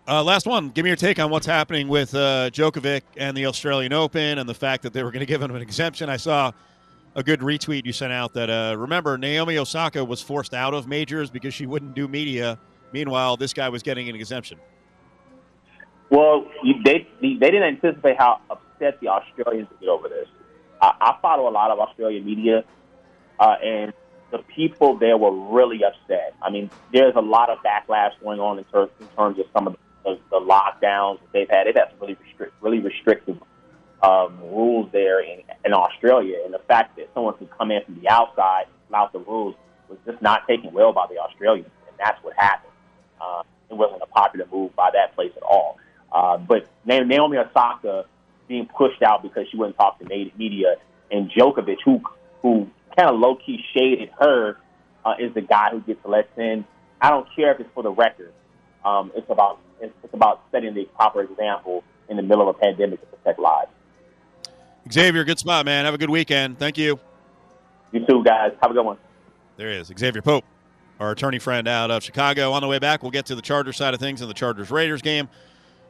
Uh, 0.07 0.23
last 0.23 0.47
one. 0.47 0.69
Give 0.69 0.83
me 0.83 0.89
your 0.89 0.97
take 0.97 1.19
on 1.19 1.29
what's 1.29 1.45
happening 1.45 1.87
with 1.87 2.15
uh, 2.15 2.49
Djokovic 2.51 3.01
and 3.17 3.35
the 3.35 3.45
Australian 3.45 3.93
Open 3.93 4.39
and 4.39 4.47
the 4.49 4.53
fact 4.53 4.83
that 4.83 4.93
they 4.93 5.03
were 5.03 5.11
going 5.11 5.19
to 5.19 5.25
give 5.25 5.41
him 5.41 5.53
an 5.53 5.61
exemption. 5.61 6.09
I 6.09 6.17
saw 6.17 6.51
a 7.15 7.23
good 7.23 7.41
retweet 7.41 7.85
you 7.85 7.93
sent 7.93 8.13
out 8.13 8.33
that 8.33 8.49
uh, 8.49 8.75
remember 8.77 9.17
Naomi 9.17 9.57
Osaka 9.57 10.03
was 10.03 10.21
forced 10.21 10.53
out 10.53 10.73
of 10.73 10.87
majors 10.87 11.29
because 11.29 11.53
she 11.53 11.65
wouldn't 11.65 11.93
do 11.93 12.07
media. 12.07 12.57
Meanwhile, 12.91 13.37
this 13.37 13.53
guy 13.53 13.69
was 13.69 13.83
getting 13.83 14.09
an 14.09 14.15
exemption. 14.15 14.57
Well, 16.09 16.47
they 16.63 17.07
they 17.21 17.35
didn't 17.35 17.63
anticipate 17.63 18.17
how 18.17 18.41
upset 18.49 18.99
the 18.99 19.09
Australians 19.09 19.69
would 19.69 19.79
get 19.79 19.89
over 19.89 20.09
this. 20.09 20.27
I, 20.81 20.93
I 20.99 21.17
follow 21.21 21.47
a 21.47 21.51
lot 21.51 21.71
of 21.71 21.79
Australian 21.79 22.25
media, 22.25 22.63
uh, 23.39 23.55
and 23.63 23.93
the 24.31 24.39
people 24.55 24.97
there 24.97 25.17
were 25.17 25.31
really 25.31 25.83
upset. 25.83 26.35
I 26.41 26.49
mean, 26.49 26.69
there's 26.93 27.15
a 27.15 27.21
lot 27.21 27.49
of 27.49 27.59
backlash 27.59 28.11
going 28.23 28.39
on 28.39 28.59
in, 28.59 28.63
ter- 28.65 28.89
in 28.99 29.07
terms 29.17 29.39
of 29.39 29.45
some 29.53 29.67
of 29.67 29.75
the, 30.03 30.19
the 30.29 30.39
lockdowns 30.39 31.19
that 31.19 31.31
they've 31.33 31.49
had. 31.49 31.67
They've 31.67 31.75
had 31.75 31.89
some 31.91 31.99
really 32.01 32.17
restrict, 32.23 32.53
really 32.61 32.79
restrictive 32.79 33.37
um, 34.01 34.39
rules 34.41 34.89
there 34.91 35.19
in, 35.21 35.41
in 35.65 35.73
Australia, 35.73 36.37
and 36.45 36.53
the 36.53 36.61
fact 36.67 36.95
that 36.97 37.09
someone 37.13 37.35
could 37.37 37.49
come 37.57 37.71
in 37.71 37.83
from 37.83 37.99
the 37.99 38.09
outside 38.09 38.65
without 38.87 39.11
the 39.13 39.19
rules 39.19 39.55
was 39.89 39.97
just 40.05 40.21
not 40.21 40.47
taken 40.47 40.71
well 40.73 40.93
by 40.93 41.05
the 41.09 41.17
Australians, 41.19 41.69
and 41.87 41.97
that's 41.99 42.23
what 42.23 42.33
happened. 42.37 42.71
Uh, 43.19 43.43
it 43.69 43.75
wasn't 43.75 44.01
a 44.01 44.07
popular 44.07 44.47
move 44.51 44.75
by 44.75 44.89
that 44.93 45.13
place 45.15 45.31
at 45.35 45.43
all. 45.43 45.77
Uh, 46.11 46.37
but 46.37 46.67
Naomi 46.85 47.37
Osaka 47.37 48.05
being 48.47 48.65
pushed 48.65 49.01
out 49.03 49.21
because 49.21 49.47
she 49.49 49.57
wouldn't 49.57 49.77
talk 49.77 49.99
to 49.99 50.05
media, 50.05 50.75
and 51.11 51.31
Djokovic, 51.31 51.77
who 51.85 52.01
who 52.41 52.69
kind 52.97 53.09
of 53.09 53.19
low 53.19 53.35
key 53.35 53.63
shaded 53.73 54.09
her, 54.19 54.57
uh, 55.05 55.13
is 55.19 55.33
the 55.33 55.41
guy 55.41 55.69
who 55.71 55.81
gets 55.81 55.99
let 56.05 56.29
in. 56.37 56.65
I 57.01 57.09
don't 57.09 57.27
care 57.35 57.51
if 57.53 57.59
it's 57.59 57.69
for 57.73 57.83
the 57.83 57.91
record. 57.91 58.33
Um, 58.83 59.11
it's 59.15 59.29
about 59.29 59.59
it's, 59.79 59.93
it's 60.03 60.13
about 60.13 60.41
setting 60.51 60.73
the 60.73 60.85
proper 60.95 61.21
example 61.21 61.83
in 62.09 62.17
the 62.17 62.23
middle 62.23 62.49
of 62.49 62.55
a 62.55 62.59
pandemic 62.59 62.99
to 63.01 63.07
protect 63.07 63.39
lives. 63.39 63.71
Xavier, 64.91 65.23
good 65.23 65.39
spot, 65.39 65.65
man. 65.65 65.85
Have 65.85 65.93
a 65.93 65.97
good 65.97 66.09
weekend. 66.09 66.57
Thank 66.57 66.77
you. 66.77 66.99
You 67.91 68.05
too, 68.05 68.23
guys. 68.23 68.53
Have 68.61 68.71
a 68.71 68.73
good 68.73 68.85
one. 68.85 68.97
There 69.57 69.69
is 69.69 69.91
Xavier 69.97 70.21
Pope, 70.21 70.45
our 70.99 71.11
attorney 71.11 71.39
friend 71.39 71.67
out 71.67 71.91
of 71.91 72.03
Chicago. 72.03 72.53
On 72.53 72.61
the 72.61 72.67
way 72.67 72.79
back, 72.79 73.03
we'll 73.03 73.11
get 73.11 73.25
to 73.27 73.35
the 73.35 73.41
Chargers 73.41 73.77
side 73.77 73.93
of 73.93 73.99
things 73.99 74.21
in 74.21 74.27
the 74.27 74.33
Chargers 74.33 74.71
Raiders 74.71 75.01
game. 75.01 75.29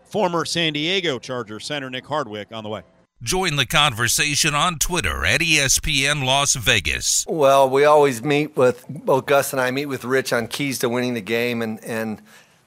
Former 0.10 0.44
San 0.44 0.74
Diego 0.74 1.20
Charger 1.20 1.60
center 1.60 1.90
Nick 1.90 2.06
Hardwick 2.06 2.48
on 2.52 2.64
the 2.64 2.70
way. 2.70 2.82
Join 3.22 3.58
the 3.58 3.66
conversation 3.66 4.56
on 4.56 4.80
Twitter 4.80 5.26
at 5.26 5.42
ESPN 5.42 6.26
Las 6.26 6.56
Vegas. 6.56 7.26
Well, 7.28 7.70
we 7.70 7.84
always 7.84 8.24
meet 8.24 8.56
with 8.56 8.86
both 8.88 9.26
Gus 9.26 9.52
and 9.52 9.62
I 9.62 9.72
meet 9.72 9.88
with 9.88 10.06
Rich 10.06 10.32
on 10.32 10.48
keys 10.48 10.80
to 10.80 10.90
winning 10.90 11.14
the 11.14 11.22
game 11.22 11.62
and 11.62 11.84
and 11.84 12.22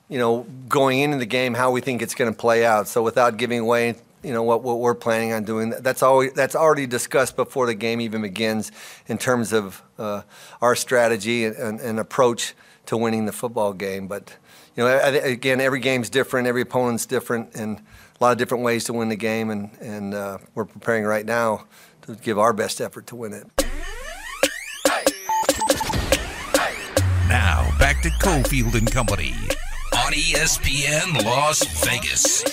you 0.09 0.19
know 0.19 0.47
going 0.69 1.01
into 1.01 1.17
the 1.17 1.27
game 1.27 1.55
how 1.55 1.71
we 1.71 1.81
think 1.81 2.03
it's 2.03 2.15
going 2.15 2.31
to 2.31 2.37
play 2.37 2.65
out. 2.65 2.87
So 2.87 3.03
without 3.03 3.39
giving 3.39 3.61
away 3.61 3.97
you 4.23 4.33
know 4.33 4.43
what, 4.43 4.63
what 4.63 4.79
we're 4.79 4.95
planning 4.95 5.33
on 5.33 5.45
doing. 5.45 5.71
That's 5.81 6.03
always 6.03 6.33
that's 6.33 6.55
already 6.55 6.87
discussed 6.87 7.37
before 7.37 7.67
the 7.67 7.75
game 7.75 8.01
even 8.01 8.23
begins 8.23 8.71
in 9.07 9.19
terms 9.19 9.53
of 9.53 9.83
uh, 9.99 10.23
our 10.61 10.77
strategy 10.77 11.45
and, 11.45 11.57
and, 11.57 11.81
and, 11.81 11.99
approach 11.99 12.55
to 12.87 12.97
winning 12.97 13.27
the 13.27 13.33
football 13.33 13.73
game. 13.73 14.07
But 14.07 14.37
you 14.77 14.85
know, 14.85 15.21
again, 15.23 15.61
every 15.61 15.81
game's 15.81 16.09
different, 16.09 16.47
every 16.47 16.63
opponent's 16.63 17.05
different, 17.05 17.55
and 17.55 17.79
a 17.79 18.25
lot 18.25 18.33
of 18.33 18.39
different 18.39 18.65
ways 18.65 18.85
to 18.85 18.93
win 18.93 19.09
the 19.09 19.17
game. 19.17 19.51
And 19.51 19.71
and 19.81 20.15
uh, 20.15 20.39
we're 20.55 20.65
preparing 20.65 21.05
right 21.05 21.27
now 21.27 21.67
to 22.03 22.15
give 22.15 22.39
our 22.39 22.53
best 22.53 22.81
effort 22.81 23.07
to 23.09 23.17
win 23.17 23.33
it. 23.35 23.47
Now 27.29 27.71
back 27.79 28.03
to 28.03 28.11
Cofield 28.21 28.75
and 28.75 28.91
Company 28.91 29.35
on 29.95 30.13
ESPN 30.13 31.23
Las 31.25 31.63
Vegas. 31.85 32.45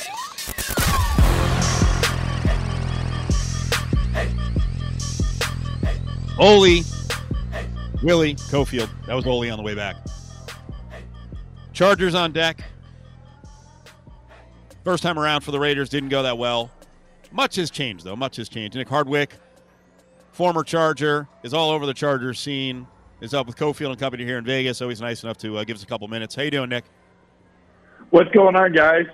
Oli, 6.38 6.84
Willie, 8.01 8.36
Cofield. 8.36 8.89
That 9.07 9.15
was 9.15 9.26
Oli 9.26 9.49
on 9.49 9.57
the 9.57 9.63
way 9.63 9.76
back. 9.76 9.97
Chargers 11.80 12.14
on 12.14 12.34
deck. 12.34 12.62
First 14.84 15.02
time 15.02 15.18
around 15.18 15.46
for 15.46 15.52
the 15.52 15.60
Raiders 15.62 15.88
didn't 15.88 16.10
go 16.10 16.22
that 16.24 16.38
well. 16.38 16.70
Much 17.32 17.56
has 17.56 17.72
changed, 17.72 18.04
though. 18.04 18.18
Much 18.18 18.36
has 18.36 18.50
changed. 18.50 18.76
Nick 18.76 18.90
Hardwick, 18.90 19.38
former 20.34 20.66
Charger, 20.66 21.30
is 21.42 21.54
all 21.54 21.70
over 21.70 21.86
the 21.86 21.94
Charger 21.94 22.34
scene. 22.34 22.86
Is 23.22 23.34
up 23.34 23.48
with 23.48 23.56
Cofield 23.56 23.92
and 23.92 23.98
Company 23.98 24.26
here 24.26 24.38
in 24.38 24.44
Vegas. 24.44 24.82
Always 24.82 25.00
nice 25.00 25.24
enough 25.24 25.38
to 25.38 25.58
uh, 25.58 25.64
give 25.64 25.78
us 25.78 25.84
a 25.84 25.86
couple 25.86 26.06
minutes. 26.10 26.36
How 26.36 26.42
you 26.42 26.52
doing, 26.52 26.68
Nick? 26.68 26.84
What's 28.10 28.30
going 28.32 28.58
on, 28.58 28.74
guys? 28.74 29.06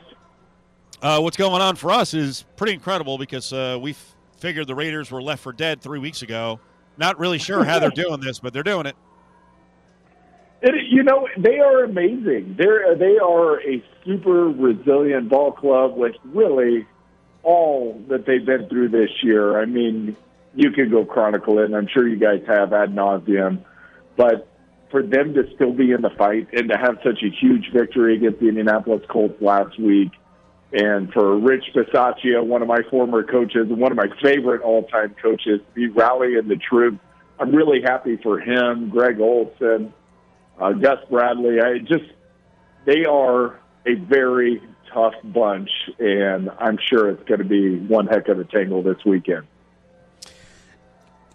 Uh, 1.03 1.19
what's 1.19 1.37
going 1.37 1.61
on 1.61 1.75
for 1.75 1.91
us 1.91 2.15
is 2.15 2.45
pretty 2.55 2.73
incredible 2.73 3.19
because 3.19 3.53
uh, 3.53 3.77
we 3.79 3.95
figured 4.37 4.65
the 4.65 4.73
Raiders 4.73 5.11
were 5.11 5.21
left 5.21 5.43
for 5.43 5.53
dead 5.53 5.81
three 5.81 5.99
weeks 5.99 6.23
ago. 6.23 6.59
Not 6.97 7.19
really 7.19 7.37
sure 7.37 7.63
how 7.63 7.77
they're 7.77 7.89
doing 7.95 8.21
this, 8.21 8.39
but 8.39 8.53
they're 8.53 8.63
doing 8.63 8.87
it. 8.87 8.95
It, 10.65 10.87
you 10.89 11.03
know, 11.03 11.27
they 11.37 11.59
are 11.59 11.83
amazing. 11.83 12.55
They're 12.57 12.95
they 12.95 13.19
are 13.19 13.61
a 13.61 13.83
super 14.03 14.47
resilient 14.49 15.29
ball 15.29 15.51
club 15.51 15.95
with 15.95 16.15
really 16.23 16.87
all 17.43 18.01
that 18.09 18.25
they've 18.25 18.43
been 18.43 18.67
through 18.67 18.89
this 18.89 19.11
year. 19.21 19.61
I 19.61 19.65
mean, 19.65 20.17
you 20.55 20.71
could 20.71 20.89
go 20.89 21.05
chronicle 21.05 21.59
it, 21.59 21.65
and 21.65 21.75
I'm 21.75 21.87
sure 21.87 22.07
you 22.07 22.17
guys 22.17 22.41
have 22.47 22.73
ad 22.73 22.95
nauseum. 22.95 23.63
But 24.17 24.47
for 24.89 25.03
them 25.03 25.35
to 25.35 25.43
still 25.53 25.71
be 25.71 25.91
in 25.91 26.01
the 26.01 26.09
fight 26.17 26.47
and 26.51 26.69
to 26.69 26.77
have 26.77 26.97
such 27.03 27.21
a 27.21 27.29
huge 27.29 27.71
victory 27.71 28.15
against 28.15 28.39
the 28.39 28.47
Indianapolis 28.47 29.03
Colts 29.07 29.39
last 29.41 29.79
week, 29.79 30.13
and 30.73 31.13
for 31.13 31.37
Rich 31.37 31.65
Bisaccia, 31.75 32.43
one 32.43 32.63
of 32.63 32.67
my 32.67 32.81
former 32.89 33.23
coaches 33.23 33.67
and 33.69 33.77
one 33.77 33.91
of 33.91 33.97
my 33.97 34.07
favorite 34.23 34.63
all-time 34.63 35.15
coaches, 35.21 35.59
to 35.59 35.73
be 35.75 35.89
rallying 35.89 36.47
the 36.47 36.55
troops, 36.55 36.97
I'm 37.39 37.53
really 37.53 37.81
happy 37.83 38.17
for 38.23 38.39
him, 38.39 38.89
Greg 38.89 39.19
Olson, 39.19 39.93
uh, 40.59 40.71
Gus 40.73 40.99
Bradley. 41.09 41.59
I 41.61 41.79
just 41.79 42.05
they 42.85 43.05
are 43.05 43.59
a 43.85 43.95
very 43.95 44.61
tough 44.93 45.13
bunch, 45.23 45.69
and 45.99 46.49
I'm 46.59 46.77
sure 46.89 47.09
it's 47.09 47.23
going 47.27 47.39
to 47.39 47.45
be 47.45 47.77
one 47.77 48.07
heck 48.07 48.27
of 48.27 48.39
a 48.39 48.45
tangle 48.45 48.81
this 48.81 49.03
weekend. 49.05 49.43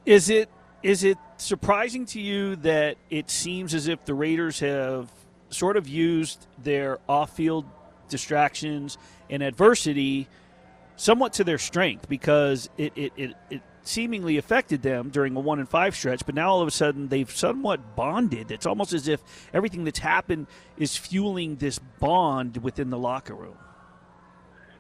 Is 0.07 0.31
it 0.31 0.49
is 0.83 1.05
it 1.05 1.19
surprising 1.37 2.07
to 2.07 2.21
you 2.21 2.57
that 2.57 2.97
it 3.11 3.31
seems 3.31 3.75
as 3.75 3.87
if 3.87 4.05
the 4.05 4.15
Raiders 4.15 4.61
have 4.61 5.09
sort 5.51 5.77
of 5.77 5.89
used 5.89 6.47
their 6.63 6.99
off-field 7.09 7.65
distractions 8.09 8.97
and 9.29 9.43
adversity 9.43 10.29
somewhat 10.97 11.33
to 11.35 11.45
their 11.45 11.59
strength 11.59 12.09
because 12.09 12.71
it, 12.79 12.93
it, 12.97 13.13
it, 13.17 13.35
it 13.51 13.63
seemingly 13.91 14.37
affected 14.39 14.83
them 14.83 15.11
during 15.11 15.37
a 15.37 15.41
one 15.41 15.59
and 15.59 15.69
five 15.69 15.95
stretch, 15.95 16.25
but 16.25 16.35
now 16.35 16.51
all 16.51 16.63
of 16.63 16.69
a 16.69 16.71
sudden 16.71 17.09
they've 17.09 17.31
somewhat 17.31 17.97
bonded. 17.97 18.51
It's 18.51 18.67
almost 18.67 18.93
as 18.93 19.09
if 19.09 19.21
everything 19.53 19.85
that's 19.85 19.99
happened 19.99 20.47
is 20.79 20.97
fueling 20.97 21.57
this 21.57 21.79
bond 21.79 22.59
within 22.59 22.91
the 22.91 22.99
locker 22.99 23.35
room. 23.35 23.57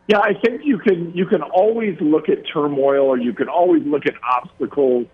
Yeah, 0.07 0.19
I 0.19 0.35
think 0.35 0.63
you 0.65 0.79
can 0.79 1.13
you 1.15 1.27
can 1.27 1.43
always 1.43 1.97
look 2.01 2.29
at 2.29 2.39
turmoil 2.53 3.07
or 3.07 3.19
you 3.19 3.33
can 3.33 3.49
always 3.49 3.85
look 3.85 4.07
at 4.07 4.15
obstacles 4.23 5.07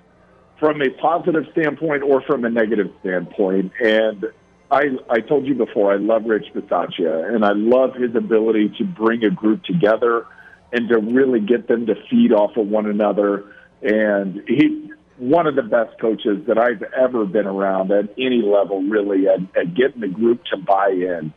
from 0.59 0.80
a 0.80 0.88
positive 0.90 1.44
standpoint 1.53 2.03
or 2.03 2.22
from 2.22 2.44
a 2.44 2.51
negative 2.51 2.90
standpoint. 3.01 3.72
And 3.82 4.24
I 4.70 4.84
I 5.11 5.20
told 5.20 5.47
you 5.47 5.55
before 5.55 5.92
I 5.92 5.97
love 5.97 6.24
Rich 6.24 6.47
Bisaccia 6.55 7.34
and 7.34 7.44
I 7.44 7.53
love 7.53 7.94
his 7.94 8.14
ability 8.14 8.74
to 8.78 8.84
bring 8.84 9.24
a 9.24 9.30
group 9.30 9.64
together 9.64 10.26
and 10.72 10.88
to 10.88 10.99
really 10.99 11.40
get 11.40 11.68
them 11.68 11.86
to 11.86 11.94
feed 12.09 12.32
off 12.32 12.57
of 12.57 12.66
one 12.66 12.86
another. 12.86 13.44
And 13.82 14.42
he 14.46 14.90
one 15.18 15.46
of 15.46 15.56
the 15.56 15.62
best 15.62 15.98
coaches 16.00 16.44
that 16.46 16.58
I've 16.58 16.82
ever 16.94 17.24
been 17.24 17.46
around 17.46 17.90
at 17.90 18.10
any 18.18 18.42
level, 18.42 18.82
really, 18.82 19.26
at, 19.28 19.40
at 19.58 19.74
getting 19.74 20.00
the 20.00 20.08
group 20.08 20.44
to 20.52 20.58
buy 20.58 20.90
in. 20.90 21.32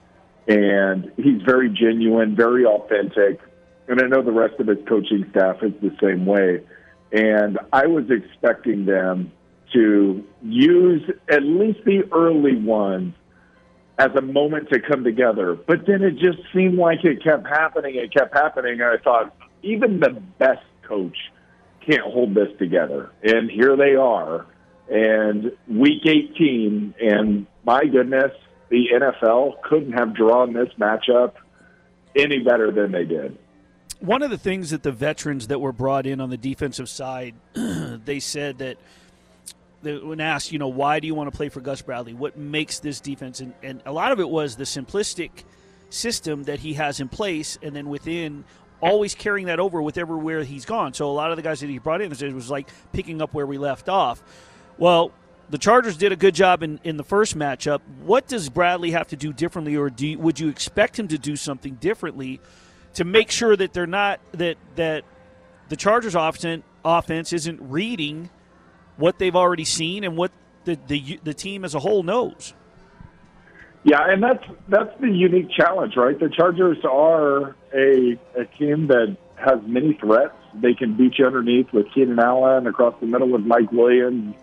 And 0.48 1.12
he's 1.16 1.42
very 1.44 1.70
genuine, 1.70 2.36
very 2.36 2.66
authentic. 2.66 3.40
And 3.88 4.02
I 4.02 4.08
know 4.08 4.22
the 4.22 4.32
rest 4.32 4.60
of 4.60 4.68
his 4.68 4.80
coaching 4.88 5.26
staff 5.32 5.58
is 5.62 5.72
the 5.82 5.96
same 6.02 6.26
way. 6.26 6.62
And 7.12 7.58
I 7.72 7.88
was 7.88 8.06
expecting 8.10 8.86
them 8.86 9.32
to 9.74 10.24
use 10.42 11.10
at 11.30 11.44
least 11.44 11.80
the 11.86 12.04
early 12.12 12.56
ones 12.56 13.14
as 13.98 14.10
a 14.18 14.22
moment 14.22 14.70
to 14.72 14.80
come 14.80 15.04
together. 15.04 15.56
But 15.56 15.86
then 15.86 16.02
it 16.02 16.18
just 16.18 16.40
seemed 16.54 16.78
like 16.78 17.04
it 17.04 17.24
kept 17.24 17.48
happening. 17.48 17.96
It 17.96 18.14
kept 18.14 18.36
happening. 18.36 18.82
And 18.82 18.84
I 18.84 18.98
thought, 18.98 19.36
even 19.62 20.00
the 20.00 20.22
best 20.38 20.64
coach 20.88 21.18
can't 21.90 22.04
hold 22.04 22.36
this 22.36 22.50
together. 22.58 23.12
And 23.24 23.50
here 23.50 23.76
they 23.76 23.96
are. 23.96 24.46
And 24.90 25.52
week 25.68 26.06
18, 26.06 26.96
and 27.00 27.48
my 27.64 27.86
goodness, 27.86 28.32
the 28.70 28.88
NFL 28.94 29.62
couldn't 29.64 29.94
have 29.94 30.14
drawn 30.14 30.54
this 30.54 30.70
matchup 30.80 31.34
any 32.16 32.40
better 32.40 32.72
than 32.72 32.92
they 32.92 33.06
did. 33.06 33.38
One 34.00 34.24
of 34.24 34.30
the 34.30 34.38
things 34.38 34.70
that 34.72 34.84
the 34.84 34.92
veterans 34.92 35.48
that 35.48 35.60
were 35.60 35.74
brought 35.74 36.06
in 36.06 36.22
on 36.22 36.30
the 36.30 36.38
defensive 36.38 36.90
side, 36.90 37.36
they 37.54 38.20
said 38.20 38.60
that 38.60 38.78
when 39.82 40.20
asked, 40.20 40.52
you 40.52 40.60
know, 40.60 40.68
why 40.68 41.00
do 41.00 41.08
you 41.08 41.16
want 41.16 41.32
to 41.32 41.36
play 41.36 41.50
for 41.50 41.62
Gus 41.62 41.82
Bradley? 41.82 42.14
What 42.14 42.38
makes 42.38 42.80
this 42.80 43.00
defense? 43.00 43.40
And, 43.40 43.54
and 43.64 43.82
a 43.86 43.92
lot 43.92 44.12
of 44.12 44.20
it 44.20 44.30
was 44.30 44.56
the 44.56 44.64
simplistic 44.64 45.30
system 45.90 46.44
that 46.44 46.60
he 46.60 46.74
has 46.74 47.00
in 47.00 47.10
place, 47.10 47.58
and 47.62 47.76
then 47.76 47.90
within 47.90 48.44
always 48.82 49.16
carrying 49.16 49.48
that 49.48 49.60
over 49.60 49.82
with 49.82 49.98
everywhere 49.98 50.44
he's 50.44 50.66
gone. 50.66 50.94
So 50.94 51.10
a 51.10 51.14
lot 51.14 51.32
of 51.32 51.38
the 51.38 51.44
guys 51.44 51.60
that 51.60 51.70
he 51.70 51.80
brought 51.80 52.02
in, 52.02 52.12
it 52.12 52.34
was 52.34 52.50
like 52.50 52.70
picking 52.94 53.22
up 53.22 53.34
where 53.34 53.46
we 53.46 53.58
left 53.58 53.90
off. 53.90 54.24
Well, 54.78 55.12
the 55.50 55.58
Chargers 55.58 55.98
did 55.98 56.12
a 56.12 56.16
good 56.16 56.36
job 56.36 56.64
in, 56.64 56.80
in 56.84 56.98
the 56.98 57.04
first 57.04 57.38
matchup. 57.38 57.82
What 58.04 58.28
does 58.28 58.50
Bradley 58.50 58.92
have 58.92 59.08
to 59.08 59.16
do 59.16 59.34
differently, 59.34 59.76
or 59.76 59.90
do, 59.90 60.18
would 60.20 60.40
you 60.40 60.48
expect 60.48 60.98
him 60.98 61.08
to 61.10 61.18
do 61.18 61.36
something 61.36 61.76
differently 61.76 62.40
to 62.94 63.04
make 63.04 63.32
sure 63.32 63.56
that 63.56 63.74
they're 63.74 63.88
not 63.88 64.20
that 64.34 64.58
that 64.76 65.04
the 65.70 65.76
Chargers 65.76 66.16
offense 66.16 66.64
offense 66.84 67.34
isn't 67.34 67.60
reading 67.62 68.30
what 68.98 69.20
they've 69.20 69.36
already 69.36 69.66
seen 69.66 70.04
and 70.04 70.18
what 70.18 70.32
the 70.66 70.78
the, 70.88 71.20
the 71.24 71.34
team 71.34 71.66
as 71.66 71.76
a 71.76 71.80
whole 71.80 72.04
knows? 72.04 72.54
Yeah, 73.84 74.02
and 74.08 74.22
that's 74.22 74.44
that's 74.68 75.00
the 75.00 75.10
unique 75.10 75.50
challenge, 75.52 75.96
right? 75.96 76.20
The 76.20 76.30
Chargers 76.30 76.78
are 76.84 77.56
a 77.74 78.20
a 78.36 78.46
team 78.58 78.88
that 78.88 79.18
has 79.36 79.60
many 79.66 79.94
threats. 79.94 80.36
They 80.54 80.74
can 80.74 80.98
beat 80.98 81.18
you 81.20 81.26
underneath 81.26 81.72
with 81.72 81.92
Keenan 81.94 82.20
Allen, 82.20 82.68
across 82.68 82.96
the 83.00 83.06
middle 83.06 83.30
with 83.30 83.42
Mike 83.42 83.72
Williams, 83.72 84.36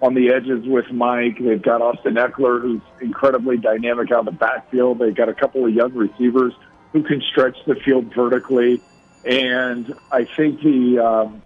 on 0.00 0.14
the 0.14 0.32
edges 0.32 0.66
with 0.66 0.90
Mike. 0.92 1.38
They've 1.40 1.62
got 1.62 1.80
Austin 1.80 2.14
Ekeler, 2.14 2.60
who's 2.60 2.82
incredibly 3.00 3.56
dynamic 3.56 4.10
out 4.10 4.20
of 4.20 4.24
the 4.26 4.32
backfield. 4.32 4.98
They've 4.98 5.14
got 5.14 5.28
a 5.28 5.34
couple 5.34 5.64
of 5.64 5.72
young 5.72 5.92
receivers 5.94 6.52
who 6.92 7.02
can 7.02 7.22
stretch 7.30 7.56
the 7.66 7.76
field 7.76 8.12
vertically. 8.14 8.82
And 9.24 9.94
I 10.10 10.24
think 10.24 10.60
the 10.62 10.98
um, 10.98 11.42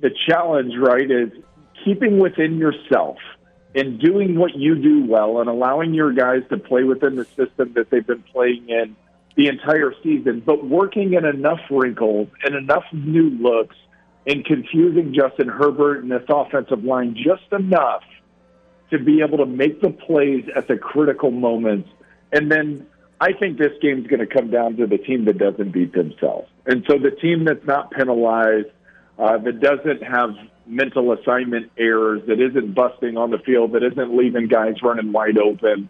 the 0.00 0.10
challenge, 0.26 0.72
right, 0.78 1.10
is 1.10 1.30
keeping 1.84 2.18
within 2.18 2.58
yourself 2.58 3.18
and 3.74 4.00
doing 4.00 4.38
what 4.38 4.54
you 4.54 4.76
do 4.76 5.04
well 5.04 5.40
and 5.40 5.50
allowing 5.50 5.94
your 5.94 6.12
guys 6.12 6.42
to 6.48 6.56
play 6.56 6.84
within 6.84 7.16
the 7.16 7.24
system 7.24 7.72
that 7.74 7.90
they've 7.90 8.06
been 8.06 8.22
playing 8.22 8.68
in 8.68 8.96
the 9.36 9.48
entire 9.48 9.92
season, 10.02 10.42
but 10.44 10.64
working 10.64 11.14
in 11.14 11.24
enough 11.24 11.60
wrinkles 11.70 12.28
and 12.44 12.54
enough 12.54 12.84
new 12.92 13.30
looks 13.30 13.76
and 14.26 14.44
confusing 14.44 15.12
Justin 15.12 15.48
Herbert 15.48 16.02
and 16.02 16.10
this 16.10 16.22
offensive 16.28 16.84
line 16.84 17.16
just 17.16 17.52
enough 17.52 18.02
to 18.90 18.98
be 18.98 19.22
able 19.22 19.38
to 19.38 19.46
make 19.46 19.80
the 19.80 19.90
plays 19.90 20.44
at 20.54 20.68
the 20.68 20.76
critical 20.76 21.30
moments. 21.30 21.88
And 22.32 22.50
then 22.50 22.86
I 23.20 23.32
think 23.32 23.58
this 23.58 23.72
game's 23.80 24.06
going 24.06 24.20
to 24.20 24.26
come 24.26 24.50
down 24.50 24.76
to 24.76 24.86
the 24.86 24.98
team 24.98 25.24
that 25.24 25.38
doesn't 25.38 25.72
beat 25.72 25.92
themselves. 25.92 26.48
And 26.66 26.84
so 26.88 26.98
the 26.98 27.10
team 27.10 27.44
that's 27.44 27.64
not 27.66 27.90
penalized, 27.90 28.68
uh, 29.18 29.38
that 29.38 29.60
doesn't 29.60 30.02
have 30.02 30.30
mental 30.66 31.12
assignment 31.12 31.70
errors, 31.76 32.22
that 32.26 32.40
isn't 32.40 32.74
busting 32.74 33.16
on 33.16 33.30
the 33.30 33.38
field, 33.38 33.72
that 33.72 33.82
isn't 33.82 34.16
leaving 34.16 34.48
guys 34.48 34.74
running 34.82 35.12
wide 35.12 35.38
open, 35.38 35.88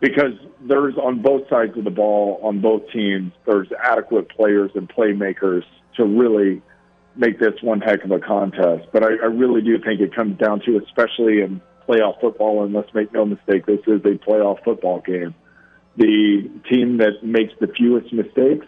because 0.00 0.32
there's 0.60 0.96
on 0.96 1.22
both 1.22 1.48
sides 1.48 1.76
of 1.76 1.84
the 1.84 1.90
ball, 1.90 2.40
on 2.42 2.60
both 2.60 2.82
teams, 2.92 3.32
there's 3.46 3.68
adequate 3.82 4.28
players 4.28 4.70
and 4.74 4.88
playmakers 4.88 5.62
to 5.96 6.04
really 6.04 6.62
make 7.16 7.38
this 7.38 7.54
one 7.62 7.80
heck 7.80 8.04
of 8.04 8.10
a 8.10 8.18
contest. 8.18 8.88
But 8.92 9.02
I, 9.02 9.08
I 9.08 9.26
really 9.26 9.62
do 9.62 9.78
think 9.78 10.00
it 10.00 10.14
comes 10.14 10.38
down 10.38 10.60
to, 10.66 10.78
especially 10.84 11.40
in 11.40 11.60
playoff 11.88 12.20
football, 12.20 12.64
and 12.64 12.74
let's 12.74 12.92
make 12.94 13.12
no 13.12 13.24
mistake, 13.24 13.66
this 13.66 13.80
is 13.86 14.00
a 14.04 14.18
playoff 14.18 14.62
football 14.64 15.00
game. 15.00 15.34
The 15.96 16.50
team 16.70 16.98
that 16.98 17.22
makes 17.22 17.54
the 17.58 17.68
fewest 17.68 18.12
mistakes 18.12 18.66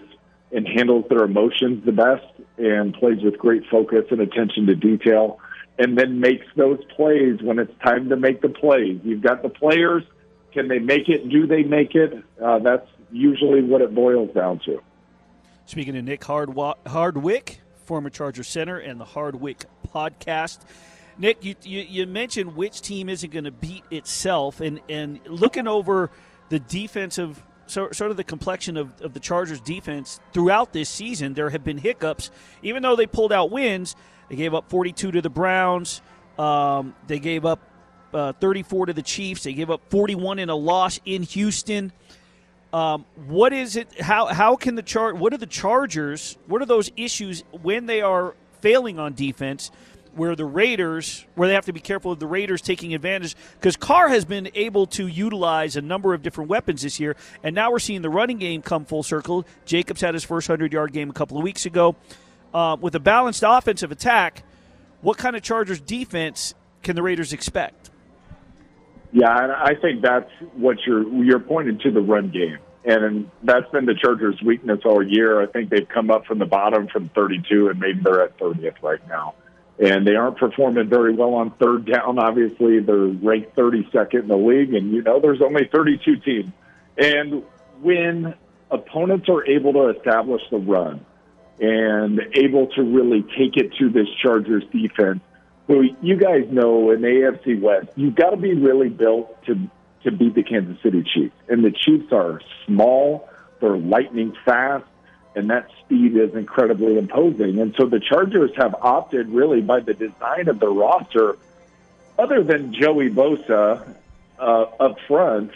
and 0.51 0.67
handles 0.67 1.05
their 1.11 1.25
emotions 1.25 1.85
the 1.85 1.93
best 1.93 2.25
and 2.57 2.95
plays 2.95 3.23
with 3.23 3.37
great 3.39 3.65
focus 3.71 4.05
and 4.11 4.21
attention 4.21 4.67
to 4.67 4.75
detail 4.75 5.39
and 5.79 5.97
then 5.97 6.21
makes 6.21 6.47
those 6.57 6.79
plays 6.97 7.41
when 7.43 7.59
it's 7.59 7.73
time 7.85 8.09
to 8.09 8.17
make 8.17 8.41
the 8.41 8.49
plays. 8.49 8.99
You've 9.05 9.23
got 9.23 9.43
the 9.43 9.49
players. 9.49 10.03
Can 10.53 10.69
they 10.69 10.79
make 10.79 11.09
it? 11.09 11.29
Do 11.29 11.47
they 11.47 11.63
make 11.63 11.95
it? 11.95 12.23
Uh, 12.43 12.59
that's 12.59 12.87
usually 13.11 13.63
what 13.63 13.81
it 13.81 13.95
boils 13.95 14.35
down 14.35 14.61
to. 14.61 14.81
Speaking 15.67 15.95
to 15.95 16.03
Nick 16.03 16.23
Hardwa- 16.23 16.77
Hardwick, 16.87 17.61
former 17.85 18.11
Charger 18.11 18.43
center, 18.43 18.79
and 18.79 18.99
the 19.01 19.05
Hardwick 19.05 19.65
podcast. 19.95 20.61
Nick, 21.19 21.45
you, 21.45 21.55
you, 21.63 21.81
you 21.81 22.07
mentioned 22.07 22.55
which 22.57 22.81
team 22.81 23.09
isn't 23.09 23.33
going 23.33 23.45
to 23.45 23.51
beat 23.51 23.85
itself, 23.91 24.61
and, 24.61 24.81
and 24.89 25.21
looking 25.27 25.67
over 25.67 26.11
the 26.49 26.61
defensive 26.61 27.43
so, 27.67 27.91
sort 27.93 28.11
of 28.11 28.17
the 28.17 28.25
complexion 28.25 28.77
of, 28.77 28.99
of 29.03 29.13
the 29.13 29.21
Chargers 29.21 29.61
defense 29.61 30.21
throughout 30.33 30.73
this 30.73 30.89
season, 30.89 31.35
there 31.35 31.51
have 31.51 31.65
been 31.65 31.79
hiccups. 31.79 32.31
Even 32.63 32.83
though 32.83 32.97
they 32.97 33.07
pulled 33.07 33.33
out 33.33 33.51
wins, 33.51 33.95
They 34.29 34.37
gave 34.37 34.55
up 34.55 34.71
42 34.71 35.13
to 35.13 35.23
the 35.23 35.31
Browns. 35.31 36.01
Um, 36.39 36.95
they 37.07 37.19
gave 37.19 37.45
up 37.45 37.61
uh, 38.13 38.33
34 38.35 38.87
to 38.87 38.93
the 38.93 39.03
Chiefs. 39.03 39.45
They 39.45 39.53
gave 39.53 39.71
up 39.71 39.81
41 39.91 40.39
in 40.39 40.49
a 40.49 40.55
loss 40.57 41.01
in 41.05 41.23
Houston. 41.23 41.93
Um, 42.73 43.07
what 43.27 43.53
is 43.53 43.77
it? 43.77 44.01
How 44.01 44.27
how 44.27 44.57
can 44.57 44.75
the 44.75 44.83
chart? 44.83 45.17
What 45.17 45.33
are 45.33 45.39
the 45.39 45.47
Chargers? 45.47 46.37
What 46.47 46.61
are 46.61 46.67
those 46.67 46.91
issues 46.97 47.43
when 47.63 47.87
they 47.87 48.03
are 48.03 48.35
failing 48.61 48.99
on 48.99 49.15
defense? 49.15 49.71
Where 50.15 50.35
the 50.35 50.45
Raiders, 50.45 51.25
where 51.37 51.47
they 51.47 51.55
have 51.55 51.67
to 51.67 51.73
be 51.73 51.81
careful 51.81 52.11
of 52.11 52.19
the 52.19 52.27
Raiders 52.27 52.61
taking 52.61 52.93
advantage, 52.93 53.37
because 53.55 53.77
Carr 53.77 54.09
has 54.09 54.25
been 54.25 54.51
able 54.55 54.87
to 54.89 55.07
utilize 55.07 55.77
a 55.77 55.81
number 55.81 56.13
of 56.13 56.23
different 56.23 56.51
weapons 56.51 56.83
this 56.83 56.99
year, 56.99 57.15
and 57.45 57.55
now 57.55 57.71
we're 57.71 57.79
seeing 57.79 58.03
the 58.03 58.11
running 58.11 58.39
game 58.39 58.61
come 58.61 58.85
full 58.85 59.05
circle. 59.05 59.47
Jacobs 59.65 60.01
had 60.01 60.15
his 60.15 60.25
first 60.25 60.49
hundred 60.49 60.73
yard 60.73 60.93
game 60.93 61.09
a 61.09 61.13
couple 61.13 61.39
of 61.39 61.45
weeks 61.45 61.67
ago. 61.67 61.95
Uh, 62.53 62.77
with 62.81 62.95
a 62.95 63.01
balanced 63.01 63.45
offensive 63.47 63.93
attack, 63.93 64.43
what 65.01 65.19
kind 65.19 65.37
of 65.37 65.43
Chargers 65.43 65.81
defense 65.81 66.55
can 66.83 66.97
the 66.97 67.03
Raiders 67.03 67.33
expect? 67.33 67.88
Yeah, 69.13 69.43
and 69.43 69.53
I 69.53 69.75
think 69.81 70.03
that's 70.03 70.31
what 70.55 70.79
you're 70.87 71.07
you're 71.25 71.41
pointing 71.41 71.79
to 71.79 71.91
the 71.91 72.01
run 72.01 72.31
game, 72.31 72.59
and 72.85 73.31
that's 73.43 73.69
been 73.71 73.87
the 73.87 73.95
Chargers' 73.95 74.41
weakness 74.43 74.81
all 74.85 75.03
year. 75.03 75.41
I 75.41 75.47
think 75.47 75.71
they've 75.71 75.89
come 75.89 76.11
up 76.11 76.27
from 76.27 76.39
the 76.39 76.47
bottom 76.47 76.89
from 76.89 77.09
32, 77.11 77.69
and 77.69 77.81
maybe 77.81 78.01
they're 78.03 78.23
at 78.23 78.39
30th 78.39 78.83
right 78.83 79.07
now, 79.09 79.35
and 79.79 80.07
they 80.07 80.15
aren't 80.15 80.37
performing 80.37 80.89
very 80.89 81.15
well 81.15 81.35
on 81.35 81.53
third 81.53 81.87
down. 81.87 82.19
Obviously, 82.19 82.81
they're 82.81 82.97
ranked 82.97 83.57
32nd 83.57 84.23
in 84.23 84.29
the 84.29 84.37
league, 84.37 84.75
and 84.75 84.93
you 84.93 85.03
know 85.03 85.21
there's 85.21 85.41
only 85.41 85.69
32 85.73 86.17
teams, 86.17 86.53
and 86.99 87.43
when 87.81 88.35
opponents 88.71 89.29
are 89.31 89.47
able 89.47 89.73
to 89.73 89.89
establish 89.97 90.43
the 90.51 90.59
run 90.59 91.05
and 91.61 92.21
able 92.35 92.67
to 92.69 92.83
really 92.83 93.23
take 93.23 93.57
it 93.57 93.73
to 93.79 93.89
this 93.89 94.07
Chargers 94.23 94.65
defense 94.71 95.21
who 95.69 95.85
you 96.03 96.17
guys 96.17 96.47
know 96.51 96.91
in 96.91 97.03
the 97.03 97.09
AFC 97.09 97.61
West, 97.61 97.89
you've 97.95 98.17
got 98.17 98.31
to 98.31 98.37
be 98.37 98.55
really 98.55 98.89
built 98.89 99.45
to 99.45 99.71
to 100.03 100.11
beat 100.11 100.35
the 100.35 100.43
Kansas 100.43 100.83
City 100.83 101.03
Chiefs. 101.03 101.35
And 101.49 101.65
the 101.65 101.71
Chiefs 101.71 102.13
are 102.13 102.41
small, 102.67 103.29
they're 103.61 103.77
lightning 103.77 104.35
fast, 104.45 104.87
and 105.35 105.51
that 105.51 105.69
speed 105.85 106.17
is 106.17 106.35
incredibly 106.35 106.97
imposing. 106.99 107.61
And 107.61 107.75
so 107.77 107.87
the 107.87 108.01
Chargers 108.01 108.51
have 108.57 108.75
opted 108.81 109.29
really 109.29 109.61
by 109.61 109.81
the 109.81 109.95
design 109.95 110.49
of 110.49 110.61
the 110.61 110.69
roster, 110.69 111.37
other 112.19 112.43
than 112.43 112.73
Joey 112.73 113.11
Bosa 113.11 113.95
uh, 114.39 114.43
up 114.43 114.99
front 115.07 115.53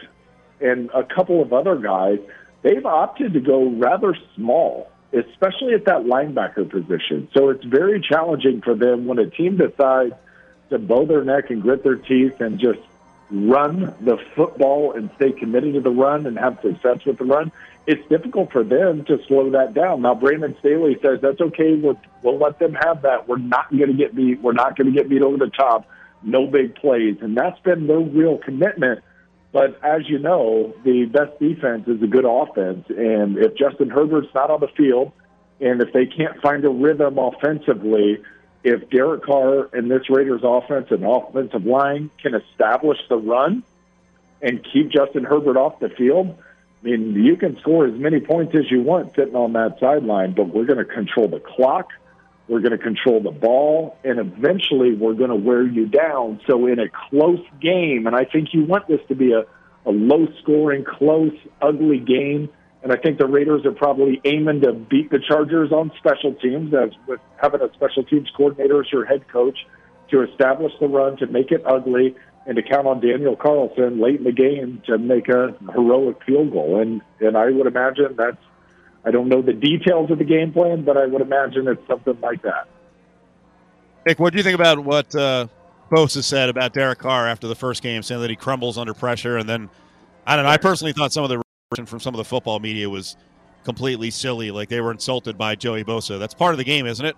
and 0.60 0.90
a 0.92 1.02
couple 1.02 1.40
of 1.40 1.52
other 1.52 1.76
guys, 1.76 2.18
they've 2.62 2.84
opted 2.84 3.32
to 3.32 3.40
go 3.40 3.70
rather 3.70 4.14
small 4.34 4.91
especially 5.12 5.74
at 5.74 5.84
that 5.84 6.02
linebacker 6.04 6.68
position. 6.68 7.28
So 7.34 7.50
it's 7.50 7.64
very 7.64 8.00
challenging 8.00 8.62
for 8.62 8.74
them 8.74 9.06
when 9.06 9.18
a 9.18 9.28
team 9.28 9.56
decides 9.56 10.14
to 10.70 10.78
bow 10.78 11.04
their 11.04 11.24
neck 11.24 11.50
and 11.50 11.60
grit 11.60 11.82
their 11.82 11.96
teeth 11.96 12.40
and 12.40 12.58
just 12.58 12.80
run 13.30 13.94
the 14.00 14.18
football 14.34 14.92
and 14.92 15.10
stay 15.16 15.32
committed 15.32 15.74
to 15.74 15.80
the 15.80 15.90
run 15.90 16.26
and 16.26 16.38
have 16.38 16.58
success 16.62 17.04
with 17.04 17.18
the 17.18 17.24
run. 17.24 17.50
It's 17.86 18.06
difficult 18.08 18.52
for 18.52 18.62
them 18.62 19.04
to 19.06 19.22
slow 19.26 19.50
that 19.50 19.74
down. 19.74 20.02
Now, 20.02 20.14
Brandon 20.14 20.56
Staley 20.60 20.98
says 21.02 21.20
that's 21.20 21.40
okay. 21.40 21.74
We'll, 21.74 21.98
we'll 22.22 22.38
let 22.38 22.58
them 22.58 22.74
have 22.74 23.02
that. 23.02 23.28
We're 23.28 23.38
not 23.38 23.70
going 23.70 23.88
to 23.88 23.96
get 23.96 24.14
beat. 24.14 24.40
We're 24.40 24.52
not 24.52 24.76
going 24.76 24.92
to 24.92 24.96
get 24.96 25.08
beat 25.08 25.22
over 25.22 25.36
the 25.36 25.50
top. 25.50 25.88
No 26.22 26.46
big 26.46 26.76
plays, 26.76 27.16
and 27.20 27.36
that's 27.36 27.58
been 27.60 27.88
their 27.88 27.98
real 27.98 28.38
commitment. 28.38 29.02
But 29.52 29.78
as 29.84 30.08
you 30.08 30.18
know, 30.18 30.74
the 30.82 31.04
best 31.04 31.38
defense 31.38 31.86
is 31.86 32.02
a 32.02 32.06
good 32.06 32.24
offense. 32.24 32.86
And 32.88 33.36
if 33.36 33.54
Justin 33.54 33.90
Herbert's 33.90 34.34
not 34.34 34.50
on 34.50 34.60
the 34.60 34.68
field, 34.68 35.12
and 35.60 35.80
if 35.82 35.92
they 35.92 36.06
can't 36.06 36.40
find 36.40 36.64
a 36.64 36.70
rhythm 36.70 37.18
offensively, 37.18 38.18
if 38.64 38.88
Derek 38.90 39.24
Carr 39.24 39.68
and 39.72 39.90
this 39.90 40.08
Raiders 40.08 40.40
offense 40.42 40.88
and 40.90 41.04
offensive 41.04 41.66
line 41.66 42.10
can 42.20 42.34
establish 42.34 42.98
the 43.08 43.16
run 43.16 43.62
and 44.40 44.66
keep 44.72 44.90
Justin 44.90 45.24
Herbert 45.24 45.56
off 45.56 45.80
the 45.80 45.90
field, 45.90 46.36
I 46.82 46.84
mean, 46.84 47.14
you 47.14 47.36
can 47.36 47.58
score 47.60 47.86
as 47.86 47.94
many 47.94 48.20
points 48.20 48.54
as 48.56 48.70
you 48.70 48.82
want 48.82 49.14
sitting 49.14 49.36
on 49.36 49.52
that 49.52 49.78
sideline, 49.78 50.32
but 50.32 50.48
we're 50.48 50.64
going 50.64 50.78
to 50.78 50.84
control 50.84 51.28
the 51.28 51.40
clock. 51.40 51.90
We're 52.48 52.60
going 52.60 52.72
to 52.72 52.78
control 52.78 53.22
the 53.22 53.30
ball, 53.30 53.96
and 54.04 54.18
eventually 54.18 54.94
we're 54.94 55.14
going 55.14 55.30
to 55.30 55.36
wear 55.36 55.66
you 55.66 55.86
down. 55.86 56.40
So, 56.48 56.66
in 56.66 56.78
a 56.78 56.88
close 57.08 57.44
game, 57.60 58.06
and 58.06 58.16
I 58.16 58.24
think 58.24 58.48
you 58.52 58.64
want 58.64 58.88
this 58.88 59.00
to 59.08 59.14
be 59.14 59.32
a, 59.32 59.42
a 59.88 59.90
low 59.90 60.26
scoring, 60.42 60.84
close, 60.84 61.32
ugly 61.60 61.98
game. 61.98 62.48
And 62.82 62.92
I 62.92 62.96
think 62.96 63.18
the 63.18 63.28
Raiders 63.28 63.64
are 63.64 63.72
probably 63.72 64.20
aiming 64.24 64.62
to 64.62 64.72
beat 64.72 65.10
the 65.10 65.20
Chargers 65.20 65.70
on 65.70 65.92
special 65.98 66.34
teams, 66.34 66.74
as 66.74 66.90
with 67.06 67.20
having 67.40 67.60
a 67.60 67.72
special 67.74 68.02
teams 68.02 68.28
coordinator 68.36 68.80
as 68.80 68.90
your 68.92 69.04
head 69.04 69.28
coach 69.28 69.58
to 70.10 70.22
establish 70.22 70.72
the 70.80 70.88
run, 70.88 71.16
to 71.18 71.28
make 71.28 71.52
it 71.52 71.62
ugly, 71.64 72.16
and 72.46 72.56
to 72.56 72.62
count 72.62 72.86
on 72.86 73.00
Daniel 73.00 73.36
Carlson 73.36 74.00
late 74.00 74.18
in 74.18 74.24
the 74.24 74.32
game 74.32 74.82
to 74.86 74.98
make 74.98 75.28
a 75.28 75.54
heroic 75.72 76.16
field 76.24 76.52
goal. 76.52 76.80
And 76.80 77.00
and 77.20 77.36
I 77.36 77.50
would 77.50 77.66
imagine 77.66 78.16
that's 78.16 78.36
I 79.04 79.10
don't 79.10 79.28
know 79.28 79.42
the 79.42 79.52
details 79.52 80.10
of 80.10 80.18
the 80.18 80.24
game 80.24 80.52
plan, 80.52 80.82
but 80.82 80.96
I 80.96 81.06
would 81.06 81.22
imagine 81.22 81.66
it's 81.66 81.86
something 81.86 82.18
like 82.20 82.42
that. 82.42 82.68
Nick, 84.06 84.18
what 84.18 84.32
do 84.32 84.36
you 84.36 84.42
think 84.42 84.54
about 84.54 84.78
what 84.80 85.14
uh, 85.14 85.48
Bosa 85.90 86.22
said 86.22 86.48
about 86.48 86.72
Derek 86.72 86.98
Carr 86.98 87.26
after 87.26 87.48
the 87.48 87.54
first 87.54 87.82
game, 87.82 88.02
saying 88.02 88.20
that 88.20 88.30
he 88.30 88.36
crumbles 88.36 88.78
under 88.78 88.94
pressure? 88.94 89.38
And 89.38 89.48
then, 89.48 89.70
I 90.26 90.36
don't 90.36 90.44
know. 90.44 90.50
I 90.50 90.56
personally 90.56 90.92
thought 90.92 91.12
some 91.12 91.24
of 91.24 91.30
the 91.30 91.42
reaction 91.70 91.86
from 91.86 92.00
some 92.00 92.14
of 92.14 92.18
the 92.18 92.24
football 92.24 92.60
media 92.60 92.88
was 92.88 93.16
completely 93.64 94.10
silly, 94.10 94.50
like 94.50 94.68
they 94.68 94.80
were 94.80 94.92
insulted 94.92 95.36
by 95.36 95.54
Joey 95.54 95.84
Bosa. 95.84 96.18
That's 96.18 96.34
part 96.34 96.54
of 96.54 96.58
the 96.58 96.64
game, 96.64 96.86
isn't 96.86 97.06
it? 97.06 97.16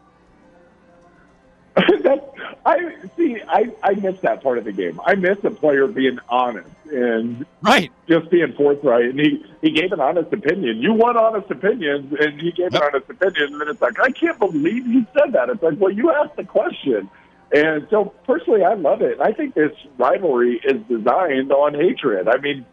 I 2.66 2.94
see. 3.16 3.42
I 3.46 3.70
I 3.82 3.94
miss 3.94 4.20
that 4.20 4.42
part 4.42 4.58
of 4.58 4.64
the 4.64 4.72
game. 4.72 5.00
I 5.04 5.16
miss 5.16 5.38
a 5.44 5.50
player 5.50 5.86
being 5.86 6.18
honest 6.28 6.68
and 6.90 7.46
right, 7.62 7.90
just 8.08 8.30
being 8.30 8.52
forthright. 8.56 9.04
And 9.04 9.18
he 9.18 9.44
he 9.62 9.70
gave 9.70 9.92
an 9.92 10.00
honest 10.00 10.32
opinion. 10.32 10.80
You 10.82 10.92
want 10.92 11.16
honest 11.16 11.50
opinions, 11.50 12.14
and 12.20 12.40
he 12.40 12.52
gave 12.52 12.72
yep. 12.72 12.82
an 12.82 12.82
honest 12.82 13.10
opinion. 13.10 13.52
And 13.52 13.60
then 13.60 13.68
it's 13.68 13.80
like, 13.80 13.98
I 14.00 14.10
can't 14.10 14.38
believe 14.38 14.84
he 14.86 15.06
said 15.16 15.32
that. 15.32 15.48
It's 15.50 15.62
like, 15.62 15.78
well, 15.78 15.92
you 15.92 16.12
asked 16.12 16.36
the 16.36 16.44
question. 16.44 17.10
And 17.52 17.86
so, 17.90 18.12
personally, 18.26 18.64
I 18.64 18.74
love 18.74 19.00
it. 19.02 19.20
I 19.20 19.32
think 19.32 19.54
this 19.54 19.72
rivalry 19.98 20.60
is 20.64 20.82
designed 20.88 21.52
on 21.52 21.74
hatred. 21.74 22.28
I 22.28 22.38
mean, 22.38 22.66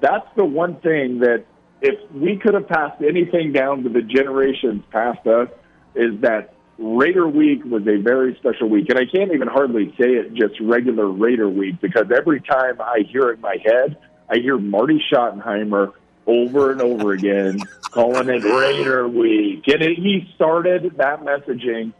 that's 0.00 0.26
the 0.36 0.44
one 0.44 0.76
thing 0.80 1.20
that 1.20 1.44
if 1.80 1.98
we 2.12 2.36
could 2.36 2.54
have 2.54 2.68
passed 2.68 3.02
anything 3.02 3.52
down 3.52 3.82
to 3.84 3.88
the 3.88 4.02
generations 4.02 4.82
past 4.90 5.26
us, 5.26 5.48
is 5.94 6.20
that 6.20 6.52
Raider 6.78 7.26
Week 7.26 7.64
was 7.64 7.82
a 7.86 7.96
very 7.96 8.36
special 8.38 8.68
week, 8.68 8.90
and 8.90 8.98
I 8.98 9.06
can't 9.06 9.32
even 9.32 9.48
hardly 9.48 9.94
say 9.98 10.10
it 10.10 10.34
just 10.34 10.60
regular 10.60 11.08
Raider 11.08 11.48
Week 11.48 11.80
because 11.80 12.06
every 12.14 12.40
time 12.40 12.80
I 12.80 13.00
hear 13.10 13.30
it 13.30 13.36
in 13.36 13.40
my 13.40 13.56
head, 13.64 13.96
I 14.28 14.36
hear 14.36 14.58
Marty 14.58 15.02
Schottenheimer 15.10 15.92
over 16.26 16.72
and 16.72 16.82
over 16.82 17.12
again 17.12 17.60
calling 17.90 18.28
it 18.28 18.44
Raider 18.44 19.08
Week, 19.08 19.62
and 19.68 19.82
it, 19.82 19.96
he 19.96 20.30
started 20.34 20.96
that 20.98 21.22
messaging 21.22 21.94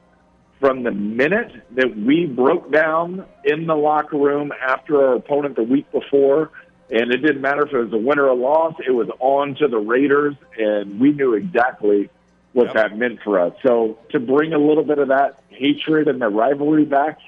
from 0.61 0.83
the 0.83 0.91
minute 0.91 1.53
that 1.75 1.97
we 1.97 2.27
broke 2.27 2.71
down 2.71 3.25
in 3.45 3.67
the 3.67 3.75
locker 3.75 4.17
room 4.17 4.53
after 4.53 5.07
our 5.07 5.15
opponent 5.17 5.57
the 5.57 5.63
week 5.63 5.91
before. 5.93 6.51
And 6.89 7.13
it 7.13 7.19
didn't 7.19 7.41
matter 7.41 7.67
if 7.67 7.73
it 7.73 7.79
was 7.79 7.93
a 7.93 7.99
win 7.99 8.19
or 8.19 8.29
a 8.29 8.35
loss; 8.35 8.75
it 8.87 8.93
was 8.93 9.09
on 9.19 9.57
to 9.57 9.69
the 9.69 9.79
Raiders, 9.79 10.37
and 10.57 11.01
we 11.01 11.13
knew 11.13 11.35
exactly 11.35 12.11
what 12.57 12.69
yep. 12.69 12.75
that 12.75 12.97
meant 12.97 13.21
for 13.23 13.39
us. 13.39 13.53
So 13.63 13.99
to 14.13 14.19
bring 14.19 14.55
a 14.55 14.59
little 14.59 14.83
bit 14.83 14.99
of 14.99 15.09
that 15.09 15.43
hatred 15.51 16.09
and 16.09 16.23
the 16.23 16.29
rivalry 16.29 16.87
back, 16.87 17.19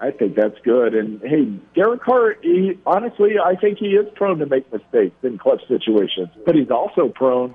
I 0.00 0.10
think 0.10 0.36
that's 0.36 0.58
good. 0.64 0.94
And 0.94 1.20
hey, 1.20 1.44
Derek 1.74 2.00
Carr, 2.00 2.36
he, 2.40 2.78
honestly, 2.86 3.34
I 3.38 3.56
think 3.56 3.76
he 3.76 3.88
is 3.88 4.10
prone 4.14 4.38
to 4.38 4.46
make 4.46 4.72
mistakes 4.72 5.16
in 5.22 5.36
clutch 5.36 5.68
situations, 5.68 6.30
but 6.46 6.54
he's 6.54 6.70
also 6.70 7.10
prone 7.10 7.54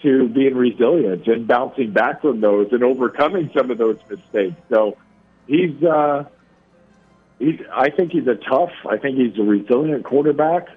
to 0.00 0.28
being 0.30 0.54
resilient 0.54 1.26
and 1.26 1.46
bouncing 1.46 1.92
back 1.92 2.22
from 2.22 2.40
those 2.40 2.72
and 2.72 2.82
overcoming 2.82 3.50
some 3.54 3.70
of 3.70 3.76
those 3.76 3.98
mistakes. 4.08 4.56
So 4.70 4.96
he's, 5.46 5.82
uh, 5.82 6.24
he's, 7.38 7.60
I 7.70 7.90
think 7.90 8.12
he's 8.12 8.28
a 8.28 8.36
tough, 8.36 8.72
I 8.88 8.96
think 8.96 9.18
he's 9.18 9.38
a 9.38 9.42
resilient 9.42 10.06
quarterback. 10.06 10.68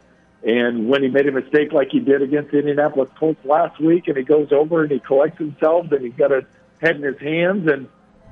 And 0.43 0.87
when 0.87 1.03
he 1.03 1.09
made 1.09 1.27
a 1.27 1.31
mistake 1.31 1.73
like 1.73 1.89
he 1.91 1.99
did 1.99 2.21
against 2.21 2.53
Indianapolis 2.53 3.09
Colts 3.19 3.43
last 3.43 3.79
week, 3.79 4.07
and 4.07 4.15
he 4.15 4.23
goes 4.23 4.51
over 4.51 4.83
and 4.83 4.91
he 4.91 4.99
collects 4.99 5.37
himself, 5.37 5.91
and 5.91 6.01
he's 6.01 6.13
got 6.13 6.31
a 6.31 6.45
head 6.81 6.95
in 6.95 7.03
his 7.03 7.19
hands, 7.19 7.67
and 7.67 7.87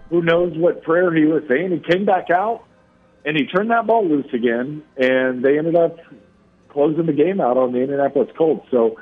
who 0.09 0.21
knows 0.21 0.57
what 0.57 0.83
prayer 0.83 1.13
he 1.13 1.25
was 1.25 1.43
saying. 1.47 1.71
He 1.71 1.79
came 1.79 2.05
back 2.05 2.29
out 2.29 2.63
and 3.25 3.35
he 3.35 3.45
turned 3.45 3.69
that 3.71 3.85
ball 3.85 4.07
loose 4.07 4.33
again, 4.33 4.81
and 4.95 5.43
they 5.43 5.57
ended 5.57 5.75
up 5.75 5.99
closing 6.69 7.05
the 7.05 7.13
game 7.13 7.41
out 7.41 7.57
on 7.57 7.73
the 7.73 7.79
Indianapolis 7.79 8.29
Colts. 8.37 8.65
So, 8.71 8.97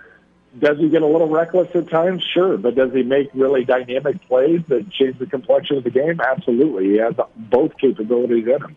does 0.58 0.80
he 0.80 0.90
get 0.90 1.04
a 1.04 1.06
little 1.06 1.28
reckless 1.28 1.70
at 1.76 1.90
times? 1.90 2.24
Sure, 2.34 2.58
but 2.58 2.74
does 2.74 2.92
he 2.92 3.04
make 3.04 3.30
really 3.36 3.66
dynamic 3.66 4.26
plays 4.28 4.62
that 4.70 4.90
change 4.90 5.20
the 5.20 5.28
complexion 5.28 5.78
of 5.78 5.84
the 5.84 5.92
game? 5.92 6.20
Absolutely. 6.20 6.92
He 6.92 6.98
has 6.98 7.14
both 7.36 7.78
capabilities 7.78 8.48
in 8.48 8.64
him. 8.64 8.76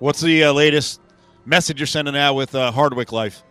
What's 0.00 0.20
the 0.20 0.44
uh, 0.44 0.52
latest 0.52 1.00
message 1.44 1.78
you're 1.78 1.86
sending 1.86 2.16
out 2.16 2.34
with 2.34 2.54
uh, 2.54 2.72
Hardwick 2.72 3.12
Life? 3.12 3.44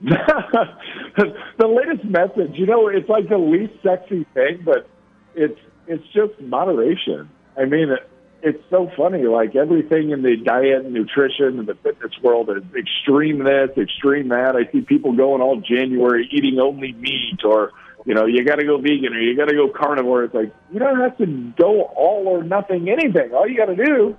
the 0.02 1.66
latest 1.66 2.04
message, 2.04 2.52
you 2.54 2.66
know, 2.66 2.88
it's 2.88 3.08
like 3.08 3.28
the 3.28 3.38
least 3.38 3.74
sexy 3.82 4.24
thing, 4.34 4.62
but 4.64 4.88
it's 5.34 5.58
it's 5.86 6.04
just 6.14 6.40
moderation. 6.40 7.28
I 7.56 7.64
mean, 7.66 7.90
it, 7.90 8.08
it's 8.42 8.62
so 8.70 8.90
funny. 8.96 9.24
Like 9.24 9.56
everything 9.56 10.10
in 10.10 10.22
the 10.22 10.36
diet 10.36 10.84
and 10.84 10.94
nutrition 10.94 11.58
and 11.58 11.68
the 11.68 11.74
fitness 11.74 12.12
world 12.22 12.48
is 12.48 12.62
extreme 12.74 13.44
this, 13.44 13.70
extreme 13.76 14.28
that. 14.28 14.56
I 14.56 14.70
see 14.72 14.80
people 14.80 15.12
going 15.12 15.42
all 15.42 15.60
January 15.60 16.28
eating 16.32 16.58
only 16.58 16.92
meat 16.92 17.40
or, 17.44 17.72
you 18.06 18.14
know, 18.14 18.26
you 18.26 18.44
got 18.44 18.56
to 18.56 18.64
go 18.64 18.78
vegan 18.78 19.12
or 19.12 19.20
you 19.20 19.36
got 19.36 19.48
to 19.48 19.54
go 19.54 19.68
carnivore. 19.68 20.24
It's 20.24 20.34
like, 20.34 20.54
you 20.72 20.78
don't 20.78 20.98
have 21.00 21.18
to 21.18 21.26
go 21.58 21.82
all 21.82 22.24
or 22.28 22.42
nothing 22.42 22.88
anything. 22.88 23.34
All 23.34 23.48
you 23.48 23.56
got 23.56 23.66
to 23.66 23.76
do 23.76 24.16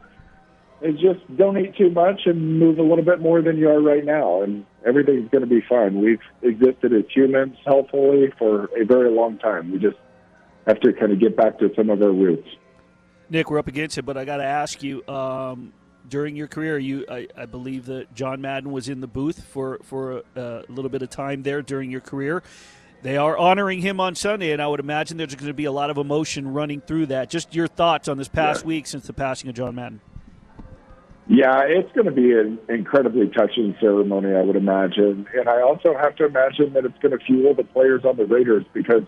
is 0.82 1.00
just 1.00 1.20
don't 1.38 1.58
eat 1.58 1.76
too 1.76 1.90
much 1.90 2.22
and 2.26 2.60
move 2.60 2.78
a 2.78 2.84
little 2.84 3.06
bit 3.06 3.22
more 3.22 3.42
than 3.42 3.58
you 3.58 3.70
are 3.70 3.82
right 3.82 4.06
now. 4.06 4.44
And 4.44 4.66
everything's 4.86 5.30
going 5.30 5.42
to 5.42 5.48
be 5.48 5.62
fine. 5.68 6.02
We've 6.02 6.22
existed 6.42 6.94
as 6.94 7.04
humans 7.14 7.58
healthfully 7.66 8.32
for 8.38 8.70
a 8.80 8.86
very 8.86 9.10
long 9.10 9.38
time. 9.38 9.72
We 9.72 9.80
just 9.80 9.98
have 10.68 10.80
to 10.82 10.94
kind 10.94 11.12
of 11.12 11.20
get 11.20 11.36
back 11.36 11.60
to 11.60 11.72
some 11.76 11.90
of 11.90 12.02
our 12.02 12.12
roots. 12.12 12.48
Nick, 13.30 13.50
we're 13.50 13.60
up 13.60 13.68
against 13.68 13.98
it, 13.98 14.04
but 14.04 14.18
I 14.18 14.26
got 14.26 14.38
to 14.38 14.46
ask 14.46 14.84
you. 14.84 15.08
Um, 15.08 15.74
during 16.10 16.36
your 16.36 16.48
career, 16.48 16.78
you 16.78 17.06
I, 17.10 17.28
I, 17.38 17.46
believe 17.46 17.86
that 17.86 18.14
John 18.14 18.42
Madden 18.42 18.72
was 18.72 18.90
in 18.90 19.02
the 19.02 19.08
booth 19.08 19.44
for 19.44 19.80
for 19.84 20.18
a, 20.18 20.24
a, 20.36 20.64
little 20.68 20.90
bit 20.90 21.04
of 21.04 21.10
time 21.10 21.44
there 21.44 21.62
during 21.62 21.92
your 21.92 22.02
career. 22.02 22.44
They 23.04 23.18
are 23.18 23.38
honoring 23.38 23.82
him 23.82 24.00
on 24.00 24.16
Sunday, 24.16 24.52
and 24.52 24.62
I 24.62 24.68
would 24.68 24.80
imagine 24.80 25.18
there's 25.18 25.34
going 25.34 25.48
to 25.48 25.54
be 25.54 25.66
a 25.66 25.72
lot 25.72 25.90
of 25.90 25.98
emotion 25.98 26.54
running 26.54 26.82
through 26.82 27.08
that. 27.08 27.30
Just 27.30 27.56
your 27.56 27.68
thoughts 27.68 28.08
on 28.08 28.18
this 28.18 28.28
past 28.28 28.62
yeah. 28.62 28.68
week 28.68 28.88
since 28.88 29.08
the 29.08 29.14
passing 29.14 29.50
of 29.50 29.56
John 29.56 29.76
Madden. 29.76 30.02
Yeah, 31.34 31.62
it's 31.62 31.90
going 31.94 32.08
to 32.08 32.12
be 32.12 32.34
an 32.34 32.60
incredibly 32.68 33.30
touching 33.30 33.74
ceremony, 33.80 34.36
I 34.36 34.42
would 34.42 34.58
imagine. 34.58 35.26
And 35.34 35.48
I 35.48 35.62
also 35.62 35.98
have 35.98 36.18
to 36.18 36.26
imagine 36.26 36.74
that 36.74 36.84
it's 36.84 36.98
going 36.98 37.18
to 37.18 37.24
fuel 37.24 37.54
the 37.54 37.64
players 37.64 38.04
on 38.04 38.18
the 38.18 38.26
Raiders 38.26 38.66
because 38.74 39.04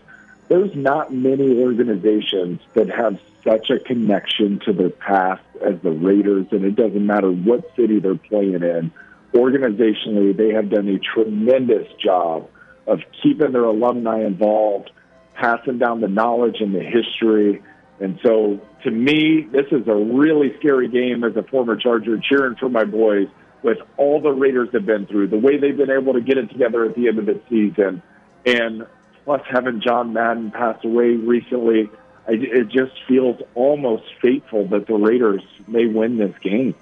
there's 0.48 0.74
not 0.74 1.12
many 1.12 1.62
organizations 1.62 2.62
that 2.72 2.88
have 2.88 3.20
such 3.44 3.68
a 3.68 3.78
connection 3.78 4.58
to 4.60 4.72
their 4.72 4.88
past 4.88 5.42
as 5.60 5.78
the 5.82 5.90
Raiders, 5.90 6.46
and 6.50 6.64
it 6.64 6.76
doesn't 6.76 7.06
matter 7.06 7.30
what 7.30 7.76
city 7.76 8.00
they're 8.00 8.14
playing 8.14 8.62
in. 8.62 8.90
Organizationally, 9.34 10.34
they 10.34 10.54
have 10.54 10.70
done 10.70 10.88
a 10.88 10.98
tremendous 10.98 11.92
job 12.02 12.48
of 12.86 13.00
keeping 13.22 13.52
their 13.52 13.64
alumni 13.64 14.24
involved, 14.24 14.90
passing 15.34 15.76
down 15.76 16.00
the 16.00 16.08
knowledge 16.08 16.62
and 16.62 16.74
the 16.74 16.82
history. 16.82 17.62
And 18.00 18.18
so, 18.22 18.60
to 18.82 18.90
me, 18.90 19.42
this 19.50 19.66
is 19.70 19.86
a 19.86 19.94
really 19.94 20.54
scary 20.58 20.88
game 20.88 21.22
as 21.24 21.36
a 21.36 21.42
former 21.42 21.76
Charger 21.76 22.18
cheering 22.18 22.56
for 22.56 22.68
my 22.68 22.84
boys 22.84 23.28
with 23.62 23.78
all 23.96 24.20
the 24.20 24.30
Raiders 24.30 24.68
have 24.72 24.84
been 24.84 25.06
through, 25.06 25.28
the 25.28 25.38
way 25.38 25.56
they've 25.56 25.76
been 25.76 25.90
able 25.90 26.12
to 26.12 26.20
get 26.20 26.36
it 26.36 26.50
together 26.50 26.84
at 26.84 26.94
the 26.94 27.08
end 27.08 27.18
of 27.18 27.26
the 27.26 27.40
season. 27.48 28.02
And 28.44 28.86
plus 29.24 29.40
having 29.48 29.80
John 29.80 30.12
Madden 30.12 30.50
pass 30.50 30.76
away 30.84 31.12
recently, 31.12 31.88
it 32.28 32.68
just 32.68 32.92
feels 33.08 33.40
almost 33.54 34.04
fateful 34.20 34.66
that 34.68 34.86
the 34.86 34.94
Raiders 34.94 35.42
may 35.66 35.86
win 35.86 36.18
this 36.18 36.36
game. 36.42 36.74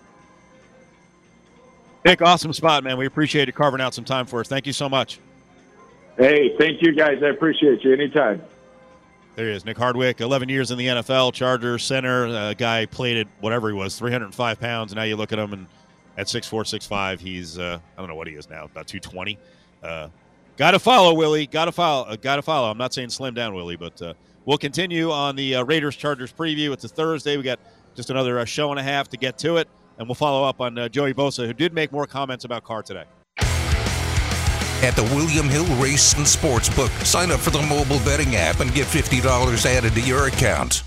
Nick, 2.05 2.21
awesome 2.21 2.53
spot, 2.53 2.83
man. 2.83 2.97
We 2.97 3.07
appreciate 3.07 3.47
you 3.47 3.53
carving 3.53 3.81
out 3.81 3.95
some 3.95 4.05
time 4.05 4.27
for 4.27 4.41
us. 4.41 4.49
Thank 4.49 4.67
you 4.67 4.73
so 4.73 4.89
much. 4.89 5.21
Hey, 6.17 6.57
thank 6.59 6.83
you 6.83 6.93
guys. 6.93 7.23
I 7.23 7.29
appreciate 7.29 7.85
you 7.85 7.93
anytime. 7.93 8.43
There 9.35 9.49
he 9.49 9.55
is, 9.55 9.65
Nick 9.65 9.79
Hardwick, 9.79 10.21
11 10.21 10.51
years 10.51 10.71
in 10.71 10.77
the 10.77 10.89
NFL, 10.89 11.33
Charger 11.33 11.79
center. 11.79 12.27
Uh, 12.27 12.53
guy 12.53 12.85
played 12.85 13.17
at 13.17 13.29
whatever 13.41 13.69
he 13.69 13.75
was, 13.75 13.99
305 13.99 14.61
pounds. 14.61 14.93
And 14.93 14.99
now 14.99 15.05
you 15.05 15.17
look 15.17 15.33
at 15.33 15.39
him, 15.39 15.55
and 15.55 15.67
at 16.19 16.27
6'4", 16.27 16.65
6'5", 16.65 17.19
he's, 17.19 17.59
uh, 17.59 17.79
I 17.97 18.01
don't 18.01 18.09
know 18.09 18.15
what 18.15 18.27
he 18.27 18.35
is 18.35 18.51
now, 18.51 18.65
about 18.65 18.87
220. 18.87 19.39
Uh, 19.83 20.09
Got 20.59 20.73
to 20.73 20.79
follow, 20.79 21.15
Willie. 21.15 21.47
Got 21.47 21.65
to 21.65 21.73
follow. 21.73 22.05
Uh, 22.05 22.17
Got 22.17 22.37
to 22.37 22.43
follow. 22.43 22.71
I'm 22.71 22.77
not 22.77 22.93
saying 22.93 23.09
slim 23.09 23.33
down, 23.33 23.55
Willie, 23.55 23.77
but 23.77 24.01
uh, 24.03 24.13
we'll 24.45 24.59
continue 24.59 25.11
on 25.11 25.35
the 25.35 25.57
uh, 25.57 25.65
Raiders 25.65 25.97
Chargers 25.97 26.31
preview. 26.31 26.71
It's 26.73 26.85
a 26.85 26.89
Thursday. 26.89 27.39
We 27.39 27.43
got 27.43 27.59
just 27.95 28.11
another 28.11 28.45
show 28.45 28.71
and 28.71 28.79
a 28.79 28.83
half 28.83 29.09
to 29.09 29.17
get 29.17 29.39
to 29.39 29.57
it, 29.57 29.69
and 29.97 30.07
we'll 30.07 30.15
follow 30.15 30.47
up 30.47 30.61
on 30.61 30.77
Joey 30.91 31.15
Bosa, 31.15 31.47
who 31.47 31.55
did 31.55 31.73
make 31.73 31.91
more 31.91 32.07
comments 32.07 32.45
about 32.45 32.65
Carr 32.65 32.83
today. 32.83 33.05
At 34.83 34.97
the 34.97 35.05
William 35.15 35.49
Hill 35.49 35.67
Race 35.77 36.13
and 36.15 36.27
Sportsbook, 36.27 36.91
sign 37.05 37.31
up 37.31 37.39
for 37.39 37.51
the 37.51 37.63
mobile 37.63 38.01
betting 38.01 38.35
app 38.35 38.59
and 38.59 38.75
get 38.75 38.89
$50 38.89 39.65
added 39.65 39.93
to 39.95 40.01
your 40.01 40.27
account. 40.27 40.83